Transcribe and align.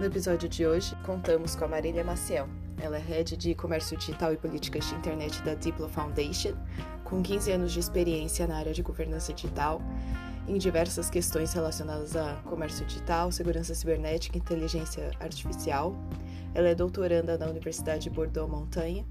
No 0.00 0.06
episódio 0.06 0.48
de 0.48 0.66
hoje, 0.66 0.96
contamos 1.04 1.54
com 1.54 1.66
a 1.66 1.68
Marília 1.68 2.02
Maciel. 2.02 2.48
Ela 2.80 2.96
é 2.96 3.00
head 3.02 3.36
de 3.36 3.54
comércio 3.54 3.98
digital 3.98 4.32
e 4.32 4.36
políticas 4.38 4.88
de 4.88 4.94
internet 4.94 5.42
da 5.42 5.52
Diplo 5.52 5.90
Foundation, 5.90 6.54
com 7.04 7.22
15 7.22 7.52
anos 7.52 7.70
de 7.70 7.80
experiência 7.80 8.46
na 8.46 8.56
área 8.56 8.72
de 8.72 8.80
governança 8.80 9.30
digital, 9.34 9.82
em 10.48 10.56
diversas 10.56 11.10
questões 11.10 11.52
relacionadas 11.52 12.16
a 12.16 12.36
comércio 12.46 12.86
digital, 12.86 13.30
segurança 13.30 13.74
cibernética 13.74 14.38
e 14.38 14.40
inteligência 14.40 15.10
artificial. 15.20 15.94
Ela 16.54 16.70
é 16.70 16.74
doutoranda 16.74 17.36
na 17.36 17.44
Universidade 17.44 18.04
de 18.04 18.10
Bordeaux-Montanha, 18.10 19.04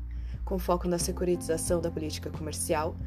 com 0.43 0.57
foco 0.57 0.87
na 0.87 0.97
securitização 0.97 1.79
da 1.79 1.91
política 1.91 2.31
comercial, 2.31 2.97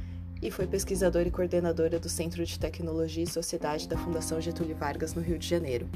e 0.41 0.53
foi 0.53 0.69
pesquisadora 0.69 1.27
e 1.27 1.33
coordenadora 1.33 1.99
do 1.99 2.09
Centro 2.09 2.45
de 2.45 2.61
Tecnologia 2.61 3.25
e 3.25 3.27
Sociedade 3.29 3.89
da 3.89 3.99
Fundação 3.99 4.41
Getúlio 4.41 4.77
Vargas, 4.77 5.15
no 5.15 5.21
Rio 5.21 5.37
de 5.37 5.49
Janeiro. 5.49 5.91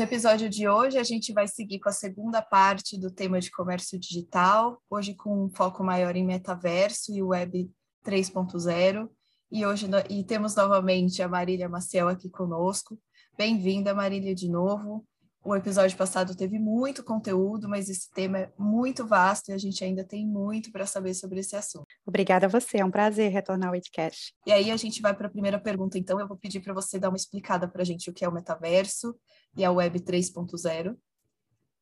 No 0.00 0.04
episódio 0.04 0.48
de 0.48 0.66
hoje, 0.66 0.96
a 0.96 1.04
gente 1.04 1.30
vai 1.30 1.46
seguir 1.46 1.78
com 1.78 1.90
a 1.90 1.92
segunda 1.92 2.40
parte 2.40 2.98
do 2.98 3.10
tema 3.10 3.38
de 3.38 3.50
comércio 3.50 3.98
digital, 3.98 4.80
hoje 4.88 5.14
com 5.14 5.44
um 5.44 5.50
foco 5.50 5.84
maior 5.84 6.16
em 6.16 6.24
metaverso 6.24 7.12
e 7.12 7.22
web 7.22 7.70
3.0. 8.02 9.10
E 9.52 9.66
hoje 9.66 9.86
e 10.08 10.24
temos 10.24 10.54
novamente 10.54 11.22
a 11.22 11.28
Marília 11.28 11.68
Maciel 11.68 12.08
aqui 12.08 12.30
conosco. 12.30 12.98
Bem-vinda, 13.36 13.92
Marília, 13.92 14.34
de 14.34 14.48
novo. 14.48 15.04
O 15.42 15.56
episódio 15.56 15.96
passado 15.96 16.36
teve 16.36 16.58
muito 16.58 17.02
conteúdo, 17.02 17.66
mas 17.66 17.88
esse 17.88 18.10
tema 18.10 18.38
é 18.38 18.52
muito 18.58 19.06
vasto 19.06 19.48
e 19.48 19.52
a 19.52 19.58
gente 19.58 19.82
ainda 19.82 20.04
tem 20.04 20.26
muito 20.26 20.70
para 20.70 20.84
saber 20.84 21.14
sobre 21.14 21.40
esse 21.40 21.56
assunto. 21.56 21.86
Obrigada 22.04 22.44
a 22.44 22.48
você, 22.48 22.78
é 22.78 22.84
um 22.84 22.90
prazer 22.90 23.32
retornar 23.32 23.70
ao 23.70 23.74
Edcast. 23.74 24.34
E 24.46 24.52
aí 24.52 24.70
a 24.70 24.76
gente 24.76 25.00
vai 25.00 25.14
para 25.14 25.28
a 25.28 25.30
primeira 25.30 25.58
pergunta, 25.58 25.98
então 25.98 26.20
eu 26.20 26.28
vou 26.28 26.36
pedir 26.36 26.60
para 26.60 26.74
você 26.74 26.98
dar 26.98 27.08
uma 27.08 27.16
explicada 27.16 27.66
para 27.66 27.80
a 27.80 27.84
gente 27.84 28.10
o 28.10 28.12
que 28.12 28.22
é 28.22 28.28
o 28.28 28.32
metaverso 28.32 29.16
e 29.56 29.64
a 29.64 29.72
Web 29.72 30.00
3.0, 30.00 30.94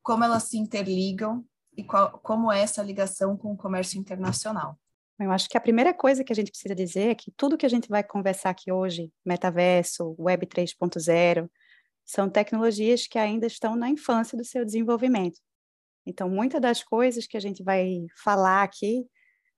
como 0.03 0.23
elas 0.23 0.45
se 0.45 0.57
interligam 0.57 1.45
e 1.77 1.83
qual, 1.83 2.13
como 2.21 2.53
é 2.53 2.61
essa 2.61 2.81
ligação 2.81 3.37
com 3.37 3.53
o 3.53 3.57
comércio 3.57 3.99
internacional. 3.99 4.79
Eu 5.19 5.33
acho 5.33 5.49
que 5.49 5.59
a 5.59 5.61
primeira 5.61 5.93
coisa 5.93 6.23
que 6.23 6.33
a 6.33 6.37
gente 6.37 6.53
precisa 6.53 6.77
dizer 6.77 7.09
é 7.09 7.15
que 7.15 7.33
tudo 7.33 7.59
que 7.59 7.67
a 7.67 7.69
gente 7.69 7.89
vai 7.89 8.05
conversar 8.05 8.51
aqui 8.51 8.71
hoje, 8.71 9.13
metaverso, 9.27 10.15
Web 10.17 10.47
3.0, 10.47 11.51
são 12.09 12.31
tecnologias 12.31 13.07
que 13.07 13.19
ainda 13.19 13.47
estão 13.47 13.77
na 13.77 13.91
infância 13.91 14.37
do 14.37 14.43
seu 14.43 14.65
desenvolvimento. 14.65 15.39
Então, 16.07 16.27
muitas 16.27 16.59
das 16.59 16.83
coisas 16.83 17.27
que 17.27 17.37
a 17.37 17.41
gente 17.41 17.63
vai 17.63 18.07
falar 18.25 18.63
aqui 18.63 19.07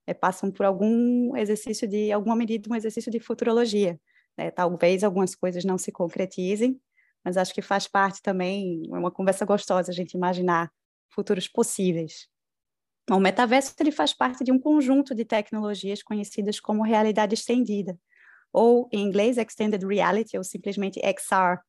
é, 0.05 0.13
passam 0.13 0.51
por 0.51 0.67
algum 0.67 1.37
exercício 1.37 1.87
de, 1.87 2.11
alguma 2.11 2.35
medida, 2.35 2.69
um 2.69 2.75
exercício 2.75 3.09
de 3.09 3.21
futurologia. 3.21 4.01
Né? 4.37 4.51
Talvez 4.51 5.05
algumas 5.05 5.37
coisas 5.37 5.65
não 5.65 5.79
se 5.79 5.93
concretizem, 5.93 6.81
mas 7.25 7.37
acho 7.37 7.55
que 7.55 7.63
faz 7.63 7.87
parte 7.87 8.21
também, 8.21 8.83
é 8.93 8.99
uma 8.99 9.13
conversa 9.13 9.47
gostosa 9.47 9.93
a 9.93 9.95
gente 9.95 10.15
imaginar 10.15 10.73
futuros 11.09 11.47
possíveis. 11.47 12.27
O 13.09 13.21
metaverso 13.21 13.73
ele 13.79 13.93
faz 13.93 14.13
parte 14.13 14.43
de 14.43 14.51
um 14.51 14.59
conjunto 14.59 15.15
de 15.15 15.25
tecnologias 15.25 16.03
conhecidas 16.03 16.59
como 16.59 16.83
realidade 16.83 17.35
estendida, 17.35 17.97
ou 18.53 18.89
em 18.93 19.03
inglês 19.07 19.39
Extended 19.39 19.85
Reality, 19.87 20.37
ou 20.37 20.43
simplesmente 20.43 21.01
XR, 21.01 21.61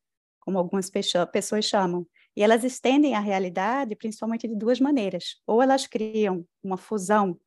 como 0.42 0.58
algumas 0.58 0.90
pessoas 0.90 1.64
chamam. 1.64 2.06
E 2.36 2.42
elas 2.42 2.64
estendem 2.64 3.14
a 3.14 3.20
realidade 3.20 3.96
principalmente 3.96 4.48
de 4.48 4.56
duas 4.56 4.80
maneiras. 4.80 5.40
Ou 5.46 5.62
elas 5.62 5.86
criam 5.86 6.44
uma 6.62 6.76
fusão 6.76 7.38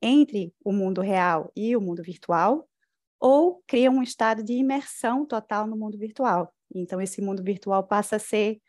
entre 0.00 0.52
o 0.64 0.72
mundo 0.72 1.00
real 1.00 1.52
e 1.54 1.76
o 1.76 1.80
mundo 1.80 2.02
virtual, 2.02 2.68
ou 3.20 3.62
criam 3.66 3.96
um 3.96 4.02
estado 4.02 4.42
de 4.42 4.52
imersão 4.52 5.26
total 5.26 5.66
no 5.66 5.76
mundo 5.76 5.98
virtual. 5.98 6.52
Então, 6.74 7.00
esse 7.00 7.20
mundo 7.20 7.42
virtual 7.42 7.84
passa 7.86 8.16
a 8.16 8.18
ser 8.18 8.60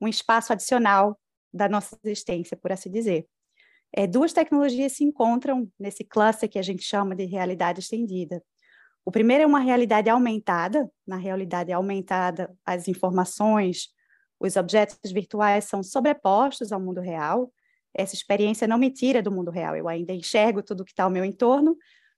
um 0.00 0.06
espaço 0.06 0.52
adicional 0.52 1.18
da 1.52 1.68
nossa 1.68 1.98
existência, 2.04 2.56
por 2.56 2.70
assim 2.70 2.90
dizer. 2.90 3.26
É, 3.92 4.06
duas 4.06 4.32
tecnologias 4.32 4.92
se 4.92 5.04
encontram 5.04 5.70
nesse 5.78 6.04
cluster 6.04 6.48
que 6.48 6.58
a 6.58 6.62
gente 6.62 6.82
chama 6.82 7.14
de 7.14 7.24
realidade 7.24 7.80
estendida. 7.80 8.42
O 9.04 9.10
primeiro 9.10 9.44
é 9.44 9.46
uma 9.46 9.60
realidade 9.60 10.08
aumentada. 10.08 10.90
Na 11.06 11.16
realidade 11.16 11.72
aumentada, 11.72 12.56
as 12.64 12.88
informações, 12.88 13.88
os 14.40 14.56
objetos 14.56 15.12
virtuais 15.12 15.64
são 15.64 15.82
sobrepostos 15.82 16.72
ao 16.72 16.80
mundo 16.80 17.00
real. 17.00 17.52
Essa 17.94 18.14
experiência 18.14 18.66
não 18.66 18.78
me 18.78 18.90
tira 18.90 19.22
do 19.22 19.30
mundo 19.30 19.50
real, 19.50 19.76
eu 19.76 19.88
ainda 19.88 20.12
enxergo 20.12 20.62
tudo 20.62 20.84
que 20.84 20.90
está 20.90 21.04
ao 21.04 21.10
meu 21.10 21.24
entorno, 21.24 21.76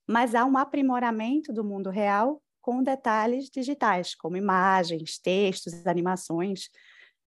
mas 0.09 0.35
há 0.35 0.45
um 0.45 0.57
aprimoramento 0.57 1.53
do 1.53 1.63
mundo 1.63 1.91
real 1.91 2.41
com 2.63 2.83
detalhes 2.83 3.51
digitais, 3.51 4.15
como 4.15 4.37
imagens, 4.37 5.19
textos, 5.19 5.87
animações. 5.87 6.69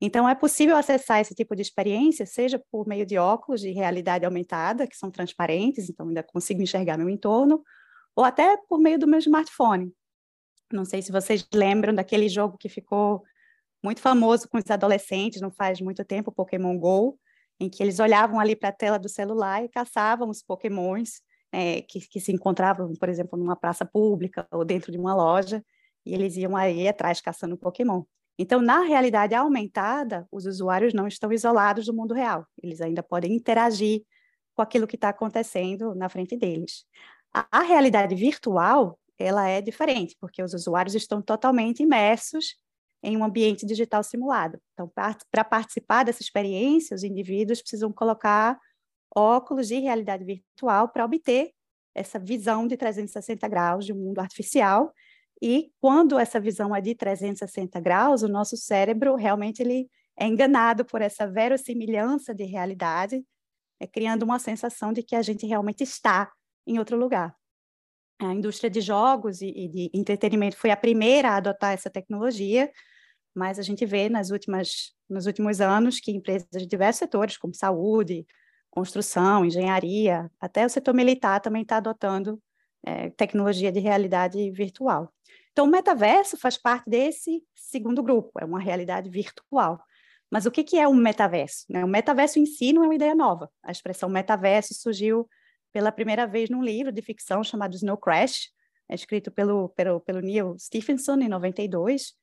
Então, 0.00 0.28
é 0.28 0.34
possível 0.34 0.76
acessar 0.76 1.20
esse 1.20 1.34
tipo 1.34 1.56
de 1.56 1.62
experiência, 1.62 2.26
seja 2.26 2.62
por 2.70 2.86
meio 2.86 3.06
de 3.06 3.16
óculos 3.16 3.60
de 3.60 3.70
realidade 3.70 4.26
aumentada, 4.26 4.86
que 4.86 4.96
são 4.96 5.10
transparentes, 5.10 5.88
então 5.88 6.06
ainda 6.08 6.22
consigo 6.22 6.60
enxergar 6.60 6.98
meu 6.98 7.08
entorno, 7.08 7.62
ou 8.16 8.24
até 8.24 8.56
por 8.68 8.78
meio 8.78 8.98
do 8.98 9.06
meu 9.06 9.18
smartphone. 9.18 9.92
Não 10.72 10.84
sei 10.84 11.02
se 11.02 11.12
vocês 11.12 11.46
lembram 11.52 11.94
daquele 11.94 12.28
jogo 12.28 12.58
que 12.58 12.68
ficou 12.68 13.22
muito 13.82 14.00
famoso 14.00 14.48
com 14.48 14.58
os 14.58 14.70
adolescentes, 14.70 15.40
não 15.40 15.50
faz 15.50 15.80
muito 15.80 16.04
tempo, 16.04 16.32
Pokémon 16.32 16.78
Go, 16.78 17.18
em 17.60 17.68
que 17.68 17.82
eles 17.82 18.00
olhavam 18.00 18.40
ali 18.40 18.56
para 18.56 18.70
a 18.70 18.72
tela 18.72 18.98
do 18.98 19.08
celular 19.08 19.62
e 19.62 19.68
caçavam 19.68 20.28
os 20.28 20.42
Pokémons 20.42 21.20
é, 21.52 21.82
que, 21.82 22.00
que, 22.00 22.18
se 22.18 22.32
encontravam, 22.32 22.92
por 22.94 23.08
exemplo, 23.08 23.38
numa 23.38 23.54
praça 23.54 23.84
pública 23.84 24.46
ou 24.50 24.64
dentro 24.64 24.90
de 24.90 24.98
uma 24.98 25.14
loja, 25.14 25.64
e 26.04 26.12
eles 26.12 26.36
iam 26.36 26.56
aí 26.56 26.88
atrás 26.88 27.20
caçando 27.20 27.56
Pokémon. 27.56 28.02
Então, 28.36 28.60
na 28.60 28.80
realidade 28.80 29.34
aumentada, 29.34 30.26
os 30.32 30.46
usuários 30.46 30.92
não 30.92 31.06
estão 31.06 31.32
isolados 31.32 31.86
do 31.86 31.94
mundo 31.94 32.12
real, 32.12 32.44
eles 32.60 32.80
ainda 32.80 33.02
podem 33.02 33.32
interagir 33.32 34.02
com 34.54 34.62
aquilo 34.62 34.86
que 34.86 34.96
está 34.96 35.10
acontecendo 35.10 35.94
na 35.94 36.08
frente 36.08 36.36
deles. 36.36 36.84
A, 37.34 37.62
realidade 37.62 38.14
virtual, 38.14 38.96
ela 39.18 39.48
é 39.48 39.60
diferente, 39.60 40.16
porque 40.20 40.40
os 40.40 40.54
usuários 40.54 40.94
estão 40.94 41.20
totalmente 41.20 41.82
imersos 41.82 42.56
em 43.02 43.16
um 43.16 43.24
ambiente 43.24 43.66
digital 43.66 44.04
simulado. 44.04 44.58
Então, 44.72 44.88
para 45.30 45.44
participar 45.44 46.04
dessa 46.04 46.22
experiência, 46.22 46.94
os 46.94 47.02
indivíduos 47.02 47.60
precisam 47.60 47.92
colocar 47.92 48.58
óculos 49.14 49.68
de 49.68 49.80
realidade 49.80 50.24
virtual 50.24 50.88
para 50.88 51.04
obter 51.04 51.50
essa 51.94 52.18
visão 52.18 52.66
de 52.66 52.76
360 52.76 53.46
graus 53.48 53.84
de 53.84 53.92
um 53.92 53.96
mundo 53.96 54.20
artificial. 54.20 54.92
E 55.42 55.72
quando 55.80 56.18
essa 56.18 56.40
visão 56.40 56.74
é 56.74 56.80
de 56.80 56.94
360 56.94 57.80
graus, 57.80 58.22
o 58.22 58.28
nosso 58.28 58.56
cérebro 58.56 59.16
realmente 59.16 59.60
ele 59.60 59.88
é 60.16 60.26
enganado 60.26 60.84
por 60.84 61.02
essa 61.02 61.26
verossimilhança 61.26 62.32
de 62.32 62.44
realidade, 62.44 63.24
é, 63.80 63.86
criando 63.86 64.22
uma 64.22 64.38
sensação 64.38 64.92
de 64.92 65.02
que 65.02 65.16
a 65.16 65.22
gente 65.22 65.46
realmente 65.46 65.82
está 65.82 66.30
em 66.66 66.78
outro 66.78 66.96
lugar. 66.96 67.34
A 68.18 68.32
indústria 68.32 68.70
de 68.70 68.80
jogos 68.80 69.42
e, 69.42 69.48
e 69.48 69.68
de 69.68 69.90
entretenimento 69.92 70.56
foi 70.56 70.70
a 70.70 70.76
primeira 70.76 71.30
a 71.30 71.36
adotar 71.36 71.72
essa 71.72 71.90
tecnologia, 71.90 72.70
mas 73.34 73.58
a 73.58 73.62
gente 73.62 73.84
vê 73.84 74.08
nas 74.08 74.30
últimas, 74.30 74.94
nos 75.08 75.26
últimos 75.26 75.60
anos 75.60 75.98
que 75.98 76.12
empresas 76.12 76.48
de 76.50 76.66
diversos 76.66 77.00
setores, 77.00 77.36
como 77.36 77.54
saúde, 77.54 78.26
construção, 78.70 79.44
engenharia, 79.44 80.30
até 80.40 80.64
o 80.64 80.68
setor 80.68 80.94
militar 80.94 81.40
também 81.40 81.62
está 81.62 81.78
adotando 81.78 82.40
é, 82.84 83.10
tecnologia 83.10 83.72
de 83.72 83.80
realidade 83.80 84.50
virtual. 84.50 85.12
Então, 85.52 85.66
o 85.66 85.70
metaverso 85.70 86.36
faz 86.36 86.58
parte 86.58 86.88
desse 86.88 87.42
segundo 87.54 88.02
grupo, 88.02 88.32
é 88.40 88.44
uma 88.44 88.60
realidade 88.60 89.08
virtual. 89.08 89.80
Mas 90.30 90.46
o 90.46 90.50
que, 90.50 90.64
que 90.64 90.76
é 90.78 90.88
um 90.88 90.94
metaverso? 90.94 91.64
Né? 91.70 91.84
O 91.84 91.88
metaverso 91.88 92.40
em 92.40 92.46
si 92.46 92.72
não 92.72 92.82
é 92.82 92.86
uma 92.86 92.94
ideia 92.94 93.14
nova. 93.14 93.48
A 93.62 93.70
expressão 93.70 94.08
metaverso 94.08 94.74
surgiu 94.74 95.28
pela 95.74 95.90
primeira 95.90 96.24
vez 96.24 96.48
num 96.48 96.62
livro 96.62 96.92
de 96.92 97.02
ficção 97.02 97.42
chamado 97.42 97.74
Snow 97.74 97.96
Crash, 97.96 98.52
é 98.88 98.94
escrito 98.94 99.32
pelo, 99.32 99.70
pelo, 99.70 99.98
pelo 99.98 100.20
Neil 100.20 100.56
Stephenson, 100.56 101.16
em 101.16 101.28
92. 101.28 102.14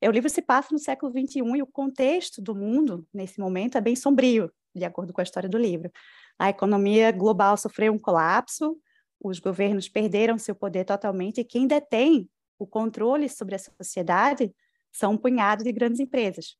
É, 0.00 0.08
o 0.08 0.12
livro 0.12 0.30
se 0.30 0.40
passa 0.40 0.68
no 0.70 0.78
século 0.78 1.10
XXI 1.10 1.40
e 1.56 1.62
o 1.62 1.66
contexto 1.66 2.40
do 2.40 2.54
mundo, 2.54 3.04
nesse 3.12 3.40
momento, 3.40 3.76
é 3.76 3.80
bem 3.80 3.96
sombrio. 3.96 4.52
de 4.72 4.84
acordo 4.84 5.12
com 5.12 5.20
a 5.20 5.24
história 5.24 5.48
do 5.48 5.58
livro. 5.58 5.90
A 6.38 6.48
economia 6.50 7.10
global 7.10 7.56
sofreu 7.56 7.92
um 7.92 7.98
colapso, 7.98 8.78
os 9.20 9.40
governos 9.40 9.88
perderam 9.88 10.38
seu 10.38 10.54
poder 10.54 10.84
totalmente 10.84 11.40
e 11.40 11.44
quem 11.44 11.66
detém 11.66 12.30
o 12.56 12.66
controle 12.68 13.28
sobre 13.28 13.56
a 13.56 13.58
sociedade 13.58 14.54
são 14.92 15.14
um 15.14 15.18
punhado 15.18 15.64
de 15.64 15.72
grandes 15.72 15.98
empresas. 15.98 16.56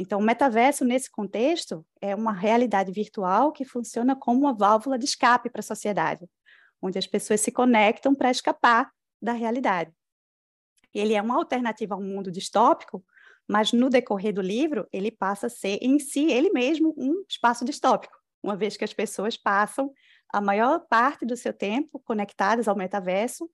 Então, 0.00 0.20
o 0.20 0.22
metaverso, 0.22 0.84
nesse 0.84 1.10
contexto, 1.10 1.84
é 2.00 2.14
uma 2.14 2.32
realidade 2.32 2.92
virtual 2.92 3.50
que 3.50 3.64
funciona 3.64 4.14
como 4.14 4.38
uma 4.38 4.54
válvula 4.54 4.96
de 4.96 5.04
escape 5.04 5.50
para 5.50 5.58
a 5.58 5.62
sociedade, 5.62 6.24
onde 6.80 6.96
as 6.96 7.06
pessoas 7.08 7.40
se 7.40 7.50
conectam 7.50 8.14
para 8.14 8.30
escapar 8.30 8.92
da 9.20 9.32
realidade. 9.32 9.92
Ele 10.94 11.14
é 11.14 11.20
uma 11.20 11.34
alternativa 11.34 11.96
ao 11.96 12.00
mundo 12.00 12.30
distópico, 12.30 13.04
mas 13.48 13.72
no 13.72 13.90
decorrer 13.90 14.32
do 14.32 14.40
livro, 14.40 14.86
ele 14.92 15.10
passa 15.10 15.48
a 15.48 15.50
ser 15.50 15.80
em 15.82 15.98
si, 15.98 16.30
ele 16.30 16.50
mesmo, 16.50 16.94
um 16.96 17.24
espaço 17.28 17.64
distópico, 17.64 18.16
uma 18.40 18.54
vez 18.54 18.76
que 18.76 18.84
as 18.84 18.94
pessoas 18.94 19.36
passam 19.36 19.92
a 20.32 20.40
maior 20.40 20.78
parte 20.88 21.26
do 21.26 21.36
seu 21.36 21.52
tempo 21.52 21.98
conectadas 22.04 22.68
ao 22.68 22.76
metaverso 22.76 23.50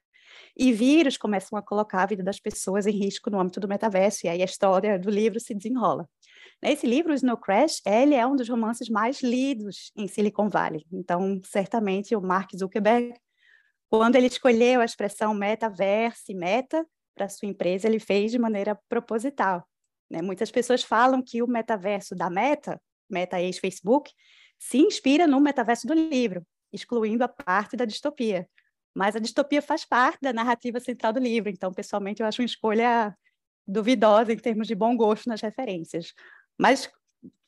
e 0.55 0.73
vírus 0.73 1.17
começam 1.17 1.58
a 1.58 1.62
colocar 1.62 2.02
a 2.02 2.06
vida 2.06 2.23
das 2.23 2.38
pessoas 2.38 2.87
em 2.87 2.93
risco 2.93 3.31
no 3.31 3.41
âmbito 3.41 3.61
do 3.61 3.69
metaverso, 3.69 4.26
e 4.26 4.29
aí 4.29 4.43
a 4.43 4.44
história 4.44 4.99
do 4.99 5.08
livro 5.08 5.41
se 5.41 5.55
desenrola. 5.55 6.06
Esse 6.67 6.87
livro, 6.87 7.13
Snow 7.13 7.37
Crash, 7.37 7.83
ele 7.85 8.15
é 8.15 8.27
um 8.27 8.35
dos 8.35 8.49
romances 8.49 8.89
mais 8.89 9.21
lidos 9.23 9.93
em 9.95 10.09
Silicon 10.09 10.49
Valley. 10.49 10.87
Então, 10.91 11.39
certamente, 11.45 12.17
o 12.17 12.23
Mark 12.23 12.51
Zuckerberg, 12.57 13.13
quando 13.91 14.17
ele 14.17 14.29
escolheu 14.29 14.81
a 14.81 14.85
expressão 14.85 15.35
metaverso 15.35 16.25
e 16.31 16.35
meta 16.35 16.87
para 17.15 17.29
sua 17.29 17.49
empresa, 17.49 17.87
ele 17.87 18.01
fez 18.01 18.33
de 18.33 18.39
maneira 18.39 18.79
proposital. 18.89 19.69
Né? 20.11 20.23
Muitas 20.23 20.51
pessoas 20.51 20.83
falam 20.83 21.23
que 21.23 21.43
o 21.43 21.47
metaverso 21.47 22.15
da 22.15 22.31
Meta, 22.31 22.81
Meta 23.11 23.39
ex-Facebook, 23.39 24.11
se 24.59 24.79
inspira 24.79 25.27
no 25.27 25.41
metaverso 25.41 25.87
do 25.87 25.93
livro, 25.93 26.47
excluindo 26.73 27.25
a 27.25 27.29
parte 27.29 27.77
da 27.77 27.85
distopia. 27.85 28.49
Mas 28.95 29.15
a 29.15 29.19
distopia 29.19 29.61
faz 29.61 29.85
parte 29.85 30.21
da 30.23 30.33
narrativa 30.33 30.81
central 30.81 31.13
do 31.13 31.21
livro, 31.21 31.51
então, 31.51 31.75
pessoalmente, 31.75 32.23
eu 32.23 32.27
acho 32.27 32.41
uma 32.41 32.47
escolha 32.47 33.15
duvidosa 33.67 34.33
em 34.33 34.39
termos 34.39 34.67
de 34.67 34.75
bom 34.75 34.97
gosto 34.97 35.29
nas 35.29 35.43
referências. 35.43 36.15
Mas, 36.59 36.91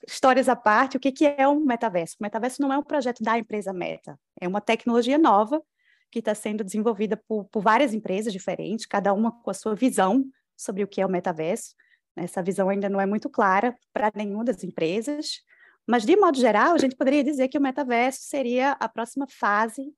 histórias 0.06 0.48
à 0.48 0.56
parte, 0.56 0.96
o 0.96 1.00
que, 1.00 1.12
que 1.12 1.26
é 1.26 1.46
um 1.48 1.60
metaverso? 1.60 2.16
O 2.20 2.22
metaverso 2.22 2.60
não 2.60 2.72
é 2.72 2.78
um 2.78 2.82
projeto 2.82 3.22
da 3.22 3.38
empresa 3.38 3.72
Meta, 3.72 4.18
é 4.40 4.46
uma 4.48 4.60
tecnologia 4.60 5.18
nova 5.18 5.62
que 6.10 6.20
está 6.20 6.34
sendo 6.34 6.64
desenvolvida 6.64 7.16
por, 7.16 7.44
por 7.46 7.60
várias 7.60 7.92
empresas 7.92 8.32
diferentes, 8.32 8.86
cada 8.86 9.12
uma 9.12 9.32
com 9.42 9.50
a 9.50 9.54
sua 9.54 9.74
visão 9.74 10.24
sobre 10.56 10.82
o 10.82 10.88
que 10.88 11.00
é 11.00 11.06
o 11.06 11.10
metaverso. 11.10 11.74
Essa 12.14 12.42
visão 12.42 12.68
ainda 12.68 12.88
não 12.88 13.00
é 13.00 13.06
muito 13.06 13.28
clara 13.28 13.76
para 13.92 14.10
nenhuma 14.14 14.44
das 14.44 14.64
empresas, 14.64 15.42
mas, 15.86 16.04
de 16.04 16.16
modo 16.16 16.38
geral, 16.38 16.74
a 16.74 16.78
gente 16.78 16.96
poderia 16.96 17.22
dizer 17.22 17.48
que 17.48 17.58
o 17.58 17.60
metaverso 17.60 18.20
seria 18.22 18.72
a 18.72 18.88
próxima 18.88 19.26
fase 19.28 19.94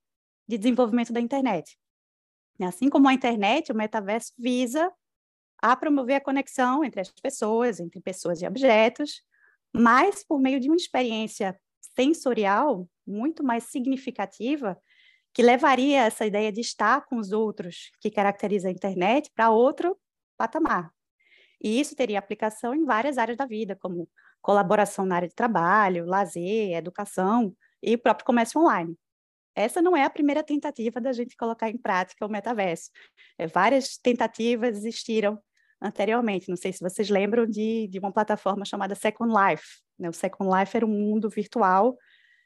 de 0.46 0.58
desenvolvimento 0.58 1.12
da 1.12 1.20
internet. 1.20 1.78
Assim 2.60 2.90
como 2.90 3.08
a 3.08 3.14
internet, 3.14 3.72
o 3.72 3.74
metaverso 3.74 4.32
visa 4.36 4.92
a 5.60 5.76
promover 5.76 6.16
a 6.16 6.20
conexão 6.20 6.84
entre 6.84 7.00
as 7.00 7.10
pessoas, 7.10 7.80
entre 7.80 8.00
pessoas 8.00 8.40
e 8.40 8.46
objetos, 8.46 9.22
mas 9.72 10.24
por 10.24 10.40
meio 10.40 10.60
de 10.60 10.68
uma 10.68 10.76
experiência 10.76 11.58
sensorial 11.94 12.88
muito 13.06 13.42
mais 13.42 13.64
significativa, 13.64 14.80
que 15.32 15.42
levaria 15.42 16.04
essa 16.04 16.26
ideia 16.26 16.50
de 16.52 16.60
estar 16.60 17.04
com 17.06 17.16
os 17.16 17.32
outros, 17.32 17.90
que 18.00 18.10
caracteriza 18.10 18.68
a 18.68 18.72
internet, 18.72 19.30
para 19.34 19.50
outro 19.50 19.98
patamar. 20.36 20.92
E 21.62 21.80
isso 21.80 21.96
teria 21.96 22.18
aplicação 22.18 22.74
em 22.74 22.84
várias 22.84 23.18
áreas 23.18 23.36
da 23.36 23.46
vida, 23.46 23.76
como 23.76 24.08
colaboração 24.40 25.04
na 25.04 25.16
área 25.16 25.28
de 25.28 25.34
trabalho, 25.34 26.06
lazer, 26.06 26.72
educação 26.72 27.54
e 27.82 27.94
o 27.94 27.98
próprio 27.98 28.24
comércio 28.24 28.60
online. 28.60 28.96
Essa 29.54 29.82
não 29.82 29.96
é 29.96 30.04
a 30.04 30.10
primeira 30.10 30.42
tentativa 30.42 31.00
da 31.00 31.12
gente 31.12 31.36
colocar 31.36 31.68
em 31.68 31.76
prática 31.76 32.24
o 32.24 32.28
metaverso. 32.28 32.90
É, 33.36 33.48
várias 33.48 33.98
tentativas 33.98 34.76
existiram 34.76 35.40
anteriormente. 35.80 36.48
Não 36.48 36.56
sei 36.56 36.72
se 36.72 36.80
vocês 36.80 37.10
lembram 37.10 37.46
de, 37.46 37.88
de 37.88 37.98
uma 37.98 38.12
plataforma 38.12 38.64
chamada 38.64 38.94
Second 38.94 39.32
Life. 39.32 39.64
Né? 39.98 40.08
O 40.08 40.12
Second 40.12 40.50
Life 40.54 40.76
era 40.76 40.86
um 40.86 40.90
mundo 40.90 41.28
virtual 41.28 41.96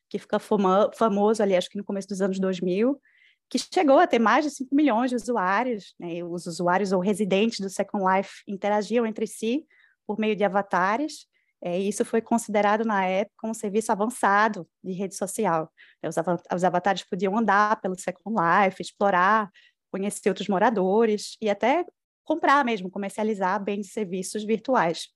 que 0.09 0.19
fica 0.19 0.39
famoso 0.39 1.43
ali, 1.43 1.57
acho 1.57 1.71
que 1.71 1.79
no 1.79 1.85
começo 1.85 2.07
dos 2.09 2.21
anos 2.21 2.39
2000, 2.39 3.01
que 3.49 3.59
chegou 3.59 3.99
a 3.99 4.07
ter 4.07 4.19
mais 4.19 4.45
de 4.45 4.51
5 4.51 4.75
milhões 4.75 5.11
de 5.11 5.17
usuários. 5.17 5.95
Né? 5.99 6.23
Os 6.23 6.47
usuários 6.47 6.93
ou 6.93 7.01
residentes 7.01 7.61
do 7.61 7.71
Second 7.71 8.05
Life 8.05 8.43
interagiam 8.47 9.07
entre 9.07 9.27
si 9.27 9.67
por 10.07 10.19
meio 10.19 10.37
de 10.37 10.45
avatares 10.45 11.27
é, 11.65 11.79
isso 11.79 12.05
foi 12.05 12.21
considerado 12.21 12.85
na 12.85 13.07
época 13.07 13.47
um 13.47 13.55
serviço 13.55 13.93
avançado 13.93 14.69
de 14.83 14.93
rede 14.93 15.15
social. 15.15 15.73
É, 16.03 16.09
os, 16.09 16.19
av 16.19 16.43
os 16.53 16.65
avatares 16.65 17.05
podiam 17.05 17.39
andar 17.39 17.81
pelo 17.81 17.97
Second 17.97 18.37
Life, 18.37 18.83
explorar, 18.83 19.49
conhecer 19.89 20.29
outros 20.29 20.49
moradores 20.49 21.37
e 21.41 21.49
até 21.49 21.87
comprar 22.25 22.65
mesmo, 22.65 22.91
comercializar 22.91 23.63
bens 23.63 23.87
e 23.87 23.91
serviços 23.91 24.45
virtuais. 24.45 25.09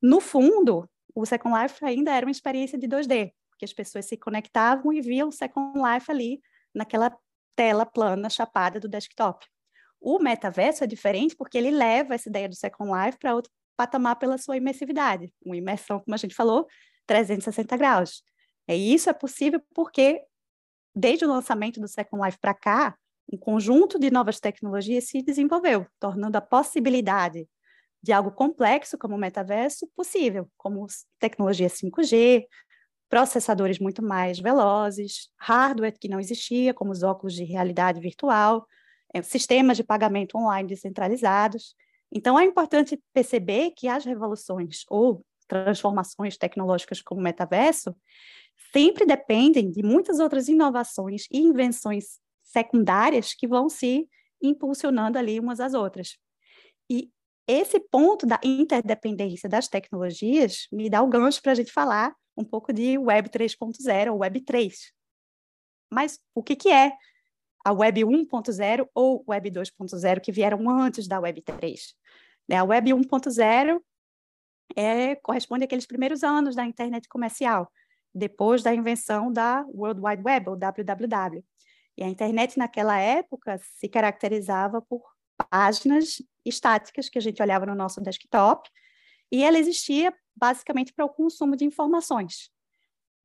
No 0.00 0.20
fundo, 0.20 0.88
o 1.14 1.24
Second 1.26 1.60
Life 1.60 1.84
ainda 1.84 2.12
era 2.12 2.26
uma 2.26 2.32
experiência 2.32 2.78
de 2.78 2.88
2D, 2.88 3.32
porque 3.50 3.64
as 3.64 3.72
pessoas 3.72 4.06
se 4.06 4.16
conectavam 4.16 4.92
e 4.92 5.00
viam 5.00 5.28
o 5.28 5.32
Second 5.32 5.78
Life 5.78 6.10
ali 6.10 6.40
naquela 6.74 7.16
tela 7.54 7.84
plana 7.84 8.30
chapada 8.30 8.80
do 8.80 8.88
desktop. 8.88 9.46
O 10.00 10.18
metaverso 10.18 10.82
é 10.82 10.86
diferente 10.86 11.36
porque 11.36 11.56
ele 11.56 11.70
leva 11.70 12.14
essa 12.14 12.28
ideia 12.28 12.48
do 12.48 12.56
Second 12.56 12.90
Life 12.92 13.18
para 13.18 13.34
outro 13.34 13.52
patamar 13.76 14.16
pela 14.16 14.36
sua 14.38 14.56
imersividade, 14.56 15.32
uma 15.44 15.56
imersão, 15.56 16.00
como 16.00 16.14
a 16.14 16.18
gente 16.18 16.34
falou, 16.34 16.66
360 17.06 17.76
graus. 17.76 18.22
E 18.68 18.94
isso 18.94 19.10
é 19.10 19.12
possível 19.12 19.60
porque, 19.74 20.20
desde 20.94 21.24
o 21.24 21.28
lançamento 21.28 21.80
do 21.80 21.88
Second 21.88 22.24
Life 22.24 22.38
para 22.38 22.54
cá, 22.54 22.96
um 23.32 23.36
conjunto 23.38 23.98
de 23.98 24.10
novas 24.10 24.38
tecnologias 24.38 25.04
se 25.08 25.22
desenvolveu, 25.22 25.86
tornando 25.98 26.36
a 26.36 26.40
possibilidade 26.40 27.48
de 28.02 28.12
algo 28.12 28.30
complexo 28.30 28.98
como 28.98 29.14
o 29.14 29.18
metaverso 29.18 29.88
possível, 29.96 30.48
como 30.56 30.86
tecnologia 31.18 31.68
5G, 31.68 32.44
processadores 33.08 33.78
muito 33.78 34.02
mais 34.02 34.38
velozes, 34.38 35.30
hardware 35.38 35.96
que 35.98 36.08
não 36.08 36.18
existia, 36.18 36.74
como 36.74 36.90
os 36.90 37.02
óculos 37.02 37.34
de 37.34 37.44
realidade 37.44 38.00
virtual, 38.00 38.66
é, 39.14 39.22
sistemas 39.22 39.76
de 39.76 39.84
pagamento 39.84 40.36
online 40.36 40.68
descentralizados. 40.68 41.74
Então, 42.10 42.38
é 42.38 42.44
importante 42.44 43.00
perceber 43.12 43.72
que 43.76 43.88
as 43.88 44.04
revoluções 44.04 44.84
ou 44.88 45.24
transformações 45.46 46.36
tecnológicas 46.36 47.00
como 47.00 47.20
o 47.20 47.24
metaverso 47.24 47.94
sempre 48.72 49.04
dependem 49.04 49.70
de 49.70 49.82
muitas 49.82 50.18
outras 50.18 50.48
inovações 50.48 51.26
e 51.30 51.38
invenções 51.38 52.21
secundárias 52.52 53.34
que 53.34 53.48
vão 53.48 53.68
se 53.68 54.06
impulsionando 54.42 55.18
ali 55.18 55.40
umas 55.40 55.60
às 55.60 55.74
outras. 55.74 56.18
E 56.90 57.10
esse 57.48 57.80
ponto 57.80 58.26
da 58.26 58.38
interdependência 58.44 59.48
das 59.48 59.68
tecnologias 59.68 60.66
me 60.70 60.90
dá 60.90 61.02
o 61.02 61.08
gancho 61.08 61.40
para 61.42 61.52
a 61.52 61.54
gente 61.54 61.72
falar 61.72 62.14
um 62.36 62.44
pouco 62.44 62.72
de 62.72 62.98
Web 62.98 63.30
3.0 63.30 64.12
ou 64.12 64.18
Web 64.18 64.40
3. 64.42 64.92
Mas 65.90 66.18
o 66.34 66.42
que, 66.42 66.56
que 66.56 66.70
é 66.70 66.92
a 67.64 67.72
Web 67.72 68.02
1.0 68.02 68.88
ou 68.94 69.24
Web 69.28 69.50
2.0 69.50 70.20
que 70.20 70.32
vieram 70.32 70.68
antes 70.68 71.06
da 71.06 71.20
Web 71.20 71.42
3? 71.42 71.94
Né, 72.48 72.56
a 72.56 72.64
Web 72.64 72.90
1.0 72.90 73.80
é, 74.74 75.14
corresponde 75.16 75.64
àqueles 75.64 75.86
primeiros 75.86 76.22
anos 76.22 76.56
da 76.56 76.64
internet 76.64 77.08
comercial, 77.08 77.70
depois 78.14 78.62
da 78.62 78.74
invenção 78.74 79.32
da 79.32 79.64
World 79.68 80.00
Wide 80.02 80.22
Web, 80.24 80.48
ou 80.48 80.56
WWW. 80.56 81.44
E 81.96 82.02
a 82.02 82.08
internet 82.08 82.58
naquela 82.58 82.98
época 82.98 83.58
se 83.58 83.88
caracterizava 83.88 84.80
por 84.82 85.02
páginas 85.50 86.22
estáticas 86.44 87.08
que 87.08 87.18
a 87.18 87.22
gente 87.22 87.42
olhava 87.42 87.66
no 87.66 87.74
nosso 87.74 88.00
desktop, 88.00 88.68
e 89.30 89.42
ela 89.42 89.58
existia 89.58 90.14
basicamente 90.34 90.92
para 90.92 91.04
o 91.04 91.08
consumo 91.08 91.56
de 91.56 91.64
informações. 91.64 92.50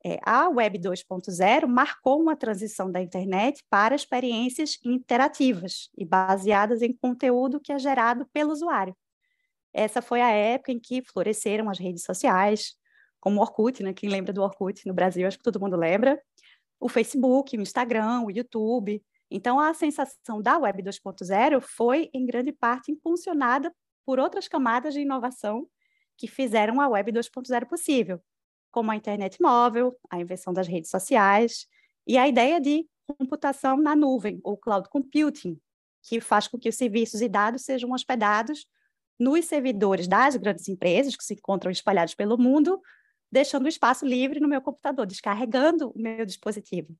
É, 0.06 0.20
a 0.24 0.48
Web 0.48 0.80
2.0 0.80 1.68
marcou 1.68 2.22
uma 2.22 2.36
transição 2.36 2.92
da 2.92 3.02
internet 3.02 3.64
para 3.70 3.96
experiências 3.96 4.78
interativas 4.86 5.90
e 5.98 6.06
baseadas 6.06 6.82
em 6.82 6.94
conteúdo 6.94 7.60
que 7.60 7.74
é 7.74 7.80
gerado 7.80 8.26
pelo 8.32 8.52
usuário. 8.52 8.96
Essa 9.74 10.02
foi 10.02 10.22
a 10.22 10.30
época 10.30 10.72
em 10.72 10.80
que 10.80 11.02
floresceram 11.02 11.70
as 11.70 11.78
redes 11.78 12.04
sociais, 12.04 12.76
como 13.20 13.40
o 13.40 13.42
Orkut, 13.42 13.84
né? 13.84 13.94
Quem 13.94 14.10
lembra 14.10 14.32
do 14.32 14.42
Orkut 14.42 14.88
no 14.88 14.94
Brasil, 14.94 15.28
acho 15.28 15.38
que 15.38 15.44
todo 15.44 15.60
mundo 15.60 15.76
lembra. 15.76 16.22
O 16.80 16.88
Facebook, 16.88 17.58
o 17.58 17.62
Instagram, 17.62 18.22
o 18.22 18.32
YouTube. 18.32 19.04
Então, 19.30 19.60
a 19.60 19.74
sensação 19.74 20.42
da 20.42 20.58
Web 20.58 20.84
2.0 20.84 21.62
foi, 21.62 22.10
em 22.14 22.26
grande 22.26 22.52
parte, 22.52 22.92
impulsionada 22.92 23.74
por 24.06 24.20
outras 24.20 24.48
camadas 24.48 24.94
de 24.94 25.02
inovação 25.02 25.68
que 26.18 26.28
fizeram 26.28 26.82
a 26.82 26.88
Web 26.88 27.12
2.0 27.12 27.66
possível, 27.68 28.22
como 28.72 28.92
a 28.92 28.96
internet 28.96 29.42
móvel, 29.42 29.96
a 30.10 30.20
invenção 30.20 30.54
das 30.54 30.68
redes 30.68 30.90
sociais 30.90 31.68
e 32.06 32.18
a 32.18 32.28
ideia 32.28 32.60
de 32.60 32.88
computação 33.18 33.78
na 33.78 33.96
nuvem, 33.96 34.40
ou 34.44 34.58
cloud 34.58 34.90
computing, 34.90 35.60
que 36.04 36.20
faz 36.20 36.48
com 36.48 36.58
que 36.58 36.70
os 36.70 36.76
serviços 36.76 37.22
e 37.22 37.30
dados 37.30 37.64
sejam 37.64 37.92
hospedados 37.92 38.66
nos 39.20 39.46
servidores 39.46 40.08
das 40.08 40.36
grandes 40.36 40.68
empresas 40.68 41.16
que 41.16 41.24
se 41.24 41.34
encontram 41.34 41.72
espalhados 41.72 42.14
pelo 42.14 42.38
mundo, 42.38 42.82
deixando 43.32 43.68
espaço 43.68 44.06
livre 44.06 44.40
no 44.40 44.48
meu 44.48 44.62
computador, 44.62 45.06
descarregando 45.06 45.90
o 45.90 46.00
meu 46.00 46.26
dispositivo. 46.26 46.96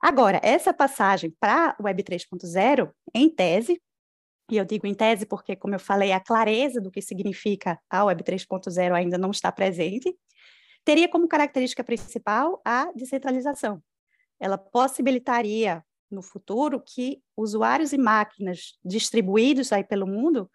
Agora, 0.00 0.40
essa 0.42 0.74
passagem 0.74 1.34
para 1.38 1.76
Web 1.80 2.02
3.0, 2.02 2.92
em 3.14 3.30
tese, 3.30 3.80
e 4.50 4.56
eu 4.56 4.64
digo 4.64 4.86
em 4.86 4.94
tese 4.94 5.24
porque, 5.24 5.54
como 5.54 5.74
eu 5.74 5.78
falei, 5.78 6.12
a 6.12 6.20
clareza 6.20 6.80
do 6.80 6.90
que 6.90 7.00
significa 7.00 7.80
a 7.88 8.04
Web 8.04 8.22
3.0 8.24 8.92
ainda 8.92 9.16
não 9.16 9.30
está 9.30 9.52
presente, 9.52 10.14
teria 10.84 11.08
como 11.08 11.28
característica 11.28 11.84
principal 11.84 12.60
a 12.64 12.90
descentralização. 12.92 13.82
Ela 14.40 14.58
possibilitaria 14.58 15.84
no 16.10 16.20
futuro 16.20 16.82
que 16.84 17.22
usuários 17.36 17.92
e 17.92 17.98
máquinas 17.98 18.78
distribuídos 18.84 19.72
aí 19.72 19.84
pelo 19.84 20.06
mundo 20.06 20.50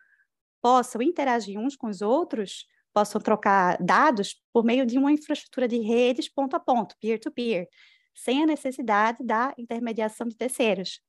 possam 0.61 1.01
interagir 1.01 1.57
uns 1.57 1.75
com 1.75 1.87
os 1.87 2.01
outros, 2.01 2.67
possam 2.97 3.21
trocar 3.21 3.77
dados 3.79 4.41
por 4.51 4.65
meio 4.65 4.83
de 4.83 4.97
uma 4.97 5.11
infraestrutura 5.11 5.67
de 5.67 5.77
redes 5.77 6.27
ponto 6.27 6.55
a 6.55 6.59
ponto, 6.59 6.95
peer-to-peer, 6.99 7.67
sem 8.15 8.41
a 8.41 8.47
necessidade 8.47 9.23
da 9.23 9.53
intermediação 9.55 10.27
de 10.27 10.35
terceiros. 10.35 10.99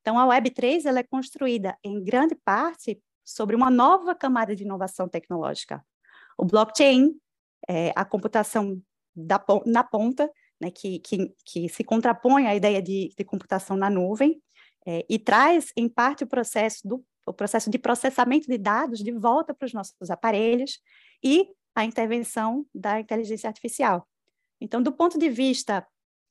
Então, 0.00 0.18
a 0.18 0.26
Web3 0.26 0.86
ela 0.86 0.98
é 0.98 1.04
construída 1.04 1.78
em 1.84 2.02
grande 2.02 2.34
parte 2.34 3.00
sobre 3.24 3.54
uma 3.54 3.70
nova 3.70 4.12
camada 4.12 4.56
de 4.56 4.64
inovação 4.64 5.08
tecnológica. 5.08 5.86
O 6.36 6.44
blockchain, 6.44 7.14
é, 7.68 7.92
a 7.94 8.04
computação 8.04 8.82
da, 9.14 9.40
na 9.66 9.84
ponta, 9.84 10.28
né, 10.60 10.72
que, 10.72 10.98
que, 10.98 11.32
que, 11.44 11.68
se 11.68 11.84
contrapõe 11.84 12.48
à 12.48 12.56
ideia 12.56 12.82
de, 12.82 13.14
de 13.16 13.24
computação 13.24 13.76
na 13.76 13.88
nuvem, 13.88 14.42
é, 14.84 15.06
e 15.08 15.16
traz, 15.16 15.72
em 15.76 15.88
parte, 15.88 16.24
o 16.24 16.26
processo, 16.26 16.80
do, 16.84 17.04
o 17.24 17.32
processo 17.32 17.70
de 17.70 17.78
processamento 17.78 18.48
de 18.48 18.58
dados 18.58 18.98
de 18.98 19.12
volta 19.12 19.54
para 19.54 19.66
os 19.66 19.72
nossos 19.72 20.10
aparelhos 20.10 20.80
e 21.22 21.48
a 21.74 21.84
intervenção 21.84 22.66
da 22.74 23.00
inteligência 23.00 23.48
artificial. 23.48 24.08
Então, 24.60 24.82
do 24.82 24.92
ponto 24.92 25.18
de 25.18 25.28
vista 25.28 25.86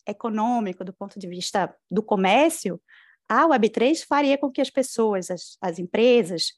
econômico, 0.08 0.84
do 0.84 0.94
ponto 0.94 1.20
de 1.20 1.28
vista 1.28 1.76
do 1.90 2.02
comércio, 2.02 2.82
a 3.28 3.48
Web3 3.48 4.06
faria 4.06 4.38
com 4.38 4.52
que 4.52 4.62
as 4.62 4.70
pessoas, 4.70 5.30
as, 5.30 5.58
as 5.62 5.80
empresas, 5.80 6.54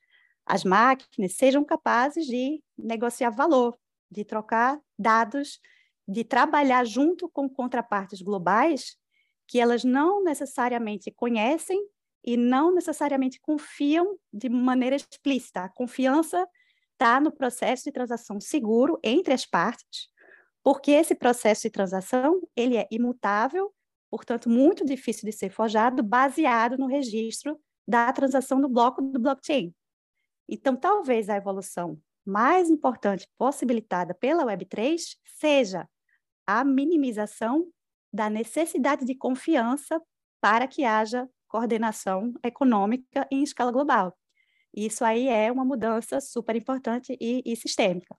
as 0.45 0.63
máquinas 0.63 1.35
sejam 1.35 1.63
capazes 1.63 2.25
de 2.25 2.61
negociar 2.77 3.29
valor, 3.29 3.77
de 4.09 4.23
trocar 4.23 4.79
dados, 4.97 5.59
de 6.07 6.23
trabalhar 6.23 6.85
junto 6.85 7.29
com 7.29 7.49
contrapartes 7.49 8.21
globais 8.21 8.97
que 9.45 9.59
elas 9.59 9.83
não 9.83 10.23
necessariamente 10.23 11.09
conhecem 11.11 11.81
e 12.23 12.35
não 12.35 12.73
necessariamente 12.73 13.39
confiam 13.39 14.17
de 14.31 14.49
maneira 14.49 14.95
explícita. 14.95 15.61
A 15.61 15.69
confiança 15.69 16.45
está 16.97 17.21
no 17.21 17.31
processo 17.31 17.83
de 17.83 17.91
transação 17.91 18.41
seguro 18.41 18.99
entre 19.03 19.31
as 19.31 19.45
partes, 19.45 20.09
porque 20.63 20.91
esse 20.91 21.13
processo 21.13 21.61
de 21.61 21.69
transação 21.69 22.41
ele 22.55 22.75
é 22.75 22.87
imutável, 22.91 23.71
portanto 24.09 24.49
muito 24.49 24.83
difícil 24.83 25.29
de 25.29 25.31
ser 25.31 25.51
forjado, 25.51 26.01
baseado 26.01 26.75
no 26.75 26.87
registro 26.87 27.59
da 27.87 28.11
transação 28.11 28.59
no 28.59 28.67
bloco 28.67 29.01
do 29.01 29.19
blockchain. 29.19 29.73
Então, 30.49 30.75
talvez 30.75 31.29
a 31.29 31.37
evolução 31.37 31.99
mais 32.25 32.69
importante 32.69 33.27
possibilitada 33.37 34.13
pela 34.13 34.45
Web3 34.45 34.97
seja 35.23 35.87
a 36.45 36.63
minimização 36.63 37.67
da 38.11 38.29
necessidade 38.29 39.05
de 39.05 39.13
confiança 39.15 40.01
para 40.41 40.67
que 40.67 40.83
haja 40.83 41.29
coordenação 41.47 42.33
econômica 42.43 43.27
em 43.31 43.43
escala 43.43 43.71
global. 43.71 44.17
Isso 44.77 45.03
aí 45.03 45.27
é 45.27 45.51
uma 45.51 45.65
mudança 45.65 46.21
super 46.21 46.55
importante 46.55 47.17
e, 47.19 47.41
e 47.43 47.55
sistêmica. 47.55 48.15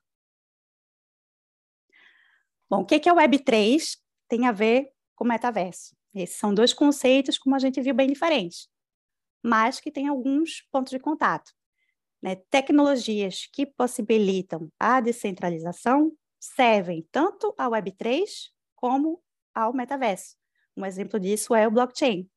Bom, 2.69 2.81
o 2.81 2.85
que 2.85 3.07
é 3.07 3.13
o 3.13 3.15
Web3 3.15 3.97
tem 4.27 4.45
a 4.45 4.51
ver 4.51 4.91
com 5.15 5.23
metaverso? 5.23 5.95
Esses 6.13 6.35
são 6.35 6.53
dois 6.53 6.73
conceitos, 6.73 7.37
como 7.37 7.55
a 7.55 7.59
gente 7.59 7.79
viu, 7.79 7.95
bem 7.95 8.09
diferentes, 8.09 8.67
mas 9.41 9.79
que 9.79 9.89
têm 9.89 10.09
alguns 10.09 10.67
pontos 10.69 10.91
de 10.91 10.99
contato. 10.99 11.49
Né? 12.21 12.35
Tecnologias 12.35 13.47
que 13.53 13.65
possibilitam 13.65 14.69
a 14.77 14.99
descentralização 14.99 16.11
servem 16.37 17.07
tanto 17.09 17.55
ao 17.57 17.71
Web3 17.71 18.49
como 18.75 19.23
ao 19.55 19.73
metaverso. 19.73 20.35
Um 20.75 20.85
exemplo 20.85 21.17
disso 21.21 21.55
é 21.55 21.65
o 21.65 21.71
blockchain. 21.71 22.29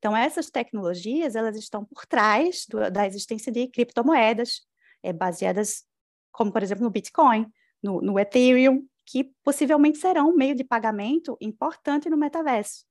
Então, 0.00 0.16
essas 0.16 0.50
tecnologias 0.50 1.36
elas 1.36 1.56
estão 1.56 1.84
por 1.84 2.06
trás 2.06 2.64
do, 2.66 2.90
da 2.90 3.06
existência 3.06 3.52
de 3.52 3.68
criptomoedas, 3.68 4.62
é, 5.02 5.12
baseadas, 5.12 5.84
como 6.32 6.50
por 6.50 6.62
exemplo 6.62 6.82
no 6.82 6.90
Bitcoin, 6.90 7.46
no, 7.82 8.00
no 8.00 8.18
Ethereum, 8.18 8.86
que 9.04 9.30
possivelmente 9.44 9.98
serão 9.98 10.30
um 10.30 10.34
meio 10.34 10.54
de 10.54 10.64
pagamento 10.64 11.36
importante 11.38 12.08
no 12.08 12.16
metaverso. 12.16 12.86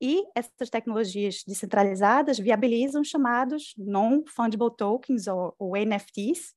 E 0.00 0.24
essas 0.36 0.70
tecnologias 0.70 1.42
descentralizadas 1.44 2.38
viabilizam 2.38 3.02
chamados 3.02 3.74
non-fungible 3.76 4.70
tokens, 4.76 5.26
ou, 5.26 5.54
ou 5.58 5.76
NFTs, 5.76 6.54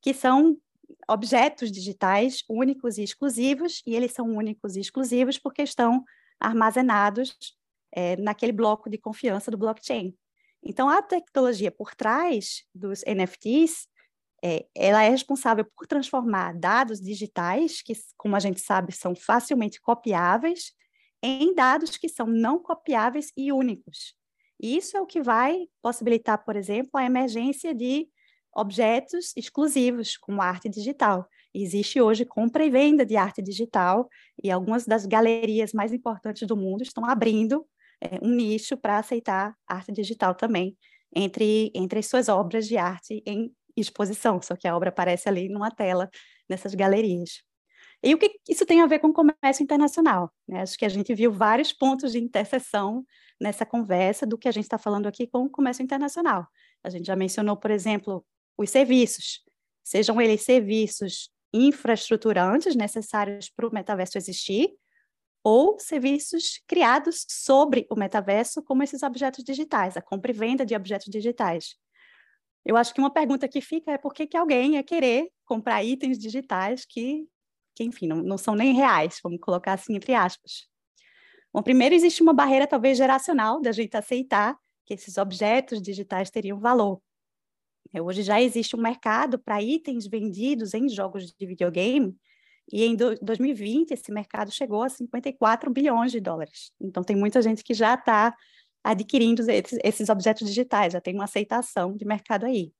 que 0.00 0.14
são 0.14 0.56
objetos 1.06 1.70
digitais 1.70 2.42
únicos 2.48 2.96
e 2.96 3.02
exclusivos, 3.02 3.82
e 3.86 3.94
eles 3.94 4.12
são 4.12 4.26
únicos 4.34 4.76
e 4.76 4.80
exclusivos 4.80 5.38
porque 5.38 5.62
estão 5.62 6.02
armazenados 6.40 7.36
é, 7.92 8.16
naquele 8.16 8.52
bloco 8.52 8.88
de 8.88 8.98
confiança 8.98 9.50
do 9.50 9.58
blockchain. 9.58 10.14
Então, 10.62 10.88
a 10.88 11.02
tecnologia 11.02 11.70
por 11.70 11.94
trás 11.94 12.64
dos 12.74 13.02
NFTs 13.06 13.88
é, 14.44 14.66
ela 14.74 15.02
é 15.02 15.08
responsável 15.08 15.64
por 15.76 15.86
transformar 15.86 16.58
dados 16.58 17.00
digitais, 17.00 17.80
que, 17.80 17.92
como 18.16 18.34
a 18.34 18.40
gente 18.40 18.60
sabe, 18.60 18.92
são 18.92 19.14
facilmente 19.14 19.80
copiáveis, 19.80 20.72
em 21.22 21.54
dados 21.54 21.96
que 21.96 22.08
são 22.08 22.26
não 22.26 22.58
copiáveis 22.58 23.30
e 23.36 23.52
únicos. 23.52 24.14
E 24.60 24.76
isso 24.76 24.96
é 24.96 25.00
o 25.00 25.06
que 25.06 25.22
vai 25.22 25.68
possibilitar, 25.80 26.44
por 26.44 26.56
exemplo, 26.56 26.90
a 26.94 27.04
emergência 27.04 27.72
de 27.72 28.08
objetos 28.54 29.32
exclusivos, 29.36 30.16
como 30.16 30.42
arte 30.42 30.68
digital. 30.68 31.26
Existe 31.54 32.00
hoje 32.00 32.24
compra 32.24 32.64
e 32.64 32.70
venda 32.70 33.06
de 33.06 33.16
arte 33.16 33.40
digital, 33.40 34.08
e 34.42 34.50
algumas 34.50 34.84
das 34.84 35.06
galerias 35.06 35.72
mais 35.72 35.92
importantes 35.92 36.46
do 36.46 36.56
mundo 36.56 36.82
estão 36.82 37.04
abrindo 37.04 37.64
é, 38.02 38.18
um 38.20 38.34
nicho 38.34 38.76
para 38.76 38.98
aceitar 38.98 39.54
arte 39.66 39.92
digital 39.92 40.34
também, 40.34 40.76
entre, 41.14 41.70
entre 41.72 42.00
as 42.00 42.06
suas 42.06 42.28
obras 42.28 42.66
de 42.66 42.76
arte 42.76 43.22
em 43.24 43.54
exposição, 43.76 44.42
só 44.42 44.56
que 44.56 44.66
a 44.66 44.76
obra 44.76 44.88
aparece 44.88 45.28
ali 45.28 45.48
numa 45.48 45.70
tela 45.70 46.10
nessas 46.48 46.74
galerias. 46.74 47.42
E 48.02 48.12
o 48.12 48.18
que 48.18 48.40
isso 48.48 48.66
tem 48.66 48.80
a 48.80 48.86
ver 48.86 48.98
com 48.98 49.12
comércio 49.12 49.62
internacional? 49.62 50.32
Né? 50.48 50.62
Acho 50.62 50.76
que 50.76 50.84
a 50.84 50.88
gente 50.88 51.14
viu 51.14 51.30
vários 51.30 51.72
pontos 51.72 52.12
de 52.12 52.18
interseção 52.18 53.04
nessa 53.40 53.64
conversa 53.64 54.26
do 54.26 54.36
que 54.36 54.48
a 54.48 54.52
gente 54.52 54.64
está 54.64 54.78
falando 54.78 55.06
aqui 55.06 55.26
com 55.28 55.44
o 55.44 55.50
comércio 55.50 55.84
internacional. 55.84 56.46
A 56.82 56.90
gente 56.90 57.06
já 57.06 57.14
mencionou, 57.14 57.56
por 57.56 57.70
exemplo, 57.70 58.24
os 58.58 58.70
serviços, 58.70 59.44
sejam 59.84 60.20
eles 60.20 60.42
serviços 60.42 61.30
infraestruturantes 61.54 62.74
necessários 62.74 63.48
para 63.48 63.68
o 63.68 63.72
metaverso 63.72 64.18
existir, 64.18 64.70
ou 65.44 65.78
serviços 65.78 66.62
criados 66.66 67.24
sobre 67.28 67.86
o 67.90 67.96
metaverso, 67.96 68.62
como 68.62 68.82
esses 68.82 69.02
objetos 69.02 69.42
digitais, 69.42 69.96
a 69.96 70.02
compra 70.02 70.30
e 70.30 70.34
venda 70.34 70.64
de 70.64 70.74
objetos 70.74 71.08
digitais. 71.08 71.76
Eu 72.64 72.76
acho 72.76 72.94
que 72.94 73.00
uma 73.00 73.12
pergunta 73.12 73.48
que 73.48 73.60
fica 73.60 73.92
é 73.92 73.98
por 73.98 74.14
que, 74.14 74.26
que 74.26 74.36
alguém 74.36 74.74
ia 74.74 74.82
querer 74.82 75.28
comprar 75.44 75.82
itens 75.82 76.18
digitais 76.18 76.84
que, 76.84 77.26
que 77.74 77.82
enfim, 77.82 78.06
não, 78.06 78.22
não 78.22 78.38
são 78.38 78.54
nem 78.54 78.72
reais, 78.72 79.18
vamos 79.22 79.40
colocar 79.40 79.72
assim 79.72 79.96
entre 79.96 80.14
aspas. 80.14 80.68
Bom, 81.52 81.62
primeiro 81.62 81.94
existe 81.94 82.22
uma 82.22 82.32
barreira 82.32 82.66
talvez 82.66 82.96
geracional 82.96 83.60
da 83.60 83.72
gente 83.72 83.96
aceitar 83.96 84.56
que 84.86 84.94
esses 84.94 85.18
objetos 85.18 85.82
digitais 85.82 86.30
teriam 86.30 86.58
valor. 86.58 87.00
É, 87.92 88.00
hoje 88.00 88.22
já 88.22 88.40
existe 88.40 88.74
um 88.74 88.80
mercado 88.80 89.38
para 89.38 89.60
itens 89.60 90.06
vendidos 90.06 90.72
em 90.72 90.88
jogos 90.88 91.32
de 91.32 91.46
videogame 91.46 92.16
e 92.72 92.84
em 92.84 92.96
2020 92.96 93.90
esse 93.90 94.10
mercado 94.10 94.50
chegou 94.50 94.82
a 94.82 94.88
54 94.88 95.70
bilhões 95.70 96.10
de 96.10 96.20
dólares. 96.20 96.72
Então 96.80 97.04
tem 97.04 97.14
muita 97.14 97.42
gente 97.42 97.62
que 97.62 97.74
já 97.74 97.94
está 97.94 98.34
adquirindo 98.82 99.44
esses, 99.84 100.08
objetos 100.08 100.48
digitais, 100.48 100.94
já 100.94 101.00
tem 101.00 101.14
uma 101.14 101.24
aceitação 101.24 101.94
de 101.94 102.04
mercado 102.06 102.46
aí. 102.46 102.72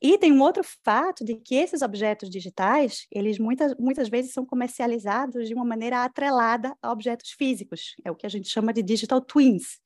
E 0.00 0.18
tem 0.18 0.30
um 0.30 0.42
outro 0.42 0.62
fato 0.84 1.24
de 1.24 1.36
que 1.36 1.54
esses 1.54 1.80
objetos 1.80 2.28
digitais, 2.28 3.06
eles 3.10 3.38
muitas, 3.38 3.74
muitas 3.78 4.10
vezes 4.10 4.34
são 4.34 4.44
comercializados 4.44 5.48
de 5.48 5.54
uma 5.54 5.64
maneira 5.64 6.04
atrelada 6.04 6.76
a 6.82 6.92
objetos 6.92 7.30
físicos, 7.30 7.96
é 8.04 8.10
o 8.10 8.14
que 8.14 8.26
a 8.26 8.28
gente 8.28 8.48
chama 8.48 8.74
de 8.74 8.82
digital 8.82 9.22
twins. 9.22 9.80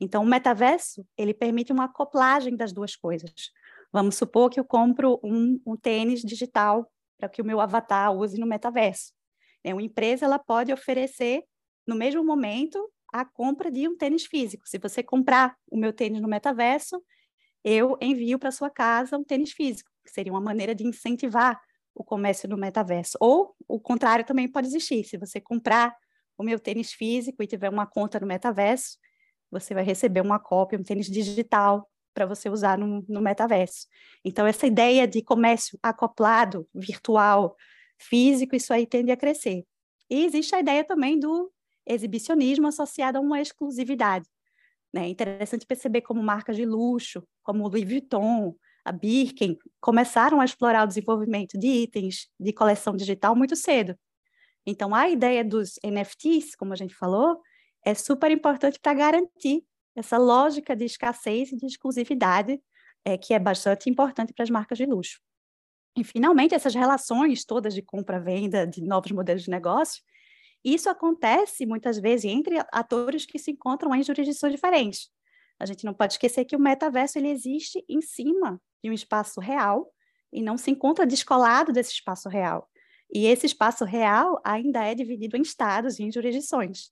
Então, 0.00 0.22
o 0.22 0.26
metaverso, 0.26 1.04
ele 1.18 1.34
permite 1.34 1.72
uma 1.72 1.84
acoplagem 1.84 2.56
das 2.56 2.72
duas 2.72 2.94
coisas. 2.94 3.50
Vamos 3.92 4.14
supor 4.14 4.48
que 4.48 4.60
eu 4.60 4.64
compro 4.64 5.20
um, 5.22 5.60
um 5.66 5.76
tênis 5.76 6.22
digital 6.22 6.88
para 7.20 7.28
que 7.28 7.42
o 7.42 7.44
meu 7.44 7.60
avatar 7.60 8.12
use 8.12 8.40
no 8.40 8.46
metaverso. 8.46 9.12
É, 9.62 9.74
uma 9.74 9.82
empresa, 9.82 10.24
ela 10.24 10.38
pode 10.38 10.72
oferecer, 10.72 11.44
no 11.86 11.94
mesmo 11.94 12.24
momento, 12.24 12.90
a 13.12 13.24
compra 13.24 13.70
de 13.70 13.86
um 13.86 13.96
tênis 13.96 14.24
físico. 14.24 14.66
Se 14.66 14.78
você 14.78 15.02
comprar 15.02 15.54
o 15.70 15.76
meu 15.76 15.92
tênis 15.92 16.20
no 16.20 16.28
metaverso, 16.28 17.02
eu 17.62 17.98
envio 18.00 18.38
para 18.38 18.50
sua 18.50 18.70
casa 18.70 19.18
um 19.18 19.24
tênis 19.24 19.52
físico, 19.52 19.90
que 20.02 20.10
seria 20.10 20.32
uma 20.32 20.40
maneira 20.40 20.74
de 20.74 20.86
incentivar 20.86 21.60
o 21.94 22.02
comércio 22.02 22.48
no 22.48 22.56
metaverso. 22.56 23.18
Ou 23.20 23.54
o 23.68 23.78
contrário 23.78 24.24
também 24.24 24.48
pode 24.48 24.68
existir. 24.68 25.04
Se 25.04 25.18
você 25.18 25.40
comprar 25.40 25.94
o 26.38 26.42
meu 26.42 26.58
tênis 26.58 26.92
físico 26.92 27.42
e 27.42 27.46
tiver 27.46 27.68
uma 27.68 27.86
conta 27.86 28.18
no 28.18 28.26
metaverso, 28.26 28.96
você 29.50 29.74
vai 29.74 29.84
receber 29.84 30.22
uma 30.22 30.38
cópia, 30.38 30.78
um 30.78 30.82
tênis 30.82 31.06
digital 31.06 31.89
para 32.12 32.26
você 32.26 32.48
usar 32.48 32.78
no, 32.78 33.04
no 33.08 33.20
metaverso. 33.20 33.86
Então, 34.24 34.46
essa 34.46 34.66
ideia 34.66 35.06
de 35.06 35.22
comércio 35.22 35.78
acoplado, 35.82 36.68
virtual, 36.74 37.56
físico, 37.98 38.56
isso 38.56 38.72
aí 38.72 38.86
tende 38.86 39.10
a 39.10 39.16
crescer. 39.16 39.64
E 40.08 40.24
existe 40.24 40.54
a 40.54 40.60
ideia 40.60 40.84
também 40.84 41.18
do 41.18 41.50
exibicionismo 41.86 42.66
associado 42.66 43.18
a 43.18 43.20
uma 43.20 43.40
exclusividade. 43.40 44.26
Né? 44.92 45.08
Interessante 45.08 45.66
perceber 45.66 46.00
como 46.02 46.22
marcas 46.22 46.56
de 46.56 46.64
luxo, 46.64 47.22
como 47.42 47.68
Louis 47.68 47.84
Vuitton, 47.84 48.54
a 48.84 48.92
Birkin, 48.92 49.56
começaram 49.80 50.40
a 50.40 50.44
explorar 50.44 50.84
o 50.84 50.88
desenvolvimento 50.88 51.58
de 51.58 51.66
itens 51.66 52.28
de 52.38 52.52
coleção 52.52 52.96
digital 52.96 53.36
muito 53.36 53.54
cedo. 53.54 53.94
Então, 54.66 54.94
a 54.94 55.08
ideia 55.08 55.44
dos 55.44 55.78
NFTs, 55.84 56.54
como 56.56 56.72
a 56.72 56.76
gente 56.76 56.94
falou, 56.94 57.40
é 57.84 57.94
super 57.94 58.30
importante 58.30 58.78
para 58.80 58.94
garantir 58.94 59.64
essa 59.96 60.16
lógica 60.18 60.74
de 60.76 60.84
escassez 60.84 61.52
e 61.52 61.56
de 61.56 61.66
exclusividade, 61.66 62.60
é, 63.04 63.16
que 63.16 63.34
é 63.34 63.38
bastante 63.38 63.88
importante 63.88 64.32
para 64.32 64.42
as 64.42 64.50
marcas 64.50 64.78
de 64.78 64.86
luxo. 64.86 65.20
E, 65.96 66.04
finalmente, 66.04 66.54
essas 66.54 66.74
relações 66.74 67.44
todas 67.44 67.74
de 67.74 67.82
compra-venda, 67.82 68.66
de 68.66 68.82
novos 68.82 69.10
modelos 69.10 69.42
de 69.42 69.50
negócio, 69.50 70.02
isso 70.64 70.88
acontece 70.88 71.66
muitas 71.66 71.98
vezes 71.98 72.30
entre 72.30 72.58
atores 72.72 73.24
que 73.24 73.38
se 73.38 73.50
encontram 73.50 73.94
em 73.94 74.02
jurisdições 74.02 74.52
diferentes. 74.52 75.10
A 75.58 75.66
gente 75.66 75.84
não 75.84 75.92
pode 75.92 76.14
esquecer 76.14 76.44
que 76.44 76.56
o 76.56 76.60
metaverso 76.60 77.18
ele 77.18 77.28
existe 77.28 77.84
em 77.88 78.00
cima 78.00 78.60
de 78.82 78.90
um 78.90 78.92
espaço 78.92 79.40
real 79.40 79.92
e 80.32 80.42
não 80.42 80.56
se 80.56 80.70
encontra 80.70 81.06
descolado 81.06 81.72
desse 81.72 81.92
espaço 81.92 82.28
real. 82.28 82.68
E 83.12 83.26
esse 83.26 83.46
espaço 83.46 83.84
real 83.84 84.40
ainda 84.44 84.84
é 84.84 84.94
dividido 84.94 85.36
em 85.36 85.42
estados 85.42 85.98
e 85.98 86.04
em 86.04 86.12
jurisdições. 86.12 86.90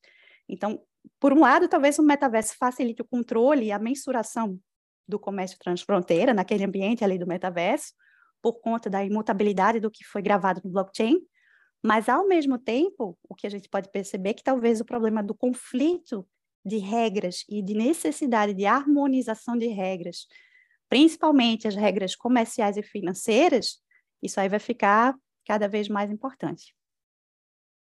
Então, 0.48 0.82
por 1.20 1.32
um 1.32 1.40
lado, 1.40 1.68
talvez 1.68 1.98
o 1.98 2.02
metaverso 2.02 2.56
facilite 2.56 3.02
o 3.02 3.04
controle 3.04 3.66
e 3.66 3.72
a 3.72 3.78
mensuração 3.78 4.58
do 5.06 5.18
comércio 5.18 5.58
transfronteira 5.58 6.34
naquele 6.34 6.64
ambiente 6.64 7.02
ali 7.02 7.18
do 7.18 7.26
metaverso, 7.26 7.94
por 8.42 8.60
conta 8.60 8.88
da 8.88 9.04
imutabilidade 9.04 9.80
do 9.80 9.90
que 9.90 10.04
foi 10.04 10.22
gravado 10.22 10.60
no 10.64 10.70
blockchain, 10.70 11.18
mas, 11.82 12.08
ao 12.08 12.26
mesmo 12.26 12.58
tempo, 12.58 13.16
o 13.28 13.34
que 13.34 13.46
a 13.46 13.50
gente 13.50 13.68
pode 13.68 13.90
perceber 13.90 14.30
é 14.30 14.34
que 14.34 14.42
talvez 14.42 14.80
o 14.80 14.84
problema 14.84 15.22
do 15.22 15.34
conflito 15.34 16.26
de 16.64 16.78
regras 16.78 17.44
e 17.48 17.62
de 17.62 17.74
necessidade 17.74 18.52
de 18.52 18.66
harmonização 18.66 19.56
de 19.56 19.68
regras, 19.68 20.26
principalmente 20.88 21.68
as 21.68 21.76
regras 21.76 22.16
comerciais 22.16 22.76
e 22.76 22.82
financeiras, 22.82 23.78
isso 24.22 24.40
aí 24.40 24.48
vai 24.48 24.58
ficar 24.58 25.14
cada 25.46 25.68
vez 25.68 25.88
mais 25.88 26.10
importante. 26.10 26.74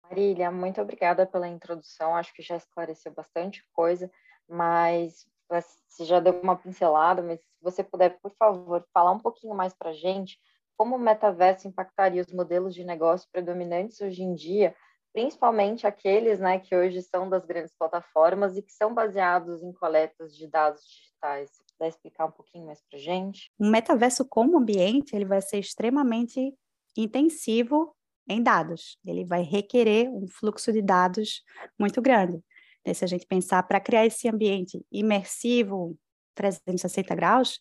Marília, 0.10 0.52
muito 0.52 0.82
obrigada 0.82 1.26
pela 1.26 1.48
introdução, 1.48 2.16
acho 2.16 2.34
que 2.34 2.42
já 2.42 2.56
esclareceu 2.56 3.12
bastante 3.12 3.64
coisa, 3.74 4.12
mas 4.48 5.28
você 5.50 6.06
já 6.06 6.20
deu 6.20 6.40
uma 6.42 6.56
pincelada, 6.56 7.22
mas 7.22 7.40
se 7.40 7.48
você 7.62 7.84
puder, 7.84 8.20
por 8.20 8.32
favor, 8.32 8.86
falar 8.94 9.12
um 9.12 9.20
pouquinho 9.20 9.56
mais 9.56 9.74
para 9.74 9.90
a 9.90 9.94
gente 9.94 10.40
como 10.78 10.96
o 10.96 11.00
metaverso 11.00 11.68
impactaria 11.68 12.22
os 12.22 12.34
modelos 12.34 12.74
de 12.74 12.84
negócio 12.84 13.30
predominantes 13.32 14.02
hoje 14.02 14.24
em 14.24 14.36
dia, 14.36 14.76
principalmente 15.14 15.88
aqueles 15.88 16.40
né, 16.40 16.60
que 16.60 16.76
hoje 16.76 17.02
são 17.02 17.30
das 17.30 17.46
grandes 17.46 17.74
plataformas 17.78 18.58
e 18.58 18.62
que 18.62 18.74
são 18.74 18.94
baseados 18.94 19.64
em 19.64 19.72
coletas 19.72 20.36
de 20.36 20.48
dados 20.48 20.82
digitais. 20.86 21.52
Se 21.52 21.64
puder 21.72 21.90
explicar 21.90 22.26
um 22.26 22.32
pouquinho 22.32 22.66
mais 22.66 22.82
para 22.82 23.00
gente? 23.00 23.50
O 23.58 23.66
metaverso 23.66 24.26
como 24.28 24.58
ambiente 24.58 25.16
ele 25.16 25.26
vai 25.26 25.42
ser 25.42 25.60
extremamente 25.60 26.54
intensivo 26.98 27.96
em 28.28 28.42
dados. 28.42 28.98
Ele 29.06 29.26
vai 29.26 29.42
requerer 29.42 30.10
um 30.10 30.28
fluxo 30.28 30.72
de 30.72 30.82
dados 30.82 31.44
muito 31.80 32.02
grande. 32.02 32.42
E 32.86 32.94
se 32.94 33.04
a 33.04 33.08
gente 33.08 33.26
pensar 33.26 33.64
para 33.64 33.80
criar 33.80 34.06
esse 34.06 34.28
ambiente 34.28 34.86
imersivo 34.92 35.98
360 36.36 37.16
graus, 37.16 37.60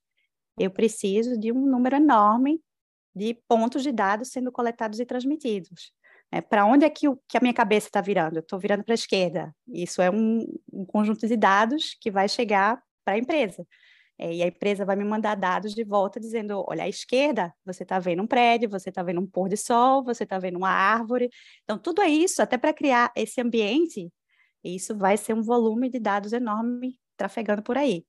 eu 0.58 0.70
preciso 0.70 1.38
de 1.38 1.50
um 1.50 1.66
número 1.66 1.96
enorme 1.96 2.60
de 3.14 3.34
pontos 3.48 3.82
de 3.82 3.92
dados 3.92 4.28
sendo 4.28 4.50
coletados 4.52 4.98
e 5.00 5.06
transmitidos. 5.06 5.92
É, 6.30 6.40
para 6.40 6.66
onde 6.66 6.84
é 6.84 6.90
que, 6.90 7.08
o, 7.08 7.16
que, 7.28 7.36
a 7.36 7.40
minha 7.40 7.54
cabeça 7.54 7.86
está 7.86 8.00
virando? 8.00 8.36
Eu 8.36 8.40
estou 8.40 8.58
virando 8.58 8.82
para 8.82 8.92
a 8.92 8.96
esquerda. 8.96 9.54
Isso 9.68 10.02
é 10.02 10.10
um, 10.10 10.40
um, 10.72 10.84
conjunto 10.84 11.28
de 11.28 11.36
dados 11.36 11.96
que 12.00 12.10
vai 12.10 12.28
chegar 12.28 12.82
para 13.04 13.14
a 13.14 13.18
empresa. 13.18 13.64
É, 14.18 14.32
e 14.32 14.42
a 14.42 14.46
empresa 14.46 14.84
vai 14.84 14.96
me 14.96 15.04
mandar 15.04 15.34
dados 15.34 15.74
de 15.74 15.84
volta 15.84 16.20
dizendo: 16.20 16.64
olha, 16.68 16.84
à 16.84 16.88
esquerda 16.88 17.52
você 17.64 17.82
está 17.82 17.98
vendo 17.98 18.22
um 18.22 18.26
prédio, 18.26 18.68
você 18.70 18.88
está 18.90 19.02
vendo 19.02 19.20
um 19.20 19.26
pôr 19.26 19.48
de 19.48 19.56
sol, 19.56 20.04
você 20.04 20.24
está 20.24 20.38
vendo 20.38 20.56
uma 20.56 20.70
árvore. 20.70 21.30
Então, 21.64 21.78
tudo 21.78 22.02
é 22.02 22.08
isso, 22.08 22.40
até 22.42 22.56
para 22.56 22.72
criar 22.72 23.12
esse 23.16 23.40
ambiente, 23.40 24.10
isso 24.62 24.96
vai 24.96 25.16
ser 25.16 25.34
um 25.34 25.42
volume 25.42 25.90
de 25.90 25.98
dados 25.98 26.32
enorme 26.32 26.98
trafegando 27.16 27.62
por 27.62 27.76
aí. 27.76 28.04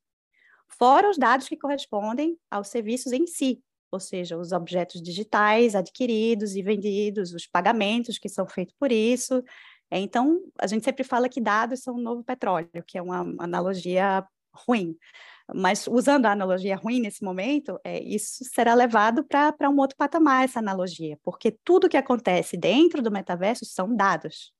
Fora 0.67 1.09
os 1.09 1.17
dados 1.17 1.47
que 1.47 1.57
correspondem 1.57 2.37
aos 2.49 2.69
serviços 2.69 3.11
em 3.13 3.27
si, 3.27 3.61
ou 3.91 3.99
seja, 3.99 4.37
os 4.37 4.51
objetos 4.51 5.01
digitais 5.01 5.75
adquiridos 5.75 6.55
e 6.55 6.61
vendidos, 6.63 7.33
os 7.33 7.47
pagamentos 7.47 8.17
que 8.17 8.29
são 8.29 8.47
feitos 8.47 8.75
por 8.79 8.91
isso. 8.91 9.43
É, 9.91 9.99
então, 9.99 10.39
a 10.59 10.67
gente 10.67 10.83
sempre 10.83 11.03
fala 11.03 11.29
que 11.29 11.39
dados 11.41 11.81
são 11.81 11.95
o 11.95 12.01
novo 12.01 12.23
petróleo, 12.23 12.69
que 12.87 12.97
é 12.97 13.01
uma 13.01 13.21
analogia 13.39 14.25
ruim. 14.53 14.97
Mas, 15.53 15.87
usando 15.87 16.25
a 16.25 16.31
analogia 16.31 16.75
ruim 16.75 16.99
nesse 16.99 17.23
momento, 17.23 17.79
é, 17.83 18.01
isso 18.03 18.43
será 18.45 18.73
levado 18.73 19.23
para 19.23 19.69
um 19.69 19.77
outro 19.77 19.95
patamar, 19.95 20.43
essa 20.43 20.59
analogia, 20.59 21.19
porque 21.23 21.51
tudo 21.63 21.89
que 21.89 21.97
acontece 21.97 22.57
dentro 22.57 23.01
do 23.01 23.11
metaverso 23.11 23.63
são 23.65 23.95
dados. 23.95 24.51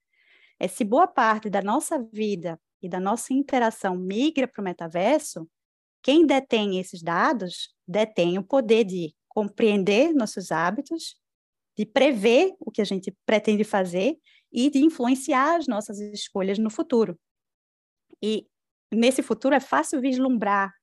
É, 0.60 0.68
se 0.68 0.84
boa 0.84 1.08
parte 1.08 1.50
da 1.50 1.62
nossa 1.62 2.00
vida 2.14 2.60
e 2.82 2.88
da 2.90 3.00
nossa 3.00 3.34
interação 3.34 3.96
migra 3.96 4.48
para 4.48 4.62
o 4.62 4.64
metaverso, 4.64 5.48
quem 6.04 6.26
detém 6.26 6.80
esses 6.80 7.02
dados 7.02 7.74
detém 7.88 8.38
o 8.38 8.44
poder 8.44 8.84
de 8.84 9.16
compreender 9.28 10.14
nossos 10.14 10.52
hábitos, 10.52 11.16
de 11.78 11.86
prever 11.86 12.54
o 12.60 12.72
que 12.72 12.82
a 12.82 12.86
gente 12.86 13.16
pretende 13.26 13.64
fazer 13.64 14.18
e 14.52 14.70
de 14.70 14.80
influenciar 14.80 15.58
as 15.58 15.68
nossas 15.68 16.00
escolhas 16.00 16.60
no 16.60 16.70
futuro. 16.70 17.20
E 18.22 18.48
nesse 18.92 19.22
futuro 19.22 19.56
é 19.56 19.60
fácil 19.60 20.02
vislumbrar 20.02 20.74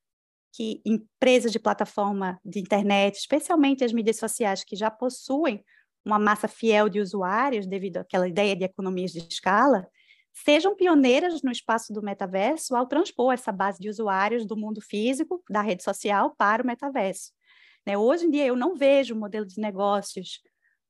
que 0.55 0.81
empresas 0.85 1.51
de 1.51 1.59
plataforma 1.59 2.39
de 2.45 2.59
internet, 2.59 3.15
especialmente 3.17 3.83
as 3.83 3.91
mídias 3.91 4.17
sociais 4.17 4.63
que 4.63 4.75
já 4.75 4.91
possuem 4.91 5.63
uma 6.05 6.19
massa 6.19 6.47
fiel 6.47 6.89
de 6.89 6.99
usuários 6.99 7.65
devido 7.65 7.97
àquela 7.97 8.27
ideia 8.27 8.55
de 8.55 8.63
economias 8.63 9.11
de 9.11 9.19
escala, 9.19 9.87
sejam 10.33 10.75
pioneiras 10.75 11.41
no 11.41 11.51
espaço 11.51 11.93
do 11.93 12.01
metaverso 12.01 12.75
ao 12.75 12.87
transpor 12.87 13.33
essa 13.33 13.51
base 13.51 13.79
de 13.79 13.89
usuários 13.89 14.45
do 14.45 14.57
mundo 14.57 14.81
físico, 14.81 15.43
da 15.49 15.61
rede 15.61 15.83
social, 15.83 16.35
para 16.35 16.61
o 16.61 16.65
metaverso. 16.65 17.31
Né? 17.85 17.97
Hoje 17.97 18.25
em 18.25 18.31
dia, 18.31 18.45
eu 18.45 18.55
não 18.55 18.75
vejo 18.75 19.15
um 19.15 19.19
modelo 19.19 19.45
de 19.45 19.59
negócios 19.59 20.41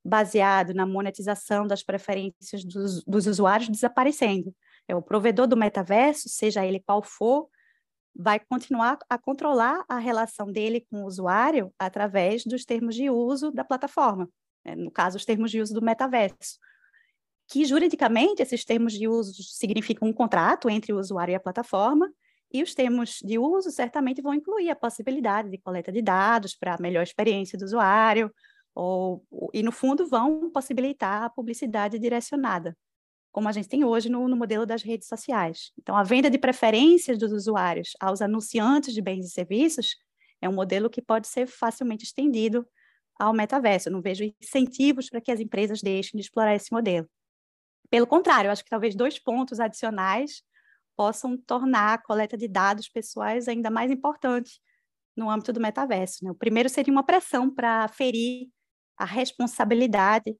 baseado 0.04 0.73
na 0.73 0.86
monetização 0.86 1.65
das 1.65 1.84
preferências 1.84 2.63
dos, 2.63 3.04
dos 3.06 3.28
usuários 3.28 3.69
desaparecendo. 3.69 4.54
É, 4.88 4.96
o 4.96 5.02
provedor 5.02 5.48
do 5.48 5.58
metaverso, 5.58 6.30
seja 6.30 6.65
ele 6.65 6.80
qual 6.80 7.02
for, 7.02 7.50
vai 8.15 8.39
continuar 8.39 9.00
a 9.10 9.17
controlar 9.17 9.84
a 9.89 9.98
relação 9.98 10.52
dele 10.52 10.86
com 10.89 11.04
o 11.04 11.06
usuário 11.06 11.74
através 11.80 12.43
dos 12.43 12.63
termos 12.63 12.96
de 12.96 13.10
uso 13.10 13.52
da 13.52 13.63
plataforma, 13.63 14.30
né? 14.63 14.76
no 14.76 14.91
caso, 14.91 15.17
os 15.17 15.26
termos 15.26 15.50
de 15.50 15.62
uso 15.62 15.74
do 15.74 15.82
metaverso. 15.82 16.60
Que 17.48 17.65
juridicamente 17.65 18.41
esses 18.41 18.63
termos 18.63 18.93
de 18.93 19.08
uso 19.08 19.34
significam 19.43 20.08
um 20.08 20.13
contrato 20.13 20.69
entre 20.69 20.93
o 20.93 21.00
usuário 21.00 21.34
e 21.34 21.36
a 21.36 21.39
plataforma, 21.39 22.12
e 22.52 22.62
os 22.62 22.76
termos 22.76 23.17
de 23.24 23.39
uso 23.39 23.72
certamente 23.72 24.22
vão 24.22 24.34
incluir 24.34 24.69
a 24.69 24.76
possibilidade 24.76 25.50
de 25.50 25.58
coleta 25.58 25.91
de 25.91 26.04
dados 26.04 26.56
para 26.56 26.78
melhor 26.80 27.02
experiência 27.02 27.58
do 27.58 27.65
usuário, 27.65 28.32
ou, 28.76 29.26
e 29.54 29.63
no 29.63 29.72
fundo 29.72 30.08
vão 30.08 30.52
possibilitar 30.52 31.24
a 31.24 31.30
publicidade 31.30 31.98
direcionada, 31.98 32.78
como 33.34 33.50
a 33.50 33.52
gente 33.52 33.67
tem 33.67 33.84
hoje 33.84 34.10
no, 34.10 34.28
no, 34.28 34.38
modelo 34.38 34.63
das 34.63 34.84
redes 34.84 35.08
sociais. 35.08 35.74
Então, 35.82 35.98
a 35.98 36.04
venda 36.04 36.30
de 36.30 36.38
preferências 36.38 37.17
dos 37.17 37.32
usuários 37.32 37.93
aos 38.00 38.22
anunciantes 38.22 38.93
de 38.93 39.02
bens 39.02 39.26
e 39.26 39.30
serviços 39.32 39.98
é 40.39 40.48
um 40.48 40.54
modelo 40.54 40.88
que 40.88 41.02
pode 41.02 41.28
ser 41.28 41.48
facilmente 41.48 42.06
estendido 42.06 42.65
ao 43.19 43.34
metaverso. 43.34 43.89
Eu 43.89 43.93
não 43.93 44.02
vejo 44.04 44.24
incentivos 44.39 45.10
para 45.10 45.19
que 45.19 45.32
as 45.32 45.39
empresas 45.39 45.82
deixem 45.82 46.12
de 46.13 46.22
explorar 46.22 46.56
esse 46.56 46.72
modelo. 46.72 47.10
Pelo 47.89 48.06
contrário, 48.06 48.52
acho 48.52 48.63
que 48.63 48.69
talvez 48.69 48.93
dois 48.93 49.17
pontos 49.17 49.60
adicionais 49.60 50.43
possam 50.96 51.36
tornar 51.36 51.96
a 51.96 51.98
coleta 51.98 52.38
de 52.38 52.48
dados 52.48 52.88
pessoais 52.88 53.48
ainda 53.48 53.72
mais 53.72 53.89
importante 53.89 54.62
no 55.17 55.28
âmbito 55.28 55.52
do 55.52 55.60
metaverso. 55.60 56.24
Né? 56.24 56.30
O 56.30 56.36
primeiro 56.36 56.69
seria 56.69 56.93
uma 56.93 57.04
pressão 57.04 57.50
para 57.50 57.88
ferir 57.88 58.48
a 58.96 59.06
responsabilidade 59.06 60.38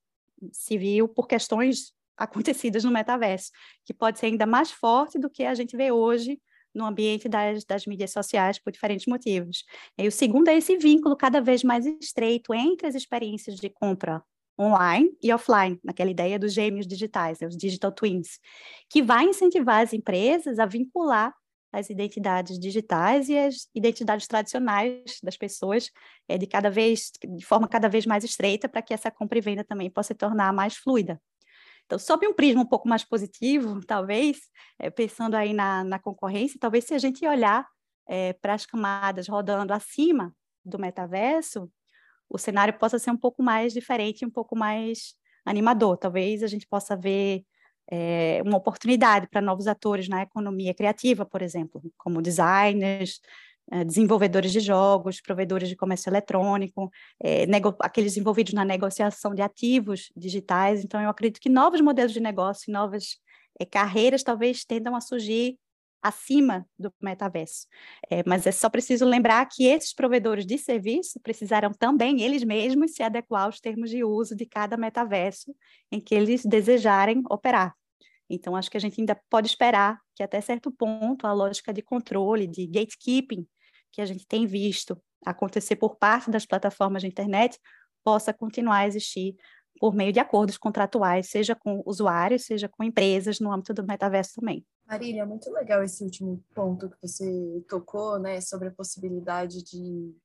civil 0.52 1.08
por 1.08 1.28
questões 1.28 1.92
acontecidas 2.18 2.84
no 2.84 2.92
metaverso, 2.92 3.52
que 3.86 3.94
pode 3.94 4.20
ser 4.20 4.28
ainda 4.28 4.46
mais 4.46 4.72
forte 4.72 5.20
do 5.20 5.30
que 5.30 5.44
a 5.44 5.54
gente 5.56 5.76
vê 5.76 5.92
hoje 5.92 6.40
no 6.74 6.86
ambiente 6.86 7.30
das, 7.30 7.64
das 7.64 7.86
mídias 7.86 8.12
sociais 8.12 8.60
por 8.60 8.72
diferentes 8.72 9.06
motivos. 9.06 9.64
E 9.98 10.08
o 10.08 10.12
segundo 10.12 10.48
é 10.48 10.58
esse 10.58 10.76
vínculo 10.78 11.16
cada 11.16 11.40
vez 11.40 11.64
mais 11.64 11.86
estreito 11.86 12.54
entre 12.54 12.88
as 12.88 12.96
experiências 12.96 13.58
de 13.58 13.70
compra 13.70 14.24
online 14.60 15.12
e 15.22 15.32
offline, 15.34 15.80
naquela 15.84 16.12
ideia 16.12 16.38
dos 16.38 16.54
gêmeos 16.54 16.88
digitais, 16.88 17.40
né, 17.40 17.48
os 17.48 17.58
digital 17.58 17.92
twins, 17.92 18.40
que 18.90 19.02
vai 19.02 19.26
incentivar 19.26 19.82
as 19.82 19.94
empresas 19.94 20.60
a 20.60 20.66
vincular 20.66 21.34
as 21.74 21.90
identidades 21.90 22.60
digitais 22.60 23.28
e 23.30 23.38
as 23.38 23.68
identidades 23.74 24.28
tradicionais 24.28 25.20
das 25.24 25.36
pessoas 25.36 25.90
é, 26.30 26.38
de 26.38 26.46
cada 26.46 26.70
vez 26.70 27.12
de 27.36 27.44
forma 27.44 27.68
cada 27.68 27.90
vez 27.90 28.06
mais 28.06 28.24
estreita 28.24 28.70
para 28.70 28.84
que 28.84 28.94
essa 28.94 29.10
compra 29.10 29.40
e 29.40 29.42
venda 29.42 29.64
também 29.64 29.90
possa 29.90 30.10
se 30.10 30.14
tornar 30.14 30.54
mais 30.54 30.76
fluida. 30.76 31.20
Então, 31.86 32.00
sob 32.00 32.28
um 32.28 32.34
prisma 32.34 32.62
um 32.62 32.66
pouco 32.66 32.88
mais 32.88 33.04
positivo, 33.04 33.80
talvez, 33.86 34.40
é, 34.80 34.90
pensando 34.90 35.36
aí 35.36 35.54
na, 35.54 35.84
na 35.84 36.00
concorrência, 36.00 36.60
talvez 36.60 36.86
se 36.86 36.94
a 36.94 37.00
gente 37.00 37.26
olhar 37.28 37.68
é, 38.08 38.34
para 38.34 38.54
as 38.54 38.66
camadas 38.66 39.28
rodando 39.28 39.74
acima 39.74 40.34
do 40.66 40.80
metaverso, 40.80 41.70
o 42.30 42.38
cenário 42.38 42.74
possa 42.78 42.98
ser 42.98 43.12
um 43.12 43.18
pouco 43.18 43.44
mais 43.44 43.74
diferente, 43.74 44.26
um 44.26 44.30
pouco 44.30 44.58
mais 44.58 45.14
animador. 45.46 45.98
Talvez 45.98 46.42
a 46.42 46.48
gente 46.48 46.68
possa 46.68 46.96
ver 46.96 47.44
é, 47.92 48.42
uma 48.44 48.58
oportunidade 48.58 49.28
para 49.28 49.42
novos 49.42 49.68
atores 49.68 50.08
na 50.08 50.22
economia 50.24 50.74
criativa, 50.74 51.26
por 51.26 51.42
exemplo, 51.42 51.82
como 51.98 52.22
designers, 52.22 53.20
desenvolvedores 53.86 54.52
de 54.52 54.60
jogos, 54.60 55.22
provedores 55.22 55.70
de 55.70 55.76
comércio 55.76 56.10
eletrônico, 56.10 56.92
é, 57.24 57.46
aqueles 57.80 58.18
envolvidos 58.18 58.54
na 58.54 58.66
negociação 58.66 59.34
de 59.34 59.42
ativos 59.42 60.12
digitais. 60.16 60.84
Então, 60.84 61.02
eu 61.02 61.10
acredito 61.10 61.40
que 61.40 61.50
novos 61.50 61.82
modelos 61.82 62.14
de 62.14 62.20
negócio, 62.20 62.72
novas 62.72 63.18
é, 63.60 63.66
carreiras 63.66 64.24
talvez 64.24 64.66
tendam 64.66 64.96
a 64.96 65.02
surgir 65.02 65.58
acima 66.02 66.68
do 66.78 66.94
metaverso. 67.02 67.66
É, 68.10 68.22
mas 68.28 68.46
é 68.46 68.52
só 68.52 68.70
preciso 68.70 69.06
lembrar 69.06 69.48
que 69.50 69.66
esses 69.66 69.94
provedores 69.94 70.46
de 70.46 70.58
serviço 70.58 71.20
precisarão 71.22 71.72
também, 71.72 72.22
eles 72.22 72.44
mesmos, 72.44 72.94
se 72.94 73.02
adequar 73.02 73.46
aos 73.46 73.62
termos 73.62 73.90
de 73.90 74.04
uso 74.04 74.36
de 74.36 74.46
cada 74.46 74.76
metaverso 74.76 75.56
em 75.90 76.02
que 76.02 76.14
eles 76.14 76.46
desejarem 76.46 77.24
operar. 77.30 77.74
Então, 78.30 78.56
acho 78.56 78.70
que 78.70 78.78
a 78.78 78.80
gente 78.80 79.00
ainda 79.00 79.20
pode 79.30 79.48
esperar 79.48 80.00
que, 80.16 80.24
até 80.24 80.40
certo 80.42 80.72
ponto, 80.72 81.28
a 81.28 81.34
lógica 81.34 81.74
de 81.74 81.82
controle, 81.82 82.48
de 82.48 82.66
gatekeeping, 82.68 83.48
que 83.92 84.02
a 84.02 84.06
gente 84.06 84.26
tem 84.26 84.46
visto 84.46 85.02
acontecer 85.26 85.76
por 85.76 85.98
parte 85.98 86.32
das 86.32 86.46
plataformas 86.46 87.02
de 87.02 87.08
internet, 87.08 87.60
possa 88.04 88.34
continuar 88.34 88.80
a 88.80 88.88
existir 88.88 89.36
por 89.80 89.94
meio 89.94 90.14
de 90.14 90.20
acordos 90.20 90.58
contratuais, 90.58 91.30
seja 91.30 91.56
com 91.56 91.82
usuários, 91.86 92.46
seja 92.46 92.70
com 92.70 92.84
empresas 92.84 93.40
no 93.40 93.52
âmbito 93.52 93.74
do 93.74 93.86
metaverso 93.86 94.34
também. 94.40 94.66
Marília, 94.86 95.26
muito 95.26 95.52
legal 95.52 95.84
esse 95.84 96.04
último 96.04 96.44
ponto 96.54 96.90
que 96.90 96.98
você 97.02 97.64
tocou, 97.68 98.20
né, 98.20 98.40
sobre 98.42 98.68
a 98.68 98.72
possibilidade 98.72 99.64
de 99.64 100.16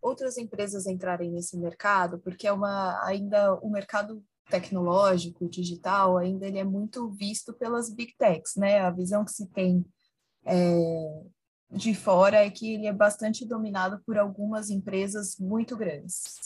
outras 0.00 0.38
empresas 0.38 0.86
entrarem 0.86 1.30
nesse 1.30 1.56
mercado, 1.56 2.18
porque 2.18 2.46
é 2.46 2.52
uma 2.52 3.02
ainda 3.04 3.54
o 3.54 3.70
mercado 3.70 4.22
tecnológico, 4.48 5.48
digital, 5.48 6.18
ainda 6.18 6.46
ele 6.46 6.58
é 6.58 6.64
muito 6.64 7.10
visto 7.10 7.52
pelas 7.52 7.92
big 7.92 8.14
techs, 8.16 8.56
né? 8.56 8.80
A 8.80 8.90
visão 8.90 9.24
que 9.24 9.32
se 9.32 9.46
tem 9.48 9.84
é, 10.44 11.22
de 11.70 11.94
fora 11.94 12.44
é 12.44 12.50
que 12.50 12.74
ele 12.74 12.86
é 12.86 12.92
bastante 12.92 13.44
dominado 13.44 14.00
por 14.06 14.18
algumas 14.18 14.70
empresas 14.70 15.36
muito 15.38 15.76
grandes. 15.76 16.40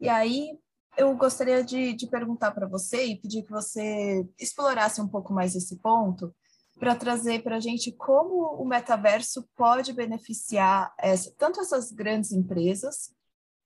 E 0.00 0.08
aí 0.08 0.58
eu 0.96 1.14
gostaria 1.16 1.62
de, 1.62 1.94
de 1.94 2.06
perguntar 2.06 2.52
para 2.52 2.66
você 2.66 3.04
e 3.04 3.20
pedir 3.20 3.42
que 3.42 3.50
você 3.50 4.26
explorasse 4.38 5.00
um 5.00 5.08
pouco 5.08 5.32
mais 5.32 5.54
esse 5.54 5.76
ponto 5.76 6.34
para 6.78 6.96
trazer 6.96 7.42
para 7.42 7.56
a 7.56 7.60
gente 7.60 7.92
como 7.92 8.56
o 8.56 8.64
metaverso 8.64 9.48
pode 9.56 9.92
beneficiar 9.92 10.92
essa, 10.98 11.32
tanto 11.38 11.60
essas 11.60 11.92
grandes 11.92 12.32
empresas, 12.32 13.12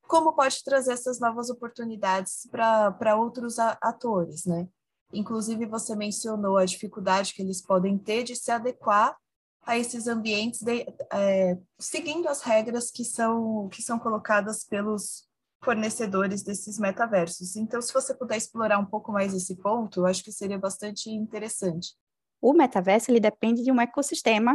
como 0.07 0.35
pode 0.35 0.63
trazer 0.65 0.93
essas 0.93 1.21
novas 1.21 1.51
oportunidades 1.51 2.49
para 2.51 3.17
outros 3.17 3.59
atores, 3.59 4.45
né? 4.45 4.69
Inclusive, 5.13 5.67
você 5.67 5.95
mencionou 5.95 6.57
a 6.57 6.65
dificuldade 6.65 7.33
que 7.33 7.43
eles 7.43 7.63
podem 7.63 7.97
ter 7.97 8.25
de 8.25 8.35
se 8.35 8.51
adequar 8.51 9.17
a 9.63 9.77
esses 9.77 10.07
ambientes, 10.07 10.63
de, 10.63 10.87
é, 11.13 11.59
seguindo 11.79 12.29
as 12.29 12.41
regras 12.43 12.91
que 12.91 13.05
são, 13.05 13.69
que 13.69 13.83
são 13.83 13.99
colocadas 13.99 14.65
pelos 14.65 15.27
fornecedores 15.63 16.43
desses 16.43 16.79
metaversos. 16.79 17.57
Então, 17.57 17.83
se 17.83 17.93
você 17.93 18.15
puder 18.15 18.37
explorar 18.37 18.79
um 18.79 18.87
pouco 18.87 19.11
mais 19.11 19.35
esse 19.35 19.57
ponto, 19.57 20.01
eu 20.01 20.07
acho 20.07 20.23
que 20.23 20.31
seria 20.31 20.59
bastante 20.59 21.11
interessante. 21.11 21.95
O 22.41 22.53
metaverso 22.53 23.11
ele 23.11 23.19
depende 23.19 23.65
de 23.65 23.73
um 23.73 23.81
ecossistema 23.81 24.55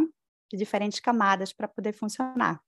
de 0.50 0.58
diferentes 0.58 1.00
camadas 1.00 1.52
para 1.52 1.68
poder 1.68 1.94
funcionar. 1.94 2.62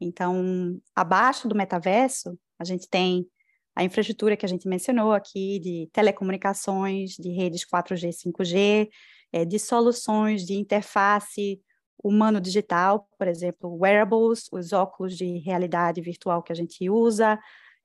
Então, 0.00 0.80
abaixo 0.94 1.48
do 1.48 1.54
metaverso, 1.54 2.38
a 2.58 2.64
gente 2.64 2.88
tem 2.88 3.26
a 3.74 3.84
infraestrutura 3.84 4.36
que 4.36 4.44
a 4.44 4.48
gente 4.48 4.68
mencionou 4.68 5.12
aqui 5.12 5.60
de 5.60 5.88
telecomunicações, 5.92 7.12
de 7.12 7.30
redes 7.30 7.64
4G, 7.64 8.10
5G, 8.12 8.88
é, 9.32 9.44
de 9.44 9.58
soluções 9.58 10.44
de 10.44 10.54
interface 10.54 11.60
humano-digital, 12.02 13.08
por 13.18 13.28
exemplo, 13.28 13.76
wearables, 13.76 14.48
os 14.52 14.72
óculos 14.72 15.16
de 15.16 15.38
realidade 15.38 16.00
virtual 16.00 16.42
que 16.42 16.52
a 16.52 16.54
gente 16.54 16.88
usa, 16.88 17.38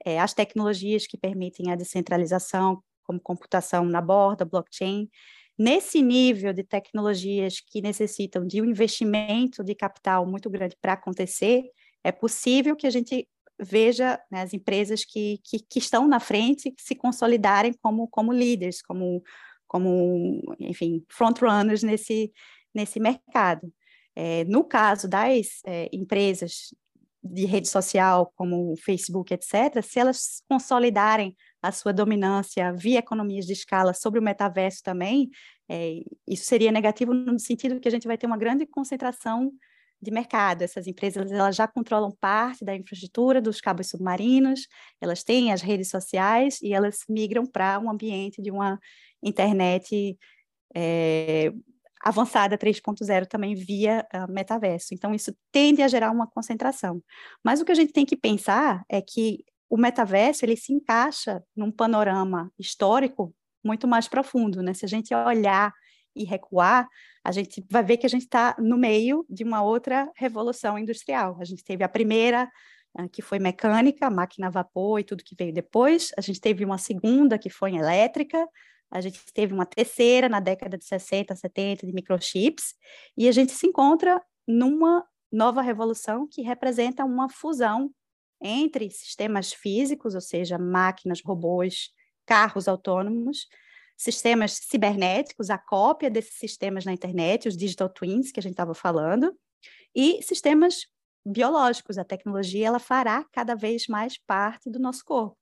é, 0.05 0.19
as 0.19 0.33
tecnologias 0.33 1.07
que 1.07 1.17
permitem 1.17 1.71
a 1.71 1.75
descentralização, 1.75 2.81
como 3.03 3.19
computação 3.19 3.85
na 3.85 4.01
borda, 4.01 4.45
blockchain. 4.45 5.09
Nesse 5.57 6.01
nível 6.01 6.53
de 6.53 6.63
tecnologias 6.63 7.59
que 7.59 7.81
necessitam 7.81 8.45
de 8.45 8.61
um 8.61 8.65
investimento 8.65 9.63
de 9.63 9.75
capital 9.75 10.25
muito 10.25 10.49
grande 10.49 10.75
para 10.81 10.93
acontecer, 10.93 11.63
é 12.03 12.11
possível 12.11 12.75
que 12.75 12.87
a 12.87 12.89
gente 12.89 13.27
veja 13.59 14.19
né, 14.31 14.41
as 14.41 14.53
empresas 14.53 15.05
que, 15.05 15.39
que, 15.43 15.59
que, 15.59 15.79
estão 15.79 16.07
na 16.07 16.19
frente 16.19 16.73
se 16.77 16.95
consolidarem 16.95 17.73
como, 17.81 18.07
como 18.07 18.33
líderes, 18.33 18.81
como, 18.81 19.23
como 19.67 20.41
enfim, 20.59 21.05
frontrunners 21.09 21.83
nesse, 21.83 22.31
nesse 22.73 22.99
mercado. 22.99 23.71
É, 24.15 24.43
no 24.45 24.63
caso 24.63 25.07
das 25.07 25.61
é, 25.65 25.89
empresas 25.91 26.73
de 27.23 27.45
rede 27.45 27.69
social, 27.69 28.33
como 28.35 28.73
o 28.73 28.77
Facebook, 28.77 29.33
etc., 29.33 29.81
se 29.81 29.97
elas 29.97 30.43
consolidarem 30.49 31.35
a 31.61 31.71
sua 31.71 31.93
dominância 31.93 32.73
via 32.73 32.99
economias 32.99 33.45
de 33.45 33.53
escala 33.53 33.93
sobre 33.93 34.19
o 34.19 34.23
metaverso 34.23 34.83
também, 34.83 35.29
é, 35.69 36.01
isso 36.27 36.45
seria 36.45 36.71
negativo 36.71 37.13
no 37.13 37.39
sentido 37.39 37.79
que 37.79 37.87
a 37.87 37.91
gente 37.91 38.07
vai 38.07 38.17
ter 38.17 38.27
uma 38.27 38.37
grande 38.37 38.65
concentração 38.65 39.53
de 40.03 40.11
mercado. 40.11 40.61
Essas 40.61 40.87
empresas 40.87 41.31
elas 41.31 41.55
já 41.55 41.67
controlam 41.67 42.11
parte 42.19 42.63
da 42.63 42.75
infraestrutura 42.75 43.41
dos 43.41 43.61
cabos 43.61 43.89
submarinos, 43.89 44.67
elas 45.01 45.23
têm 45.23 45.51
as 45.51 45.61
redes 45.61 45.89
sociais 45.89 46.61
e 46.61 46.73
elas 46.73 46.99
migram 47.09 47.45
para 47.45 47.79
um 47.79 47.89
ambiente 47.89 48.41
de 48.41 48.51
uma 48.51 48.79
internet 49.21 50.17
é, 50.75 51.51
avançada 52.03 52.57
3.0 52.57 53.25
também 53.27 53.55
via 53.55 54.05
uh, 54.13 54.31
metaverso. 54.31 54.93
Então, 54.93 55.15
isso 55.15 55.33
tende 55.51 55.81
a 55.81 55.87
gerar 55.87 56.11
uma 56.11 56.27
concentração. 56.27 57.01
Mas 57.41 57.61
o 57.61 57.65
que 57.65 57.71
a 57.71 57.75
gente 57.75 57.93
tem 57.93 58.05
que 58.05 58.17
pensar 58.17 58.83
é 58.89 59.01
que 59.01 59.45
o 59.69 59.77
metaverso 59.77 60.43
ele 60.43 60.57
se 60.57 60.73
encaixa 60.73 61.41
num 61.55 61.71
panorama 61.71 62.51
histórico 62.59 63.33
muito 63.63 63.87
mais 63.87 64.07
profundo, 64.09 64.61
né? 64.61 64.73
Se 64.73 64.83
a 64.83 64.87
gente 64.87 65.15
olhar 65.15 65.73
e 66.15 66.23
recuar, 66.23 66.87
a 67.23 67.31
gente 67.31 67.65
vai 67.69 67.83
ver 67.83 67.97
que 67.97 68.05
a 68.05 68.09
gente 68.09 68.23
está 68.23 68.55
no 68.59 68.77
meio 68.77 69.25
de 69.29 69.43
uma 69.43 69.63
outra 69.63 70.11
revolução 70.15 70.77
industrial. 70.77 71.37
A 71.39 71.45
gente 71.45 71.63
teve 71.63 71.83
a 71.83 71.89
primeira, 71.89 72.49
ah, 72.95 73.07
que 73.07 73.21
foi 73.21 73.39
mecânica, 73.39 74.09
máquina 74.09 74.47
a 74.47 74.49
vapor 74.49 74.99
e 74.99 75.03
tudo 75.03 75.23
que 75.23 75.35
veio 75.35 75.53
depois. 75.53 76.11
A 76.17 76.21
gente 76.21 76.39
teve 76.39 76.63
uma 76.63 76.77
segunda, 76.77 77.37
que 77.37 77.49
foi 77.49 77.75
elétrica. 77.75 78.47
A 78.91 79.01
gente 79.01 79.19
teve 79.33 79.53
uma 79.53 79.65
terceira 79.65 80.29
na 80.29 80.39
década 80.39 80.77
de 80.77 80.85
60, 80.85 81.35
70, 81.35 81.85
de 81.87 81.93
microchips. 81.93 82.75
E 83.17 83.27
a 83.27 83.31
gente 83.31 83.51
se 83.51 83.65
encontra 83.65 84.21
numa 84.47 85.03
nova 85.31 85.61
revolução 85.61 86.27
que 86.29 86.41
representa 86.41 87.03
uma 87.03 87.27
fusão 87.29 87.89
entre 88.39 88.89
sistemas 88.91 89.53
físicos, 89.53 90.13
ou 90.13 90.21
seja, 90.21 90.59
máquinas, 90.59 91.21
robôs, 91.23 91.89
carros 92.25 92.67
autônomos, 92.67 93.47
sistemas 93.97 94.59
cibernéticos, 94.63 95.49
a 95.49 95.57
cópia 95.57 96.09
desses 96.09 96.37
sistemas 96.37 96.85
na 96.85 96.93
internet, 96.93 97.47
os 97.47 97.57
digital 97.57 97.89
twins 97.89 98.31
que 98.31 98.39
a 98.39 98.43
gente 98.43 98.53
estava 98.53 98.73
falando, 98.73 99.33
e 99.95 100.21
sistemas 100.21 100.87
biológicos. 101.25 101.97
A 101.97 102.03
tecnologia 102.03 102.67
ela 102.67 102.79
fará 102.79 103.25
cada 103.31 103.55
vez 103.55 103.87
mais 103.87 104.17
parte 104.17 104.69
do 104.69 104.79
nosso 104.79 105.03
corpo. 105.05 105.37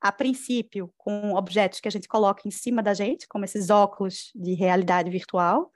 A 0.00 0.10
princípio, 0.10 0.92
com 0.96 1.34
objetos 1.34 1.80
que 1.80 1.88
a 1.88 1.90
gente 1.90 2.08
coloca 2.08 2.48
em 2.48 2.50
cima 2.50 2.82
da 2.82 2.94
gente, 2.94 3.28
como 3.28 3.44
esses 3.44 3.68
óculos 3.68 4.30
de 4.34 4.54
realidade 4.54 5.10
virtual, 5.10 5.70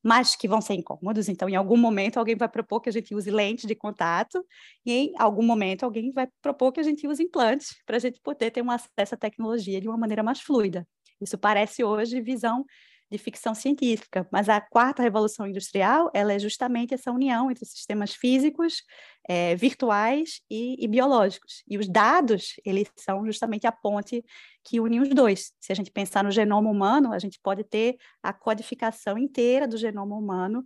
mas 0.00 0.36
que 0.36 0.46
vão 0.46 0.60
ser 0.60 0.74
incômodos. 0.74 1.28
Então, 1.28 1.48
em 1.48 1.56
algum 1.56 1.78
momento, 1.78 2.18
alguém 2.18 2.36
vai 2.36 2.48
propor 2.48 2.80
que 2.80 2.90
a 2.90 2.92
gente 2.92 3.14
use 3.14 3.30
lente 3.30 3.66
de 3.66 3.74
contato, 3.74 4.44
e 4.84 4.92
em 4.92 5.12
algum 5.18 5.42
momento, 5.42 5.82
alguém 5.82 6.12
vai 6.12 6.28
propor 6.42 6.72
que 6.72 6.78
a 6.80 6.82
gente 6.84 7.08
use 7.08 7.22
implantes, 7.22 7.74
para 7.86 7.96
a 7.96 7.98
gente 7.98 8.20
poder 8.20 8.50
ter 8.50 8.62
um 8.62 8.70
acesso 8.70 9.14
à 9.14 9.16
tecnologia 9.16 9.80
de 9.80 9.88
uma 9.88 9.96
maneira 9.96 10.22
mais 10.22 10.40
fluida. 10.40 10.86
Isso 11.24 11.38
parece 11.38 11.82
hoje 11.82 12.20
visão 12.20 12.64
de 13.10 13.18
ficção 13.18 13.54
científica, 13.54 14.26
mas 14.32 14.48
a 14.48 14.60
quarta 14.60 15.02
revolução 15.02 15.46
industrial 15.46 16.10
ela 16.14 16.32
é 16.32 16.38
justamente 16.38 16.94
essa 16.94 17.12
união 17.12 17.50
entre 17.50 17.64
sistemas 17.64 18.14
físicos, 18.14 18.82
é, 19.28 19.54
virtuais 19.54 20.40
e, 20.50 20.82
e, 20.82 20.88
biológicos. 20.88 21.62
E 21.68 21.78
os 21.78 21.88
dados 21.88 22.54
eles 22.64 22.88
são 22.96 23.24
justamente 23.24 23.66
a 23.66 23.72
ponte 23.72 24.24
que 24.64 24.80
une 24.80 25.00
os 25.00 25.08
dois. 25.10 25.52
Se 25.60 25.70
a 25.70 25.76
gente 25.76 25.90
pensar 25.90 26.24
no 26.24 26.30
genoma 26.30 26.70
humano, 26.70 27.12
a 27.12 27.18
gente 27.18 27.38
pode 27.42 27.62
ter 27.64 27.96
a 28.22 28.32
codificação 28.32 29.16
inteira 29.16 29.68
do 29.68 29.76
genoma 29.76 30.16
humano 30.16 30.64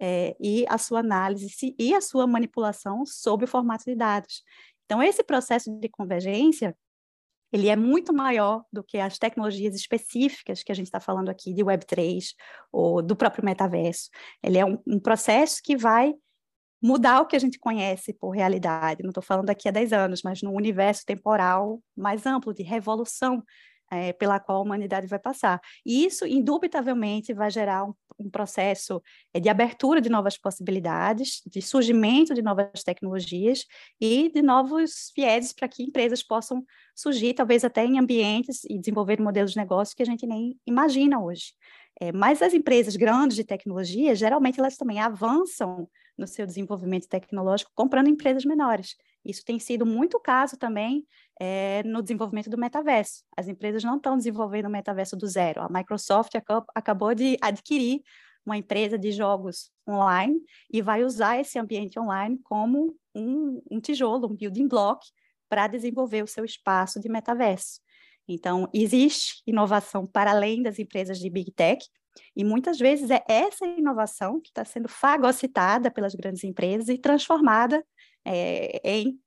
é, 0.00 0.36
e 0.40 0.64
a 0.68 0.78
sua 0.78 1.00
análise 1.00 1.74
e 1.78 1.94
a 1.94 2.00
sua 2.00 2.26
manipulação 2.26 3.04
sob 3.04 3.44
o 3.44 3.48
formato 3.48 3.84
de 3.84 3.96
dados. 3.96 4.42
Então, 4.84 5.02
esse 5.02 5.22
processo 5.24 5.70
de 5.80 5.88
convergência 5.88 6.76
ele 7.52 7.68
é 7.68 7.76
muito 7.76 8.12
maior 8.12 8.64
do 8.72 8.82
que 8.82 8.98
as 8.98 9.18
tecnologias 9.18 9.74
específicas 9.74 10.62
que 10.62 10.72
a 10.72 10.74
gente 10.74 10.86
está 10.86 11.00
falando 11.00 11.28
aqui 11.28 11.54
de 11.54 11.64
Web3 11.64 12.34
ou 12.70 13.02
do 13.02 13.16
próprio 13.16 13.44
metaverso. 13.44 14.10
Ele 14.42 14.58
é 14.58 14.64
um, 14.64 14.78
um 14.86 15.00
processo 15.00 15.60
que 15.62 15.76
vai 15.76 16.14
mudar 16.80 17.20
o 17.20 17.26
que 17.26 17.36
a 17.36 17.38
gente 17.38 17.58
conhece 17.58 18.12
por 18.12 18.30
realidade. 18.30 19.02
Não 19.02 19.10
estou 19.10 19.22
falando 19.22 19.46
daqui 19.46 19.68
a 19.68 19.72
10 19.72 19.92
anos, 19.92 20.22
mas 20.22 20.42
no 20.42 20.52
universo 20.52 21.04
temporal 21.04 21.80
mais 21.96 22.26
amplo, 22.26 22.54
de 22.54 22.62
revolução 22.62 23.42
é, 23.90 24.12
pela 24.12 24.38
qual 24.40 24.58
a 24.58 24.62
humanidade 24.62 25.06
vai 25.06 25.18
passar. 25.18 25.60
E 25.84 26.04
isso, 26.04 26.26
indubitavelmente, 26.26 27.32
vai 27.32 27.50
gerar 27.50 27.84
um, 27.84 27.94
um 28.18 28.30
processo 28.30 29.02
é, 29.32 29.40
de 29.40 29.48
abertura 29.48 30.00
de 30.00 30.08
novas 30.08 30.36
possibilidades, 30.36 31.40
de 31.46 31.62
surgimento 31.62 32.34
de 32.34 32.42
novas 32.42 32.82
tecnologias 32.84 33.64
e 34.00 34.30
de 34.30 34.42
novos 34.42 35.12
vieses 35.16 35.52
para 35.52 35.68
que 35.68 35.82
empresas 35.82 36.22
possam 36.22 36.64
surgir, 36.94 37.34
talvez 37.34 37.64
até 37.64 37.84
em 37.84 37.98
ambientes 37.98 38.64
e 38.64 38.78
desenvolver 38.78 39.20
modelos 39.20 39.52
de 39.52 39.58
negócio 39.58 39.96
que 39.96 40.02
a 40.02 40.06
gente 40.06 40.26
nem 40.26 40.58
imagina 40.66 41.20
hoje. 41.22 41.52
É, 42.00 42.12
mas 42.12 42.42
as 42.42 42.54
empresas 42.54 42.96
grandes 42.96 43.36
de 43.36 43.44
tecnologia, 43.44 44.14
geralmente, 44.14 44.58
elas 44.60 44.76
também 44.76 45.00
avançam 45.00 45.88
no 46.16 46.26
seu 46.26 46.46
desenvolvimento 46.46 47.08
tecnológico 47.08 47.70
comprando 47.74 48.08
empresas 48.08 48.44
menores. 48.44 48.96
Isso 49.24 49.44
tem 49.44 49.58
sido 49.58 49.84
muito 49.84 50.18
caso 50.20 50.56
também 50.56 51.06
é, 51.40 51.82
no 51.84 52.02
desenvolvimento 52.02 52.48
do 52.48 52.58
metaverso. 52.58 53.24
As 53.36 53.48
empresas 53.48 53.84
não 53.84 53.96
estão 53.96 54.16
desenvolvendo 54.16 54.66
o 54.66 54.70
metaverso 54.70 55.16
do 55.16 55.26
zero. 55.26 55.60
A 55.62 55.68
Microsoft 55.68 56.32
acabou 56.74 57.14
de 57.14 57.36
adquirir 57.40 58.00
uma 58.44 58.56
empresa 58.56 58.98
de 58.98 59.12
jogos 59.12 59.70
online 59.86 60.40
e 60.72 60.80
vai 60.80 61.04
usar 61.04 61.38
esse 61.38 61.58
ambiente 61.58 61.98
online 61.98 62.38
como 62.44 62.96
um, 63.14 63.60
um 63.70 63.80
tijolo, 63.80 64.26
um 64.26 64.36
building 64.36 64.66
block 64.66 65.06
para 65.48 65.66
desenvolver 65.66 66.22
o 66.22 66.26
seu 66.26 66.44
espaço 66.44 67.00
de 67.00 67.08
metaverso. 67.08 67.80
Então, 68.26 68.68
existe 68.72 69.42
inovação 69.46 70.06
para 70.06 70.30
além 70.30 70.62
das 70.62 70.78
empresas 70.78 71.18
de 71.18 71.30
Big 71.30 71.50
Tech, 71.52 71.84
e 72.36 72.44
muitas 72.44 72.78
vezes 72.78 73.10
é 73.10 73.22
essa 73.28 73.64
inovação 73.66 74.40
que 74.40 74.48
está 74.48 74.64
sendo 74.64 74.88
fagocitada 74.88 75.90
pelas 75.90 76.14
grandes 76.14 76.44
empresas 76.44 76.88
e 76.88 76.98
transformada 76.98 77.84
é, 78.28 78.80
em 78.84 79.18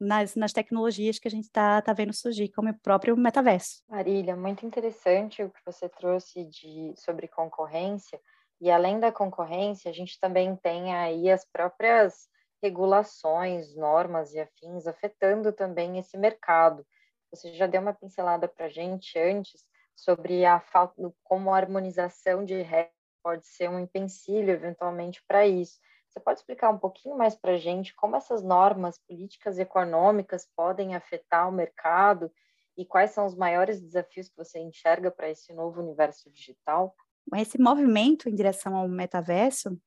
nas, 0.00 0.36
nas 0.36 0.52
tecnologias 0.52 1.18
que 1.18 1.26
a 1.26 1.30
gente 1.30 1.44
está 1.44 1.82
tá 1.82 1.92
vendo 1.92 2.12
surgir, 2.12 2.50
como 2.50 2.70
o 2.70 2.78
próprio 2.80 3.16
metaverso. 3.16 3.82
Marília, 3.88 4.36
muito 4.36 4.64
interessante 4.64 5.42
o 5.42 5.50
que 5.50 5.60
você 5.66 5.88
trouxe 5.88 6.44
de, 6.44 6.94
sobre 6.96 7.26
concorrência, 7.26 8.20
e 8.60 8.70
além 8.70 8.98
da 9.00 9.12
concorrência, 9.12 9.90
a 9.90 9.94
gente 9.94 10.18
também 10.20 10.54
tem 10.56 10.94
aí 10.94 11.30
as 11.30 11.44
próprias 11.44 12.28
regulações, 12.62 13.74
normas 13.76 14.34
e 14.34 14.40
afins 14.40 14.86
afetando 14.86 15.52
também 15.52 15.98
esse 15.98 16.16
mercado. 16.16 16.84
Você 17.30 17.54
já 17.54 17.66
deu 17.66 17.80
uma 17.80 17.94
pincelada 17.94 18.48
para 18.48 18.66
a 18.66 18.68
gente 18.68 19.18
antes 19.18 19.64
sobre 19.94 20.44
a 20.44 20.60
falta, 20.60 20.94
como 21.22 21.52
a 21.52 21.56
harmonização 21.56 22.44
de 22.44 22.60
regras 22.62 22.92
pode 23.22 23.46
ser 23.46 23.68
um 23.68 23.78
empecilho 23.78 24.50
eventualmente 24.50 25.22
para 25.26 25.46
isso. 25.46 25.78
Você 26.08 26.20
pode 26.20 26.40
explicar 26.40 26.70
um 26.70 26.78
pouquinho 26.78 27.16
mais 27.16 27.34
para 27.34 27.52
a 27.52 27.58
gente 27.58 27.94
como 27.94 28.16
essas 28.16 28.42
normas 28.42 28.98
políticas 28.98 29.58
e 29.58 29.62
econômicas 29.62 30.48
podem 30.56 30.94
afetar 30.94 31.48
o 31.48 31.52
mercado 31.52 32.32
e 32.76 32.84
quais 32.84 33.10
são 33.10 33.26
os 33.26 33.34
maiores 33.34 33.80
desafios 33.80 34.28
que 34.28 34.36
você 34.36 34.58
enxerga 34.58 35.10
para 35.10 35.28
esse 35.28 35.52
novo 35.52 35.80
universo 35.80 36.30
digital? 36.30 36.94
Esse 37.36 37.60
movimento 37.60 38.28
em 38.28 38.34
direção 38.34 38.74
ao 38.74 38.88
metaverso, 38.88 39.78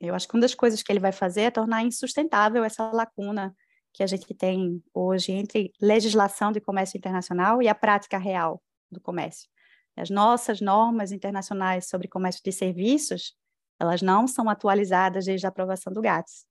eu 0.00 0.14
acho 0.14 0.26
que 0.26 0.34
uma 0.34 0.40
das 0.40 0.54
coisas 0.54 0.82
que 0.82 0.90
ele 0.90 1.00
vai 1.00 1.12
fazer 1.12 1.42
é 1.42 1.50
tornar 1.50 1.82
insustentável 1.82 2.64
essa 2.64 2.90
lacuna 2.90 3.54
que 3.92 4.02
a 4.02 4.06
gente 4.06 4.32
tem 4.34 4.82
hoje 4.94 5.32
entre 5.32 5.70
legislação 5.80 6.50
de 6.50 6.60
comércio 6.60 6.96
internacional 6.96 7.60
e 7.60 7.68
a 7.68 7.74
prática 7.74 8.16
real 8.16 8.62
do 8.90 9.00
comércio. 9.00 9.48
As 9.96 10.08
nossas 10.08 10.60
normas 10.60 11.12
internacionais 11.12 11.88
sobre 11.88 12.08
comércio 12.08 12.42
de 12.42 12.50
serviços, 12.50 13.36
elas 13.82 14.00
não 14.00 14.28
são 14.28 14.48
atualizadas 14.48 15.24
desde 15.24 15.44
a 15.44 15.48
aprovação 15.48 15.92
do 15.92 16.00
GATS. 16.00 16.46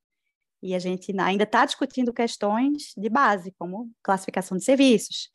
E 0.61 0.75
a 0.75 0.79
gente 0.79 1.17
ainda 1.17 1.45
está 1.45 1.65
discutindo 1.65 2.11
questões 2.11 2.93
de 2.97 3.09
base, 3.09 3.53
como 3.57 3.89
classificação 4.03 4.57
de 4.57 4.65
serviços. 4.65 5.29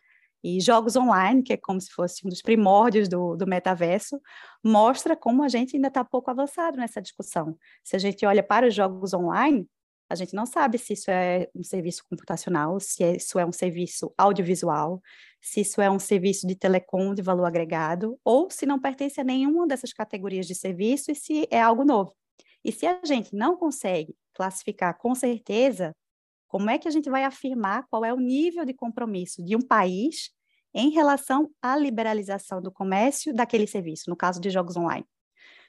E 0.44 0.61
jogos 0.61 0.94
online, 0.94 1.42
que 1.42 1.54
é 1.54 1.56
como 1.56 1.80
se 1.80 1.90
fosse 1.90 2.24
um 2.26 2.28
dos 2.28 2.42
primórdios 2.42 3.09
do, 3.09 3.35
do 3.35 3.46
metaverso, 3.46 4.20
mostra 4.62 5.16
como 5.16 5.42
a 5.42 5.48
gente 5.48 5.74
ainda 5.74 5.88
está 5.88 6.04
pouco 6.04 6.30
avançado 6.30 6.76
nessa 6.76 7.00
discussão. 7.00 7.56
Se 7.82 7.96
a 7.96 7.98
gente 7.98 8.26
olha 8.26 8.42
para 8.42 8.68
os 8.68 8.74
jogos 8.74 9.14
online, 9.14 9.66
a 10.09 10.14
gente 10.14 10.35
não 10.35 10.47
sabe 10.47 10.79
se 10.79 10.92
isso 10.92 11.11
é 11.11 11.49
um 11.55 11.62
serviço 11.62 12.05
computacional, 12.09 12.79
se 12.79 13.16
isso 13.16 13.38
é 13.38 13.45
um 13.45 13.53
serviço 13.53 14.12
audiovisual, 14.16 15.03
se 15.40 15.61
isso 15.61 15.81
é 15.81 15.90
um 15.90 15.99
serviço 15.99 16.47
de 16.47 16.55
telecom 16.55 17.12
de 17.14 17.23
valor 17.23 17.45
agregado, 17.45 18.19
ou 18.25 18.51
se 18.51 18.66
não 18.66 18.81
pertence 18.81 19.21
a 19.21 19.25
nenhuma 19.25 19.66
dessas 19.66 19.92
categorias 19.92 20.47
de 20.47 20.55
serviço 20.55 21.11
e 21.11 21.14
se 21.14 21.49
é 21.51 21.61
algo 21.61 21.85
novo. 21.85 22.14
E 22.64 22.73
se 22.73 22.87
a 22.87 23.01
gente 23.05 23.35
não 23.35 23.57
consegue 23.57 24.14
classificar 24.35 24.97
com 24.99 25.14
certeza, 25.14 25.95
como 26.49 26.71
é 26.71 26.79
que 26.79 26.88
a 26.88 26.90
gente 26.90 27.11
vai 27.11 27.25
afirmar 27.25 27.87
qual 27.90 28.05
é 28.05 28.12
o 28.12 28.21
nível 28.21 28.64
de 28.64 28.75
compromisso 28.75 29.45
de 29.45 29.57
um 29.57 29.61
país 29.61 30.31
em 30.75 30.90
relação 30.90 31.51
à 31.61 31.77
liberalização 31.77 32.62
do 32.62 32.71
comércio 32.71 33.35
daquele 33.35 33.66
serviço, 33.66 34.09
no 34.09 34.16
caso 34.16 34.40
de 34.40 34.51
jogos 34.51 34.77
online? 34.77 35.07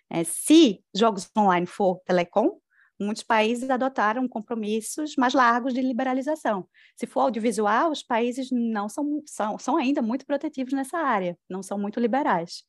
É, 0.10 0.24
se 0.24 0.84
jogos 0.96 1.30
online 1.38 1.66
for 1.66 2.00
telecom, 2.06 2.60
muitos 3.00 3.24
países 3.24 3.70
adotaram 3.70 4.28
compromissos 4.28 5.16
mais 5.18 5.34
largos 5.34 5.74
de 5.74 5.82
liberalização. 5.82 6.68
Se 6.96 7.06
for 7.06 7.22
audiovisual, 7.22 7.92
os 7.92 8.04
países 8.04 8.50
não 8.52 8.90
são, 8.90 9.22
são, 9.26 9.58
são 9.60 9.78
ainda 9.78 10.02
muito 10.02 10.26
protetivos 10.26 10.74
nessa 10.74 10.98
área, 10.98 11.38
não 11.50 11.62
são 11.62 11.78
muito 11.78 12.00
liberais. 12.00 12.64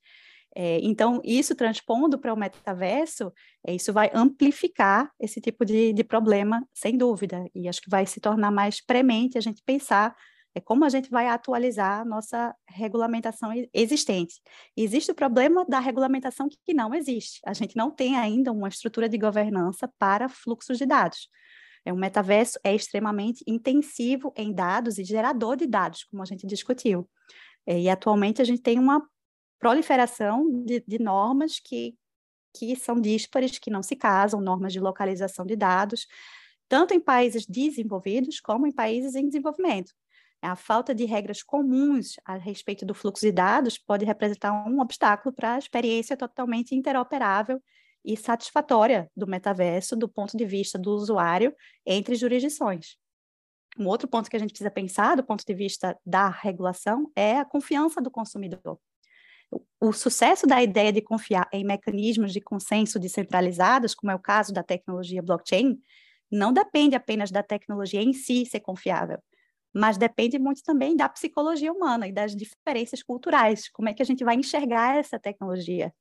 É, 0.55 0.81
então, 0.83 1.21
isso 1.25 1.55
transpondo 1.55 2.19
para 2.19 2.33
o 2.33 2.37
metaverso, 2.37 3.33
é, 3.67 3.75
isso 3.75 3.93
vai 3.93 4.11
amplificar 4.15 5.11
esse 5.21 5.41
tipo 5.41 5.65
de, 5.65 5.93
de 5.93 6.03
problema, 6.03 6.67
sem 6.73 6.97
dúvida, 6.97 7.45
e 7.55 7.69
acho 7.69 7.81
que 7.81 7.91
vai 7.91 8.07
se 8.07 8.21
tornar 8.21 8.51
mais 8.51 8.85
premente 8.85 9.39
a 9.39 9.41
gente 9.41 9.63
pensar 9.65 10.17
é 10.55 10.61
como 10.61 10.85
a 10.85 10.89
gente 10.89 11.11
vai 11.11 11.29
atualizar 11.29 12.01
a 12.01 12.05
nossa 12.05 12.55
regulamentação 12.69 13.51
existente. 13.73 14.41
Existe 14.77 15.11
o 15.11 15.15
problema 15.15 15.65
da 15.65 15.79
regulamentação 15.79 16.49
que 16.49 16.75
não 16.75 16.95
existe. 16.95 17.41
A 17.47 17.53
gente 17.53 17.77
não 17.77 17.91
tem 17.91 18.17
ainda 18.17 18.51
uma 18.51 18.69
estrutura 18.69 19.09
de 19.09 19.19
governança 19.19 19.89
para 19.99 20.29
fluxos 20.29 20.79
de 20.79 20.87
dados. 20.87 21.29
É, 21.85 21.93
o 21.93 21.97
metaverso 21.97 22.59
é 22.65 22.75
extremamente 22.75 23.45
intensivo 23.47 24.33
em 24.37 24.53
dados 24.53 24.99
e 24.99 25.05
gerador 25.05 25.57
de 25.57 25.67
dados, 25.67 26.05
como 26.05 26.23
a 26.23 26.27
gente 26.27 26.47
discutiu. 26.47 27.09
É, 27.67 27.81
e 27.81 27.89
atualmente 27.89 28.43
a 28.43 28.45
gente 28.45 28.63
tem 28.63 28.79
uma 28.79 29.07
proliferação 29.59 30.65
de, 30.65 30.83
de 30.87 30.99
normas 30.99 31.61
que, 31.61 31.95
que 32.57 32.75
são 32.77 33.01
díspares, 33.01 33.59
que 33.59 33.71
não 33.71 33.83
se 33.83 33.97
casam, 33.97 34.41
normas 34.41 34.73
de 34.73 34.81
localização 34.81 35.45
de 35.45 35.57
dados, 35.57 36.07
tanto 36.69 36.95
em 36.95 37.01
países 37.01 37.47
desenvolvidos 37.47 38.41
como 38.41 38.67
em 38.67 38.73
países 38.73 39.15
em 39.15 39.27
desenvolvimento. 39.27 39.93
A 40.41 40.55
falta 40.55 40.95
de 40.95 41.05
regras 41.05 41.43
comuns 41.43 42.15
a 42.25 42.37
respeito 42.37 42.87
do 42.87 42.95
fluxo 42.95 43.27
de 43.27 43.33
dados 43.33 43.77
pode 43.77 44.05
representar 44.05 44.53
um 44.69 44.81
obstáculo 44.81 45.35
para 45.35 45.55
a 45.55 45.59
experiência 45.59 46.17
totalmente 46.17 46.75
interoperável 46.75 47.61
e 48.05 48.17
satisfatória 48.17 49.11
do 49.17 49.27
metaverso 49.27 49.97
do 49.97 50.09
ponto 50.09 50.37
de 50.37 50.47
vista 50.47 50.79
do 50.79 50.93
usuário 50.93 51.55
entre 51.85 52.15
jurisdições. 52.15 52.97
Um 53.77 53.87
outro 53.87 54.09
ponto 54.09 54.31
que 54.31 54.37
a 54.37 54.39
gente 54.39 54.51
precisa 54.51 54.71
pensar 54.71 55.17
do 55.17 55.25
ponto 55.25 55.45
de 55.45 55.55
vista 55.55 55.99
da 56.07 56.29
regulação 56.29 57.11
é 57.15 57.39
a 57.39 57.45
confiança 57.45 58.01
do 58.01 58.11
consumidor. 58.11 58.79
O, 59.81 59.93
sucesso 59.93 60.47
da 60.47 60.63
ideia 60.63 60.93
de 60.93 61.01
confiar 61.01 61.49
em 61.53 61.65
mecanismos 61.65 62.33
de 62.33 62.41
consenso 62.41 62.99
descentralizados, 62.99 63.95
como 63.95 64.11
é 64.11 64.15
o 64.15 64.19
caso 64.19 64.53
da 64.53 64.63
tecnologia 64.63 65.23
blockchain, 65.23 65.81
não 66.31 66.53
depende 66.53 66.95
apenas 66.95 67.31
da 67.31 67.43
tecnologia 67.43 68.03
em 68.03 68.13
si 68.13 68.45
ser 68.45 68.61
confiável, 68.61 69.19
mas 69.75 69.97
depende 69.97 70.39
muito 70.39 70.63
também 70.63 70.97
da 70.97 71.09
psicologia 71.09 71.73
humana 71.73 72.09
e 72.09 72.13
das 72.13 72.35
diferenças 72.35 73.03
culturais. 73.03 73.69
Como 73.71 73.89
é 73.89 73.95
que 73.95 74.03
a 74.03 74.05
gente 74.07 74.25
vai 74.25 74.35
enxergar 74.35 74.97
essa 74.97 75.19
tecnologia? 75.19 75.93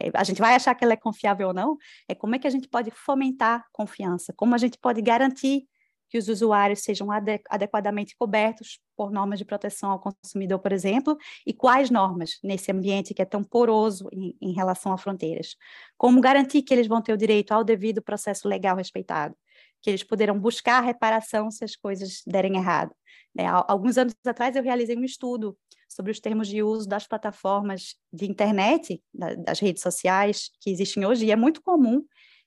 É, 0.00 0.10
a 0.14 0.24
gente 0.24 0.40
vai 0.40 0.54
achar 0.54 0.74
que 0.74 0.84
ela 0.84 0.94
é 0.94 0.96
confiável 0.96 1.48
ou 1.48 1.54
não? 1.54 1.76
É 2.08 2.14
como 2.14 2.34
é 2.34 2.38
que 2.38 2.46
a 2.46 2.50
gente 2.50 2.68
pode 2.68 2.90
fomentar 2.90 3.64
confiança? 3.72 4.32
Como 4.36 4.54
a 4.54 4.58
gente 4.58 4.78
pode 4.78 5.02
garantir 5.02 5.66
que 6.08 6.18
os 6.18 6.28
usuários 6.28 6.82
sejam 6.82 7.08
adequadamente 7.50 8.14
cobertos 8.16 8.78
por 8.96 9.10
normas 9.10 9.38
de 9.38 9.44
proteção 9.44 9.90
ao 9.90 10.00
consumidor, 10.00 10.58
por 10.60 10.72
exemplo, 10.72 11.16
e 11.46 11.52
quais 11.52 11.90
normas 11.90 12.38
nesse 12.42 12.70
ambiente 12.70 13.12
que 13.12 13.22
é 13.22 13.24
tão 13.24 13.42
poroso 13.42 14.08
em, 14.12 14.36
em 14.40 14.52
relação 14.52 14.92
a 14.92 14.98
fronteiras. 14.98 15.56
Como 15.96 16.20
garantir 16.20 16.62
que 16.62 16.72
eles 16.72 16.86
vão 16.86 17.02
ter 17.02 17.12
o 17.12 17.16
direito 17.16 17.52
ao 17.52 17.64
devido 17.64 18.00
processo 18.02 18.48
legal 18.48 18.76
respeitado, 18.76 19.36
que 19.82 19.90
eles 19.90 20.02
poderão 20.02 20.38
buscar 20.38 20.80
reparação 20.80 21.50
se 21.50 21.64
as 21.64 21.76
coisas 21.76 22.22
derem 22.26 22.56
errado. 22.56 22.94
É, 23.38 23.46
alguns 23.46 23.98
anos 23.98 24.14
atrás 24.26 24.56
eu 24.56 24.62
realizei 24.62 24.96
um 24.96 25.04
estudo 25.04 25.56
sobre 25.88 26.10
os 26.10 26.20
termos 26.20 26.48
de 26.48 26.62
uso 26.62 26.88
das 26.88 27.06
plataformas 27.06 27.96
de 28.12 28.26
internet, 28.26 29.02
das 29.12 29.60
redes 29.60 29.82
sociais 29.82 30.50
que 30.60 30.70
existem 30.70 31.06
hoje, 31.06 31.26
e 31.26 31.30
é 31.30 31.36
muito 31.36 31.62
comum 31.62 32.02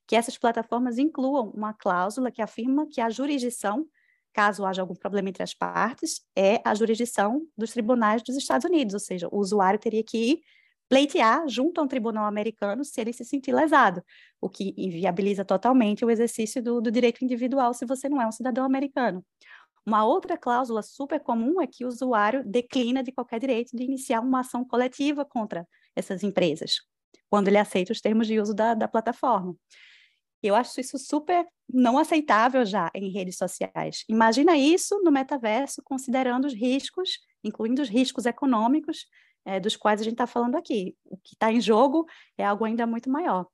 que 0.08 0.16
essas 0.16 0.38
plataformas 0.38 0.98
incluam 0.98 1.52
uma 1.52 1.74
cláusula 1.74 2.32
que 2.32 2.42
afirma 2.42 2.88
que 2.92 3.00
a 3.00 3.10
jurisdição, 3.10 3.86
caso 4.34 4.66
haja 4.66 4.82
algum 4.82 4.96
problema 4.96 5.30
entre 5.30 5.44
as 5.44 5.54
partes, 5.54 6.22
é 6.36 6.62
a 6.66 6.74
jurisdição 6.74 7.42
dos 7.58 7.72
tribunais 7.72 8.24
dos 8.24 8.36
Estados 8.36 8.66
Unidos, 8.66 8.94
ou 8.94 9.00
seja, 9.00 9.28
o 9.32 9.38
usuário 9.38 9.80
teria 9.80 10.04
que 10.04 10.18
ir 10.18 10.42
pleitear 10.90 11.48
junto 11.48 11.80
a 11.80 11.84
um 11.84 11.88
tribunal 11.88 12.26
americano 12.26 12.84
se 12.84 13.00
ele 13.00 13.14
se 13.14 13.24
sentir 13.24 13.54
lesado, 13.54 14.04
o 14.42 14.50
que 14.50 14.74
inviabiliza 14.76 15.46
totalmente 15.46 16.04
o 16.04 16.10
exercício 16.10 16.62
do, 16.62 16.82
do 16.82 16.92
direito 16.92 17.24
individual 17.24 17.74
se 17.74 17.86
você 17.86 18.10
não 18.10 18.22
é 18.22 18.28
um 18.28 18.32
cidadão 18.32 18.66
americano. 18.66 19.24
Uma 19.86 20.04
outra 20.06 20.38
cláusula 20.38 20.82
super 20.82 21.20
comum 21.20 21.62
é 21.62 21.68
que 21.68 21.86
o 21.86 21.88
usuário 21.88 22.44
declina 22.46 23.02
de 23.04 23.12
qualquer 23.12 23.40
direito 23.40 23.76
de 23.76 23.84
iniciar 23.84 24.20
uma 24.20 24.42
ação 24.42 24.66
coletiva 24.66 25.24
contra 25.24 25.68
essas 25.96 26.24
empresas, 26.24 26.78
quando 27.30 27.48
ele 27.48 27.58
aceita 27.58 27.92
os 27.92 28.02
termos 28.02 28.28
de 28.28 28.40
uso 28.40 28.54
da, 28.54 28.74
da 28.74 28.88
plataforma. 28.88 29.56
Eu 30.42 30.56
acho 30.56 30.80
isso 30.80 30.98
super 30.98 31.46
não 31.72 31.98
aceitável 31.98 32.66
já 32.66 32.90
em 32.96 33.12
redes 33.12 33.38
sociais. 33.38 34.04
Imagina 34.08 34.58
isso 34.58 35.00
no 35.04 35.12
metaverso, 35.12 35.82
considerando 35.84 36.46
os 36.46 36.54
riscos, 36.54 37.20
incluindo 37.44 37.82
os 37.82 37.90
riscos 37.90 38.26
econômicos, 38.26 39.06
é, 39.46 39.60
dos 39.60 39.76
quais 39.76 40.02
a 40.02 40.04
gente 40.04 40.14
está 40.14 40.28
falando 40.28 40.56
aqui. 40.56 40.96
O 41.06 41.18
que 41.18 41.34
está 41.34 41.52
em 41.52 41.62
jogo 41.62 42.06
é 42.38 42.46
algo 42.46 42.66
ainda 42.66 42.86
muito 42.86 43.10
maior. 43.10 43.48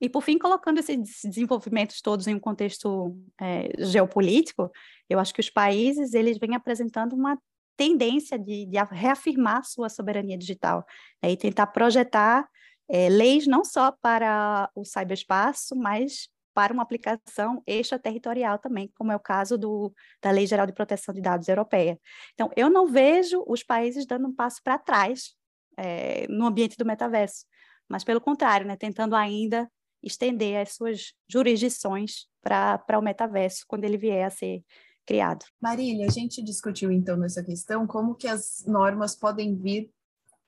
E, 0.00 0.08
por 0.08 0.22
fim, 0.22 0.38
colocando 0.38 0.78
esses 0.78 0.96
desenvolvimentos 1.24 2.00
todos 2.00 2.26
em 2.26 2.34
um 2.34 2.40
contexto 2.40 3.14
é, 3.38 3.70
geopolítico, 3.84 4.70
eu 5.08 5.18
acho 5.18 5.34
que 5.34 5.40
os 5.40 5.50
países 5.50 6.14
eles 6.14 6.38
vêm 6.38 6.54
apresentando 6.54 7.12
uma 7.14 7.38
tendência 7.76 8.38
de, 8.38 8.66
de 8.66 8.78
reafirmar 8.90 9.64
sua 9.64 9.88
soberania 9.88 10.38
digital 10.38 10.84
né, 11.22 11.32
e 11.32 11.36
tentar 11.36 11.66
projetar 11.68 12.48
é, 12.88 13.08
leis 13.08 13.46
não 13.46 13.64
só 13.64 13.92
para 13.92 14.70
o 14.74 14.84
cyberespaço, 14.84 15.76
mas 15.76 16.28
para 16.54 16.72
uma 16.72 16.82
aplicação 16.82 17.62
extraterritorial 17.66 18.58
também, 18.58 18.90
como 18.96 19.12
é 19.12 19.16
o 19.16 19.20
caso 19.20 19.56
do, 19.56 19.92
da 20.22 20.30
Lei 20.30 20.46
Geral 20.46 20.66
de 20.66 20.72
Proteção 20.72 21.14
de 21.14 21.20
Dados 21.20 21.48
Europeia. 21.48 21.98
Então, 22.34 22.50
eu 22.56 22.68
não 22.68 22.86
vejo 22.86 23.44
os 23.46 23.62
países 23.62 24.06
dando 24.06 24.28
um 24.28 24.34
passo 24.34 24.60
para 24.62 24.78
trás 24.78 25.34
é, 25.76 26.26
no 26.28 26.46
ambiente 26.46 26.76
do 26.76 26.84
metaverso, 26.84 27.44
mas 27.88 28.04
pelo 28.04 28.20
contrário, 28.20 28.66
né, 28.66 28.76
tentando 28.76 29.14
ainda 29.14 29.70
estender 30.02 30.60
as 30.60 30.74
suas 30.74 31.12
jurisdições 31.28 32.26
para 32.42 32.98
o 32.98 33.02
metaverso 33.02 33.64
quando 33.68 33.84
ele 33.84 33.98
vier 33.98 34.26
a 34.26 34.30
ser 34.30 34.64
criado. 35.06 35.44
Marília, 35.60 36.06
a 36.06 36.10
gente 36.10 36.42
discutiu 36.42 36.90
então 36.90 37.16
nessa 37.16 37.42
questão 37.42 37.86
como 37.86 38.14
que 38.14 38.28
as 38.28 38.64
normas 38.66 39.14
podem 39.14 39.56
vir 39.56 39.90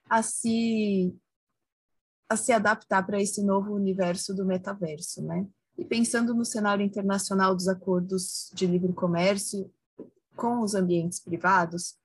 a 0.08 0.22
se 0.22 1.14
a 2.28 2.36
se 2.36 2.50
adaptar 2.50 3.04
para 3.04 3.20
esse 3.20 3.44
novo 3.44 3.74
universo 3.74 4.34
do 4.34 4.46
metaverso, 4.46 5.22
né? 5.22 5.46
E 5.76 5.85
pensando 5.85 6.35
no 6.35 6.44
cenário 6.44 6.85
internacional 6.85 7.54
dos 7.54 7.68
acordos 7.68 8.50
de 8.54 8.66
livre 8.66 8.92
comércio 8.92 9.70
com 10.37 10.61
os 10.61 10.74
ambientes 10.74 11.20
privados, 11.20 11.96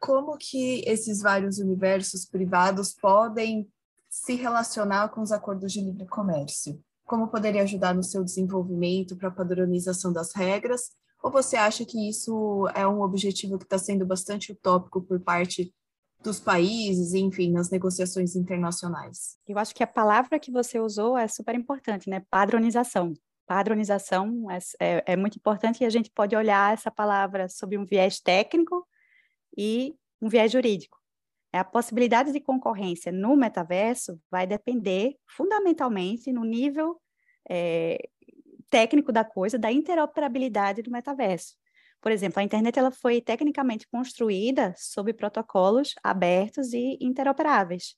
como 0.00 0.36
que 0.36 0.82
esses 0.86 1.20
vários 1.20 1.58
universos 1.58 2.24
privados 2.24 2.94
podem 2.94 3.68
se 4.08 4.34
relacionar 4.34 5.08
com 5.10 5.20
os 5.20 5.32
acordos 5.32 5.72
de 5.72 5.80
livre 5.80 6.06
comércio? 6.06 6.80
Como 7.04 7.28
poderia 7.28 7.62
ajudar 7.62 7.94
no 7.94 8.02
seu 8.02 8.22
desenvolvimento 8.22 9.16
para 9.16 9.28
a 9.28 9.32
padronização 9.32 10.12
das 10.12 10.34
regras? 10.34 10.90
Ou 11.22 11.30
você 11.30 11.56
acha 11.56 11.84
que 11.84 12.08
isso 12.08 12.68
é 12.74 12.86
um 12.86 13.02
objetivo 13.02 13.58
que 13.58 13.64
está 13.64 13.78
sendo 13.78 14.06
bastante 14.06 14.52
utópico 14.52 15.02
por 15.02 15.18
parte 15.20 15.74
dos 16.22 16.40
países, 16.40 17.14
enfim, 17.14 17.52
nas 17.52 17.70
negociações 17.70 18.34
internacionais? 18.34 19.36
Eu 19.46 19.58
acho 19.58 19.74
que 19.74 19.82
a 19.82 19.86
palavra 19.86 20.38
que 20.38 20.50
você 20.50 20.78
usou 20.80 21.16
é 21.16 21.28
super 21.28 21.54
importante, 21.54 22.10
né? 22.10 22.22
Padronização. 22.30 23.14
Padronização 23.46 24.50
é, 24.50 24.58
é, 24.80 25.04
é 25.12 25.16
muito 25.16 25.36
importante 25.36 25.82
e 25.82 25.86
a 25.86 25.90
gente 25.90 26.10
pode 26.10 26.36
olhar 26.36 26.74
essa 26.74 26.90
palavra 26.90 27.48
sob 27.48 27.78
um 27.78 27.84
viés 27.84 28.20
técnico 28.20 28.86
e 29.56 29.94
um 30.20 30.28
viés 30.28 30.52
jurídico. 30.52 30.98
A 31.52 31.64
possibilidade 31.64 32.30
de 32.30 32.40
concorrência 32.40 33.10
no 33.10 33.34
metaverso 33.34 34.20
vai 34.30 34.46
depender 34.46 35.16
fundamentalmente 35.26 36.30
no 36.30 36.44
nível 36.44 37.00
é, 37.48 37.98
técnico 38.68 39.10
da 39.10 39.24
coisa, 39.24 39.58
da 39.58 39.72
interoperabilidade 39.72 40.82
do 40.82 40.90
metaverso. 40.90 41.54
Por 42.00 42.12
exemplo, 42.12 42.40
a 42.40 42.42
internet 42.42 42.78
ela 42.78 42.90
foi 42.90 43.20
tecnicamente 43.20 43.86
construída 43.88 44.74
sob 44.76 45.12
protocolos 45.12 45.94
abertos 46.02 46.72
e 46.72 46.96
interoperáveis. 47.00 47.94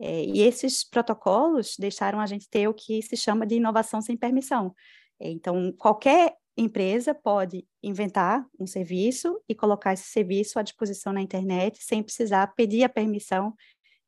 É, 0.00 0.24
e 0.24 0.40
esses 0.42 0.88
protocolos 0.88 1.74
deixaram 1.78 2.20
a 2.20 2.26
gente 2.26 2.48
ter 2.48 2.68
o 2.68 2.74
que 2.74 3.02
se 3.02 3.16
chama 3.16 3.46
de 3.46 3.56
inovação 3.56 4.00
sem 4.00 4.16
permissão. 4.16 4.74
Então, 5.18 5.72
qualquer 5.76 6.36
empresa 6.56 7.14
pode 7.14 7.66
inventar 7.82 8.44
um 8.58 8.66
serviço 8.66 9.40
e 9.48 9.54
colocar 9.54 9.92
esse 9.92 10.08
serviço 10.08 10.58
à 10.58 10.62
disposição 10.62 11.12
na 11.12 11.20
internet 11.20 11.82
sem 11.82 12.02
precisar 12.02 12.48
pedir 12.54 12.84
a 12.84 12.88
permissão 12.88 13.54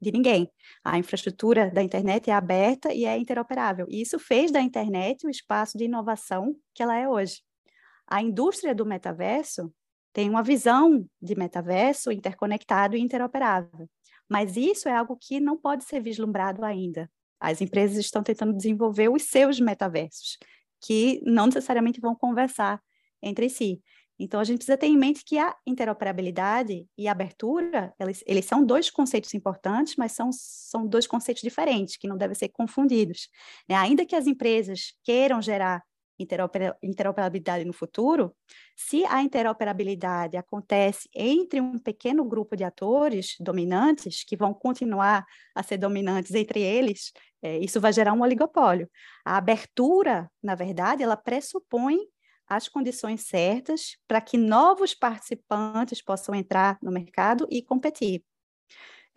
de 0.01 0.11
ninguém. 0.11 0.51
A 0.85 0.99
infraestrutura 0.99 1.71
da 1.71 1.83
internet 1.83 2.31
é 2.31 2.33
aberta 2.33 2.93
e 2.93 3.05
é 3.05 3.17
interoperável. 3.17 3.87
E 3.89 4.01
isso 4.01 4.19
fez 4.19 4.51
da 4.51 4.61
internet 4.61 5.27
o 5.27 5.31
espaço 5.31 5.77
de 5.77 5.85
inovação 5.85 6.57
que 6.75 6.83
ela 6.83 6.97
é 6.97 7.09
hoje. 7.09 7.43
A 8.11 8.21
indústria 8.21 8.75
do 8.75 8.85
metaverso 8.85 9.73
tem 10.13 10.29
uma 10.29 10.43
visão 10.43 11.07
de 11.23 11.37
metaverso 11.37 12.11
interconectado 12.11 12.97
e 12.97 13.01
interoperável. 13.01 13.89
Mas 14.29 14.57
isso 14.57 14.89
é 14.89 14.97
algo 14.97 15.17
que 15.17 15.41
não 15.41 15.57
pode 15.57 15.85
ser 15.85 16.01
vislumbrado 16.01 16.65
ainda. 16.65 17.11
As 17.39 17.61
empresas 17.61 17.97
estão 17.97 18.23
tentando 18.23 18.53
desenvolver 18.53 19.09
os 19.09 19.23
seus 19.23 19.61
metaversos 19.61 20.37
que 20.81 21.21
não 21.25 21.47
necessariamente 21.47 22.01
vão 22.01 22.15
conversar 22.15 22.81
entre 23.23 23.49
si. 23.49 23.83
Então, 24.19 24.39
a 24.39 24.45
gente 24.45 24.59
precisa 24.59 24.77
ter 24.77 24.87
em 24.87 24.99
mente 24.99 25.25
que 25.25 25.39
a 25.39 25.57
interoperabilidade 25.67 26.87
e 26.97 27.09
a 27.09 27.13
abertura, 27.13 27.95
eles, 27.99 28.23
eles 28.27 28.45
são 28.45 28.65
dois 28.65 28.91
conceitos 28.91 29.33
importantes, 29.33 29.97
mas 29.97 30.13
são, 30.13 30.31
são 30.31 30.87
dois 30.87 31.07
conceitos 31.07 31.43
diferentes, 31.43 31.97
que 31.97 32.07
não 32.07 32.19
devem 32.19 32.35
ser 32.35 32.51
confundidos. 32.51 33.29
Né? 33.67 33.75
Ainda 33.77 34.05
que 34.05 34.15
as 34.15 34.27
empresas 34.27 34.93
queiram 35.03 35.41
gerar 35.41 35.83
interoperabilidade 36.21 37.65
no 37.65 37.73
futuro, 37.73 38.35
se 38.77 39.05
a 39.07 39.23
interoperabilidade 39.23 40.37
acontece 40.37 41.09
entre 41.15 41.61
um 41.61 41.79
pequeno 41.79 42.25
grupo 42.25 42.57
de 42.57 42.65
atores 42.65 43.37
dominantes, 43.41 44.25
que 44.25 44.37
vão 44.37 44.53
continuar 44.53 45.25
a 45.55 45.63
ser 45.63 45.79
dominantes 45.79 46.35
entre 46.35 46.61
eles, 46.61 47.13
é, 47.43 47.59
isso 47.59 47.81
vai 47.81 47.93
gerar 47.93 48.13
um 48.13 48.23
oligopólio. 48.23 48.89
A 49.25 49.37
abertura, 49.37 50.31
na 50.43 50.55
verdade, 50.55 51.03
ela 51.03 51.17
pressupõe 51.17 51.99
as 52.47 52.69
condições 52.69 53.23
certas 53.23 53.97
para 54.09 54.21
que 54.21 54.37
novos 54.37 54.93
participantes 54.93 56.03
possam 56.03 56.35
entrar 56.35 56.79
no 56.83 56.91
mercado 56.91 57.47
e 57.49 57.63
competir. 57.63 58.25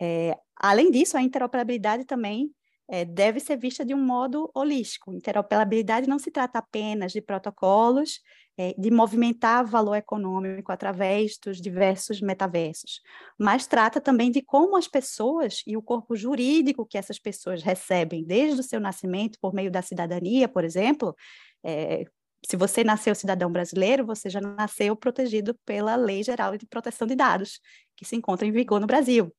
É, 0.00 0.38
além 0.56 0.90
disso, 0.90 1.16
a 1.16 1.22
interoperabilidade 1.22 2.04
também 2.04 2.50
é, 2.88 3.04
deve 3.04 3.40
ser 3.40 3.56
vista 3.56 3.84
de 3.84 3.94
um 3.94 4.02
modo 4.02 4.50
holístico. 4.54 5.12
Interoperabilidade 5.12 6.08
não 6.08 6.18
se 6.18 6.30
trata 6.30 6.58
apenas 6.58 7.12
de 7.12 7.20
protocolos, 7.20 8.20
é, 8.56 8.74
de 8.78 8.90
movimentar 8.90 9.66
valor 9.66 9.96
econômico 9.96 10.70
através 10.70 11.36
dos 11.38 11.60
diversos 11.60 12.20
metaversos, 12.20 13.00
mas 13.38 13.66
trata 13.66 14.00
também 14.00 14.30
de 14.30 14.42
como 14.42 14.76
as 14.76 14.86
pessoas 14.86 15.62
e 15.66 15.76
o 15.76 15.82
corpo 15.82 16.14
jurídico 16.14 16.86
que 16.86 16.96
essas 16.96 17.18
pessoas 17.18 17.62
recebem 17.62 18.24
desde 18.24 18.60
o 18.60 18.62
seu 18.62 18.78
nascimento, 18.78 19.38
por 19.40 19.52
meio 19.52 19.70
da 19.70 19.82
cidadania, 19.82 20.46
por 20.46 20.64
exemplo, 20.64 21.16
é, 21.64 22.04
se 22.46 22.56
você 22.56 22.84
nasceu 22.84 23.14
cidadão 23.14 23.50
brasileiro, 23.50 24.04
você 24.04 24.28
já 24.28 24.40
nasceu 24.40 24.94
protegido 24.94 25.54
pela 25.64 25.96
Lei 25.96 26.22
Geral 26.22 26.56
de 26.58 26.66
Proteção 26.66 27.06
de 27.06 27.14
Dados, 27.14 27.58
que 27.96 28.04
se 28.04 28.14
encontra 28.16 28.46
em 28.46 28.52
vigor 28.52 28.80
no 28.80 28.86
Brasil. 28.86 29.34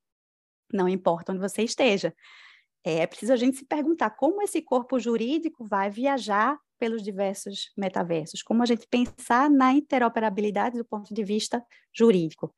Não 0.74 0.90
importa 0.90 1.32
onde 1.32 1.40
você 1.40 1.62
esteja. 1.62 2.14
É, 2.86 3.08
preciso 3.08 3.34
a 3.34 3.36
gente 3.36 3.58
se 3.58 3.66
perguntar 3.66 4.12
como 4.12 4.44
esse 4.44 4.62
corpo 4.62 5.00
jurídico 5.00 5.66
vai 5.66 5.90
viajar 5.90 6.58
pelos 6.78 7.02
diversos 7.02 7.72
metaversos, 7.76 8.44
como 8.44 8.62
a 8.62 8.66
gente 8.66 8.86
pensar 8.88 9.50
na 9.50 9.74
interoperabilidade 9.74 10.78
do 10.78 10.86
ponto 10.86 11.14
de 11.14 11.24
vista 11.24 11.66
jurídico. 11.92 12.54